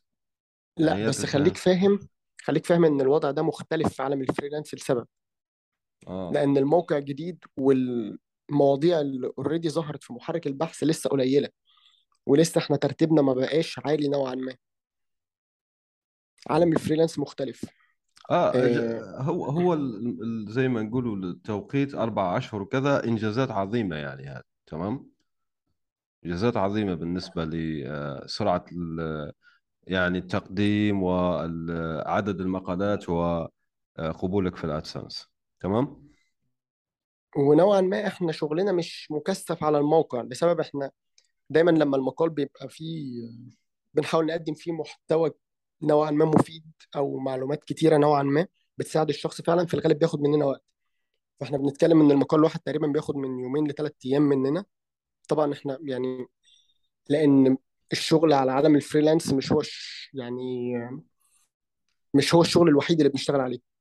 يعني 0.78 0.90
لا 0.90 0.98
هي 0.98 1.08
بس 1.08 1.26
خليك 1.26 1.54
تسعة 1.54 1.76
فاهم 1.76 2.00
خليك 2.42 2.66
فاهم 2.66 2.86
إن 2.86 3.02
الوضع 3.02 3.32
ده 3.32 3.42
مختلف 3.42 3.94
في 3.94 4.04
عالم 4.04 4.22
الفريلانس 4.22 4.74
لسبب. 4.74 5.08
آه. 6.08 6.32
لأن 6.34 6.58
الموقع 6.58 7.00
جديد 7.00 7.44
والمواضيع 7.58 9.02
اللي 9.02 9.32
already 9.38 9.70
ظهرت 9.70 10.04
في 10.04 10.14
محرك 10.14 10.48
البحث 10.48 10.84
لسه 10.84 11.10
قليلة. 11.10 11.50
ولسه 12.26 12.60
إحنا 12.60 12.78
ترتيبنا 12.78 13.22
ما 13.22 13.34
بقاش 13.34 13.80
عالي 13.86 14.08
نوعا 14.08 14.36
ما. 14.36 14.56
عالم 16.50 16.74
الفريلانس 16.74 17.20
مختلف. 17.20 17.66
آه 18.32 18.52
ج- 18.52 18.56
آه 18.56 19.22
هو 19.22 19.46
هو 19.46 19.78
زي 20.48 20.68
ما 20.68 20.82
نقولوا 20.84 21.16
التوقيت 21.16 21.96
أربع 21.96 22.38
أشهر 22.38 22.62
وكذا 22.62 23.04
إنجازات 23.04 23.52
عظيمة 23.52 23.96
يعني 23.96 24.24
هذه 24.24 24.42
تمام؟ 24.66 25.10
إنجازات 26.26 26.58
عظيمة 26.58 26.94
بالنسبة 26.94 27.46
لسرعه 27.46 28.66
يعني 29.84 30.18
التقديم 30.18 31.04
وعدد 31.04 32.42
المقالات 32.42 33.10
وقبولك 33.10 34.56
في 34.56 34.64
ال 34.64 34.72
AdSense. 34.72 35.33
تمام؟ 35.64 36.04
ونوعا 37.38 37.82
ما 37.82 38.08
إحنا 38.08 38.32
شغلنا 38.32 38.72
مش 38.72 39.08
مكثف 39.12 39.64
على 39.64 39.78
الموقع 39.78 40.22
لسبب 40.22 40.60
إحنا 40.60 40.92
دايما 41.50 41.72
لما 41.72 41.98
المقال 41.98 42.30
بيبقى 42.30 42.70
فيه 42.70 43.24
بنحاول 43.94 44.26
نقدم 44.26 44.54
فيه 44.54 44.72
محتوى 44.72 45.32
نوعا 45.82 46.12
ما 46.12 46.26
مفيد 46.26 46.72
أو 46.96 47.18
معلومات 47.18 47.64
كتيرة 47.64 47.98
نوعا 47.98 48.24
ما 48.24 48.48
بتساعد 48.78 49.10
الشخص 49.10 49.42
فعلا 49.42 49.66
في 49.66 49.74
الغالب 49.74 50.00
بياخد 50.00 50.22
مننا 50.22 50.46
وقت. 50.46 50.64
فإحنا 51.40 51.58
بنتكلم 51.58 52.02
إن 52.02 52.12
المقال 52.12 52.40
الواحد 52.40 52.60
تقريبا 52.60 52.88
بياخد 52.88 53.16
من 53.16 53.40
يومين 53.40 53.68
لثلاث 53.68 53.94
أيام 54.06 54.22
مننا. 54.22 54.66
طبعا 55.30 55.54
إحنا 55.54 55.80
يعني 55.84 56.28
لأن 57.10 57.58
الشغل 57.92 58.34
على 58.34 58.52
عالم 58.52 58.76
الفريلانس 58.76 59.34
مش 59.34 59.52
هو. 59.52 59.62
يعني 60.14 60.74
مش 62.14 62.36
هو 62.36 62.42
الشغل 62.42 62.68
الوحيد 62.70 62.98
اللي 63.00 63.10
بنشتغل 63.10 63.42
عليه. 63.42 63.73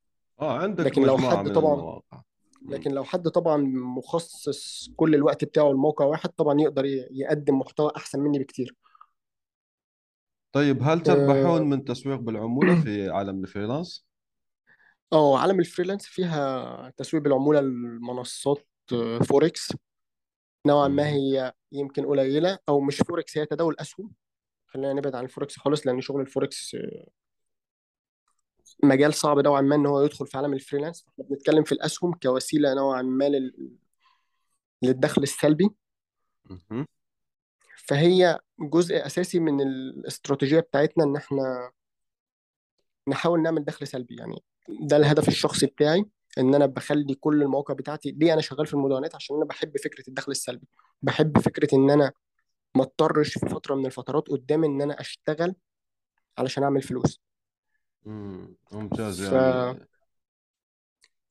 آه 0.42 0.58
عندك 0.58 0.86
لكن 0.86 1.02
لو 1.02 1.18
حد 1.18 1.52
طبعا 1.52 1.74
المواقع. 1.74 2.22
لكن 2.68 2.90
لو 2.90 3.04
حد 3.04 3.28
طبعا 3.28 3.56
مخصص 3.96 4.90
كل 4.96 5.14
الوقت 5.14 5.44
بتاعه 5.44 5.68
لموقع 5.70 6.04
واحد 6.04 6.30
طبعا 6.30 6.60
يقدر 6.60 6.84
يقدم 7.10 7.58
محتوى 7.58 7.92
أحسن 7.96 8.20
مني 8.20 8.38
بكتير 8.38 8.76
طيب 10.52 10.82
هل 10.82 11.00
تربحون 11.00 11.60
آه 11.60 11.64
من 11.64 11.84
تسويق 11.84 12.20
بالعمولة 12.20 12.74
في 12.82 13.10
عالم 13.16 13.44
الفريلانس؟ 13.44 14.06
آه، 15.12 15.38
عالم 15.38 15.60
الفريلانس 15.60 16.06
فيها 16.06 16.90
تسويق 16.96 17.22
بالعمولة 17.22 17.60
لمنصات 17.60 18.66
آه، 18.92 19.18
فوركس 19.18 19.72
نوعا 20.66 20.88
ما. 20.88 21.08
هي 21.08 21.52
يمكن 21.72 22.06
قليلة 22.06 22.58
أو 22.68 22.80
مش 22.80 22.96
فوركس 22.96 23.38
هي 23.38 23.46
تداول 23.46 23.76
أسهم 23.80 24.12
خلينا 24.66 24.92
نبعد 24.92 25.14
عن 25.14 25.24
الفوركس 25.24 25.56
خالص 25.58 25.86
لأن 25.86 26.00
شغل 26.00 26.20
الفوركس 26.20 26.74
آه، 26.74 27.06
مجال 28.84 29.14
صعب 29.14 29.38
نوعا 29.38 29.60
ما 29.60 29.74
إن 29.74 29.86
هو 29.86 30.02
يدخل 30.02 30.26
في 30.26 30.36
عالم 30.38 30.52
الفريلانس. 30.52 31.06
إحنا 31.08 31.24
بنتكلم 31.24 31.64
في 31.64 31.72
الأسهم 31.72 32.12
كوسيلة 32.12 32.74
نوعا 32.74 33.02
ما 33.02 33.28
لل- 33.28 33.76
للدخل 34.82 35.22
السلبي. 35.22 35.70
فهي 37.76 38.40
جزء 38.60 39.06
أساسي 39.06 39.40
من 39.40 39.60
الاستراتيجية 39.60 40.60
بتاعتنا 40.60 41.04
إن 41.04 41.16
إحنا 41.16 41.70
نحاول 43.08 43.42
نعمل 43.42 43.64
دخل 43.64 43.86
سلبي. 43.86 44.16
يعني 44.16 44.42
ده 44.68 44.96
الهدف 44.96 45.28
الشخصي 45.28 45.66
بتاعي 45.66 46.04
إن 46.38 46.54
أنا 46.54 46.66
بخلي 46.66 47.14
كل 47.14 47.42
المواقع 47.42 47.74
بتاعتي. 47.74 48.10
ليه 48.10 48.32
أنا 48.32 48.40
شغال 48.40 48.66
في 48.66 48.74
المدونات 48.74 49.14
عشان 49.14 49.36
أنا 49.36 49.44
بحب 49.44 49.76
فكرة 49.78 50.04
الدخل 50.08 50.32
السلبي. 50.32 50.66
بحب 51.02 51.38
فكرة 51.38 51.68
إن 51.74 51.90
أنا 51.90 52.12
ما 52.74 52.82
أضطرش 52.82 53.38
في 53.38 53.48
فترة 53.48 53.74
من 53.74 53.86
الفترات 53.86 54.28
قدام 54.28 54.64
إن 54.64 54.82
أنا 54.82 55.00
أشتغل 55.00 55.54
علشان 56.38 56.62
أعمل 56.62 56.82
فلوس. 56.82 57.20
مم. 58.06 58.56
ممتاز 58.72 59.22
ف... 59.22 59.32
يعني. 59.32 59.88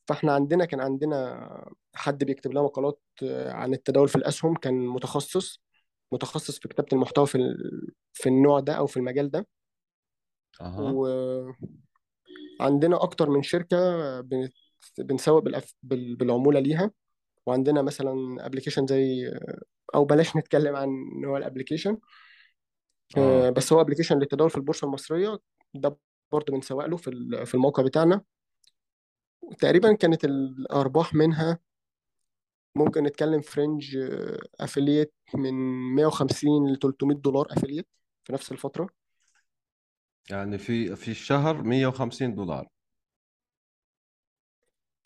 فاحنا 0.07 0.33
عندنا 0.33 0.65
كان 0.65 0.79
عندنا 0.79 1.71
حد 1.93 2.23
بيكتب 2.23 2.51
لنا 2.51 2.61
مقالات 2.61 3.01
آه، 3.23 3.51
عن 3.51 3.73
التداول 3.73 4.07
في 4.09 4.15
الأسهم 4.15 4.55
كان 4.55 4.87
متخصص 4.87 5.61
متخصص 6.11 6.59
في 6.59 6.67
كتابة 6.67 6.87
المحتوى 6.93 7.27
في 7.27 7.35
ال... 7.35 7.93
في 8.13 8.29
النوع 8.29 8.59
ده 8.59 8.73
أو 8.73 8.87
في 8.87 8.97
المجال 8.97 9.31
ده. 9.31 9.47
أها. 10.61 10.93
وعندنا 12.59 13.03
أكتر 13.03 13.29
من 13.29 13.43
شركة 13.43 13.77
بنت... 14.21 14.53
بنسوق 14.97 15.43
بال 15.43 15.51
aff... 15.51 15.73
بال... 15.83 16.15
بالعمولة 16.15 16.59
ليها. 16.59 16.91
وعندنا 17.45 17.81
مثلا 17.81 18.45
application 18.45 18.87
زي 18.87 19.31
أو 19.95 20.05
بلاش 20.05 20.37
نتكلم 20.37 20.75
عن 20.75 20.89
نوع 21.21 21.37
ال 21.37 21.42
application 21.42 21.97
آه 23.17 23.49
بس 23.49 23.73
هو 23.73 23.81
application 23.81 24.19
للتداول 24.19 24.49
في 24.49 24.57
البورصة 24.57 24.85
المصرية. 24.85 25.37
ده 25.73 25.97
برضه 26.31 26.53
بنسوق 26.53 26.85
له 26.85 26.97
في 26.97 27.11
في 27.45 27.55
الموقع 27.55 27.83
بتاعنا. 27.83 28.21
تقريبا 29.59 29.93
كانت 29.93 30.25
الأرباح 30.25 31.13
منها 31.13 31.59
ممكن 32.75 33.03
نتكلم 33.03 33.41
ف 33.41 33.51
range 33.51 33.97
affiliate 34.59 35.13
من 35.35 35.53
150 35.95 36.73
ل 36.73 36.79
300 36.79 37.17
دولار 37.17 37.47
affiliate 37.49 37.87
في 38.23 38.33
نفس 38.33 38.51
الفترة. 38.51 38.89
يعني 40.29 40.57
في 40.57 40.95
في 40.95 41.11
الشهر 41.11 41.61
150 41.63 42.35
دولار. 42.35 42.67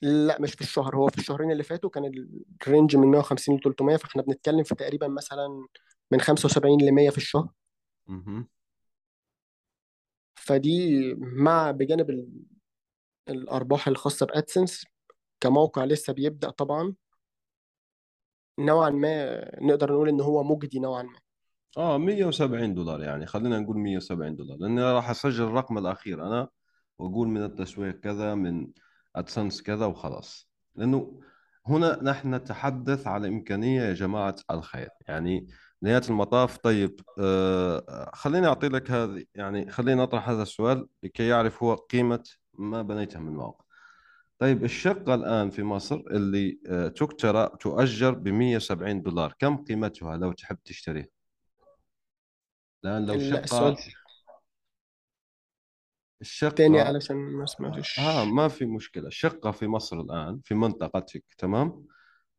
لا 0.02 0.42
مش 0.42 0.54
في 0.54 0.62
الشهر 0.62 0.96
هو 0.96 1.08
في 1.08 1.18
الشهرين 1.18 1.52
اللي 1.52 1.64
فاتوا 1.64 1.90
كان 1.90 2.28
ال 2.62 2.67
range 2.67 2.96
من 2.96 3.08
150 3.08 3.56
ل 3.56 3.60
300 3.60 3.98
فاحنا 3.98 4.22
بنتكلم 4.22 4.64
في 4.64 4.76
تقريبا 4.76 5.08
مثلا 5.08 5.68
من 6.12 6.22
75 6.22 6.82
ل 6.82 6.92
100 6.92 7.10
في 7.10 7.18
الشهر. 7.18 7.50
مهم. 8.08 8.48
فدي 10.46 11.14
مع 11.18 11.72
بجانب 11.72 12.10
ال- 12.10 12.44
الأرباح 13.30 13.88
الخاصة 13.88 14.26
ب 14.26 14.33
AdSense 14.33 14.86
كموقع 15.40 15.84
لسه 15.86 16.14
بيبدأ 16.14 16.50
طبعا. 16.50 16.94
نوعا 18.60 18.90
ما 18.90 19.42
نقدر 19.62 19.92
نقول 19.94 20.10
إن 20.10 20.22
هو 20.22 20.44
مجدي 20.44 20.80
نوعا 20.80 21.04
ما. 21.04 21.20
آه 21.78 21.98
170 21.98 22.74
دولار 22.74 23.02
يعني. 23.04 23.26
خلينا 23.26 23.60
نقول 23.60 23.78
170 23.78 24.36
دولار 24.36 24.58
لأني 24.58 24.82
راح 24.84 25.10
أسجل 25.10 25.44
الرقم 25.44 25.78
الأخير. 25.78 26.28
أنا 26.28 26.48
واقول 27.00 27.28
من 27.28 27.44
التسويق 27.44 28.00
كذا 28.00 28.36
من 28.36 28.68
ادسنس 29.16 29.62
كذا 29.62 29.86
وخلاص. 29.86 30.50
لأنه 30.76 31.22
هنا 31.66 32.04
نحن 32.04 32.36
نتحدث 32.36 33.08
على 33.08 33.28
إمكانية 33.28 33.82
يا 33.82 33.94
جماعة 33.94 34.36
الخير. 34.52 34.90
يعني 35.08 35.48
نهاية 35.82 36.02
المطاف. 36.10 36.58
طيب 36.58 37.00
آه 37.20 38.12
خليني 38.14 38.48
أعطي 38.48 38.68
لك 38.68 38.92
هذه 38.92 39.26
يعني 39.36 39.72
خليني 39.72 40.04
أطرح 40.04 40.30
هذا 40.30 40.42
السؤال 40.42 40.88
لكي 41.04 41.28
يعرف 41.28 41.64
هو 41.64 41.76
قيمة 41.76 42.24
ما 42.54 42.82
بنيته 42.82 43.20
من 43.20 43.34
موقع 43.34 43.66
طيب 44.40 44.64
الشقة 44.64 45.16
الآن 45.16 45.50
في 45.50 45.64
مصر 45.64 45.96
اللي 45.96 46.60
آه، 46.68 46.88
تكترى 46.88 47.50
تؤجر 47.60 48.12
ب 48.12 48.28
170 48.28 49.02
دولار 49.02 49.34
كم 49.40 49.58
قيمتها 49.58 50.18
لو 50.18 50.32
تحب 50.32 50.58
تشتريها؟ 50.66 51.08
الآن 52.86 53.06
لو 53.06 53.14
لا 53.14 53.44
السؤال 53.44 53.78
شقة 56.22 56.50
تاني 56.50 56.78
الشقة 56.78 56.88
علشان 56.88 57.16
ما 57.16 57.46
سمعتش. 57.46 58.00
ها 58.00 58.26
ما 58.26 58.48
في 58.48 58.66
مشكلة. 58.66 59.10
شقة 59.10 59.52
في 59.52 59.68
مصر 59.68 60.00
الآن 60.00 60.40
في 60.44 60.56
منطقتك 60.56 61.24
تمام؟ 61.38 61.86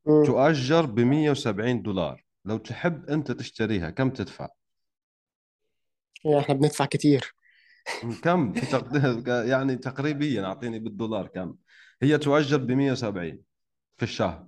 مم. 0.07 0.25
تؤجر 0.25 0.87
ب 0.87 1.01
170 1.01 1.83
دولار. 1.83 2.26
لو 2.47 2.59
تحب 2.59 3.11
أنت 3.11 3.33
تشتريها 3.33 3.91
كم 3.91 4.11
تدفع؟ 4.11 4.49
يعني 6.25 6.39
إحنا 6.41 6.55
بندفع 6.55 6.87
كتير 6.87 7.35
كم 8.23 8.53
في 8.61 9.43
يعني 9.51 9.77
تقريبيا 9.77 10.45
أعطيني 10.45 10.79
بالدولار 10.79 11.27
كم 11.27 11.55
هي 12.03 12.19
تؤجر 12.19 12.57
ب 12.57 12.71
170 12.71 13.43
في 13.97 14.03
الشهر 14.03 14.47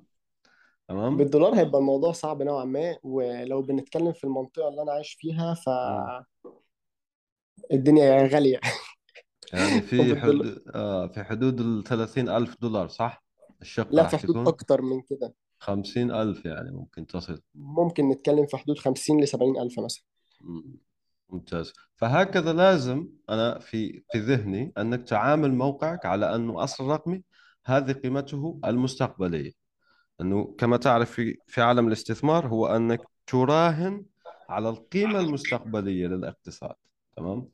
تمام؟ 0.89 1.17
بالدولار 1.17 1.55
هيبقى 1.55 1.79
الموضوع 1.79 2.13
صعب 2.13 2.43
نوعا 2.43 2.65
ما 2.65 2.97
ولو 3.03 3.63
بنتكلم 3.63 4.13
في 4.13 4.25
المنطقة 4.25 4.69
اللي 4.69 4.83
أنا 4.83 4.93
عايش 4.93 5.13
فيها 5.21 5.55
مم. 5.65 6.25
فالدنيا 7.71 8.27
غالية 8.27 8.61
يعني 9.53 9.81
في 9.91 9.99
وبالدولار 10.01 10.23
حدود 10.23 10.63
آه 10.75 11.07
في 11.07 11.25
حدود 11.25 11.61
ال 11.61 11.85
30 11.85 12.29
ألف 12.29 12.57
دولار 12.61 12.89
صح؟ 12.89 13.25
الشقة 13.63 13.91
لا 13.93 14.05
في 14.05 14.17
حدود 14.17 14.31
تكون 14.31 14.47
أكتر 14.47 14.83
من 14.83 15.03
كده 15.03 15.35
50 15.59 16.11
ألف 16.11 16.45
يعني 16.45 16.71
ممكن 16.71 17.07
تصل. 17.07 17.43
ممكن 17.55 18.09
نتكلم 18.09 18.47
في 18.47 18.57
حدود 18.57 18.79
50 18.79 19.21
ل 19.21 19.29
70 19.29 19.61
ألف 19.61 19.81
مثلا. 19.81 20.05
مم. 20.41 20.79
ممتاز. 21.29 21.73
فهكذا 21.97 22.53
لازم 22.53 23.09
أنا 23.31 23.59
في 23.59 24.03
في 24.13 24.19
ذهني 24.19 24.73
أنك 24.79 25.09
تعامل 25.09 25.55
موقعك 25.55 26.07
على 26.07 26.35
أنه 26.35 26.65
أصل 26.65 26.85
رقمي 26.85 27.23
هذه 27.67 27.93
قيمته 27.93 28.61
المستقبلية. 28.65 29.53
أنه 30.21 30.55
كما 30.59 30.77
تعرف 30.77 31.11
في 31.11 31.39
في 31.47 31.61
عالم 31.61 31.87
الاستثمار 31.87 32.47
هو 32.47 32.67
أنك 32.67 33.01
تراهن 33.27 34.05
على 34.49 34.69
القيمة 34.69 35.21
المستقبلية 35.21 36.07
للاقتصاد 36.07 36.75
تمام؟ 37.17 37.49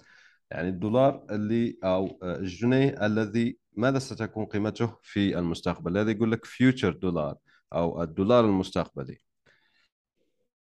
يعني 0.50 0.68
الدولار 0.68 1.26
اللي 1.30 1.78
أو 1.84 2.18
الجنيه 2.22 3.06
الذي 3.06 3.58
ماذا 3.76 3.98
ستكون 3.98 4.46
قيمته 4.46 4.96
في 5.02 5.38
المستقبل؟ 5.38 5.98
هذا 5.98 6.10
يقول 6.10 6.32
لك 6.32 6.44
فيوتشر 6.44 6.92
دولار 6.92 7.36
أو 7.72 8.02
الدولار 8.02 8.44
المستقبلي. 8.44 9.18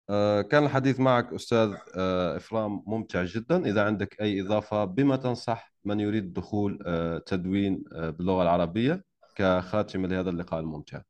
آه، 0.09 0.41
كان 0.41 0.63
الحديث 0.63 0.99
معك 0.99 1.33
أستاذ 1.33 1.75
آه، 1.97 2.37
إفرام 2.37 2.83
ممتع 2.87 3.23
جدا. 3.23 3.65
إذا 3.65 3.83
عندك 3.85 4.21
أي 4.21 4.41
إضافة 4.41 4.85
بما 4.85 5.15
تنصح 5.15 5.73
من 5.85 5.99
يريد 5.99 6.33
دخول 6.33 6.79
آه، 6.85 7.17
تدوين 7.17 7.83
باللغة 7.91 8.43
العربية 8.43 9.03
كخاتمة 9.35 10.07
لهذا 10.07 10.29
اللقاء 10.29 10.59
الممتع. 10.59 11.01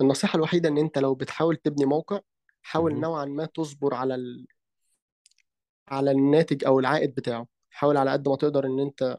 النصيحة 0.00 0.36
الوحيدة 0.36 0.68
إن 0.68 0.78
أنت 0.78 0.98
لو 0.98 1.14
بتحاول 1.14 1.56
تبني 1.56 1.84
موقع 1.84 2.20
حاول. 2.62 3.00
نوعا 3.00 3.24
ما 3.24 3.44
تصبر 3.44 3.94
على 3.94 4.14
ال... 4.14 4.46
على 5.88 6.10
الناتج 6.10 6.64
أو 6.64 6.80
العائد 6.80 7.14
بتاعه. 7.14 7.46
حاول 7.70 7.96
على 7.96 8.10
قد 8.10 8.28
ما 8.28 8.36
تقدر 8.36 8.66
إن 8.66 8.80
أنت 8.80 9.18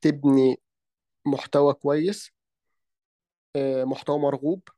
تبني 0.00 0.60
محتوى 1.26 1.74
كويس. 1.74 2.37
محتوى 3.84 4.18
مرغوب 4.18 4.68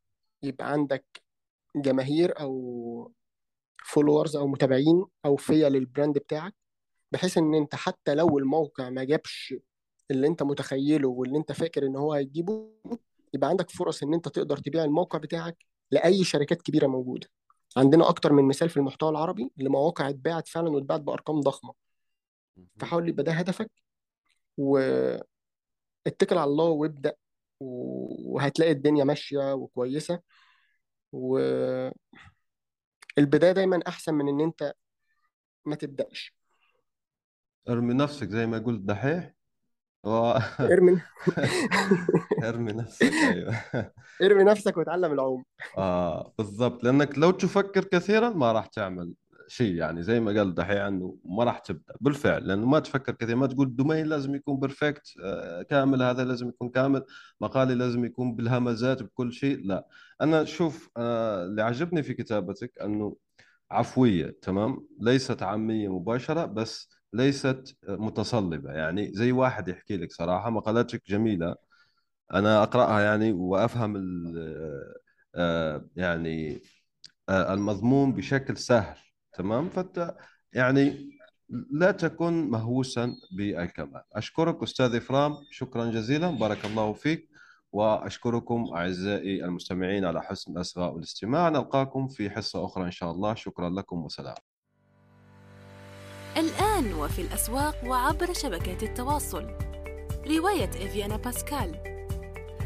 يبقى 0.43 0.73
عندك 0.73 1.23
جماهير 1.77 2.41
أو 2.41 3.13
followers 3.85 4.37
أو 4.37 4.47
متابعين 4.47 5.05
أوفياء 5.25 5.71
لل 5.71 5.84
brand 5.84 6.19
بتاعك 6.19 6.55
بحيث 7.13 7.39
إن 7.39 7.55
أنت 7.55 7.75
حتى 7.75 8.15
لو 8.15 8.39
الموقع 8.39 8.91
ما 8.91 9.05
جابش 9.05 9.55
اللي 10.11 10.27
أنت 10.27 10.43
متخيله 10.43 11.09
واللي 11.09 11.39
أنت 11.39 11.53
فاكر 11.53 11.87
إن 11.87 11.97
هو 11.97 12.13
هيجيبه 12.13 12.71
يبقى 13.35 13.49
عندك 13.51 13.71
فرص 13.71 14.03
إن 14.03 14.15
أنت 14.15 14.29
تقدر 14.29 14.57
تبيع 14.57 14.85
الموقع 14.85 15.19
بتاعك 15.19 15.65
لأي 15.91 16.25
شركات 16.25 16.63
كبيرة 16.63 16.87
موجودة. 16.87 17.27
عندنا 17.77 18.09
أكتر 18.09 18.33
من 18.33 18.45
مثال 18.45 18.69
في 18.69 18.77
المحتوى 18.77 19.11
العربي 19.11 19.51
لمواقع 19.57 20.09
اتباعت 20.09 20.49
فعلا 20.49 20.71
واتباعت 20.71 21.01
بأرقام 21.01 21.41
ضخمة. 21.41 21.75
فحاول 22.79 23.09
يبقى 23.09 23.25
ده 23.25 23.33
هدفك 23.33 23.71
واتكل 24.57 26.39
على 26.39 26.45
الله 26.45 26.65
وابدأ 26.65 27.15
وهتلاقي 27.61 28.73
الدنيا 28.73 29.05
ماشية 29.05 29.55
وكويسة. 29.55 30.21
واللي 31.13 31.93
البداية 33.19 33.53
دايما 33.53 33.81
أحسن 33.89 34.15
من 34.15 34.29
إن 34.29 34.41
أنت 34.41 34.75
ما 35.67 35.75
تبدأش. 35.75 36.35
ارمي 37.69 37.95
نفسك 37.95 38.29
زي 38.29 38.47
ما 38.47 38.59
قلت 38.59 38.81
دحيح. 38.81 39.33
و... 40.05 40.11
ارمي 40.61 41.01
ارمي 42.45 42.73
نفسك 42.73 43.13
أيوه. 43.13 43.55
ارمي 44.23 44.45
نفسك 44.45 44.77
وتعلم 44.77 45.13
العوم. 45.13 45.45
آه 45.79 46.33
بالضبط. 46.39 46.85
لأنك 46.85 47.19
لو 47.19 47.31
تفكر 47.31 47.85
كثيرا 47.85 48.31
ما 48.31 48.53
راح 48.53 48.67
تعمل. 48.67 49.15
شيء 49.51 49.75
يعني 49.75 50.03
زي 50.03 50.21
ما 50.21 50.33
قال 50.41 50.55
دحيح 50.55 50.83
إنه 50.83 51.17
ما 51.25 51.45
راح 51.45 51.59
تبدأ. 51.59 51.95
بالفعل 52.01 52.49
لأنه 52.49 52.67
ما 52.67 52.79
تفكر 52.81 53.13
كثير 53.13 53.37
ما 53.37 53.47
تقول 53.47 53.77
domain 53.77 54.07
لازم 54.07 54.35
يكون 54.35 54.61
perfect 54.61 55.03
آه 55.25 55.63
كامل 55.63 56.03
هذا 56.03 56.25
لازم 56.25 56.49
يكون 56.49 56.69
كامل 56.71 57.05
مقالي 57.41 57.75
لازم 57.75 58.05
يكون 58.05 58.37
بالهمزات 58.37 59.03
بكل 59.03 59.33
شيء. 59.33 59.67
لا. 59.67 59.87
أنا 60.21 60.45
شوف 60.45 60.91
آه 60.97 61.45
اللي 61.45 61.63
عجبني 61.63 62.03
في 62.03 62.15
كتابتك 62.15 62.73
إنه 62.83 63.17
عفوية 63.71 64.37
تمام؟ 64.43 64.87
ليست 65.01 65.43
عامية 65.43 65.89
مباشرة 65.99 66.45
بس 66.47 66.89
ليست 67.13 67.77
متصلبة. 67.89 68.73
يعني 68.73 69.13
زي 69.15 69.33
واحد 69.33 69.69
يحكي 69.69 69.97
لك 69.97 70.13
صراحة 70.13 70.51
مقالاتك 70.51 71.03
جميلة 71.09 71.57
أنا 72.35 72.63
أقرأها 72.63 73.01
يعني 73.01 73.33
وأفهم 73.33 73.97
آه، 75.35 75.89
يعني 75.97 76.63
آه، 77.29 77.55
المضمون 77.55 78.13
بشكل 78.15 78.57
سهل. 78.57 78.99
تمام؟ 79.33 79.69
فانت 79.69 80.15
يعني 80.53 81.11
لا 81.71 81.91
تكن 81.91 82.51
مهووسا 82.51 83.17
بالكمال 83.37 84.03
أشكرك 84.13 84.63
أستاذ 84.63 84.95
إفرام 84.95 85.37
شكرا 85.51 85.91
جزيلا 85.91 86.31
بارك 86.31 86.65
الله 86.65 86.93
فيك 86.93 87.31
وأشكركم 87.73 88.65
أعزائي 88.75 89.45
المستمعين 89.45 90.05
على 90.05 90.23
حسن 90.23 90.53
الاصغاء 90.53 90.95
والاستماع. 90.95 91.49
نلقاكم 91.49 92.09
في 92.09 92.31
حصة 92.31 92.65
أخرى 92.65 92.85
إن 92.85 92.91
شاء 92.91 93.11
الله. 93.11 93.35
شكرا 93.35 93.71
لكم 93.71 94.05
وسلام. 94.05 94.35
الآن 96.37 96.93
وفي 96.93 97.23
الأسواق 97.23 97.85
وعبر 97.87 98.33
شبكات 98.33 98.83
التواصل. 98.83 99.47
رواية 100.27 100.71
إفيانا 100.71 101.17
باسكال 101.17 101.83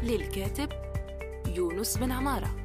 للكاتب 0.03 0.69
يونس 1.55 1.97
بن 1.97 2.11
عمارة. 2.11 2.64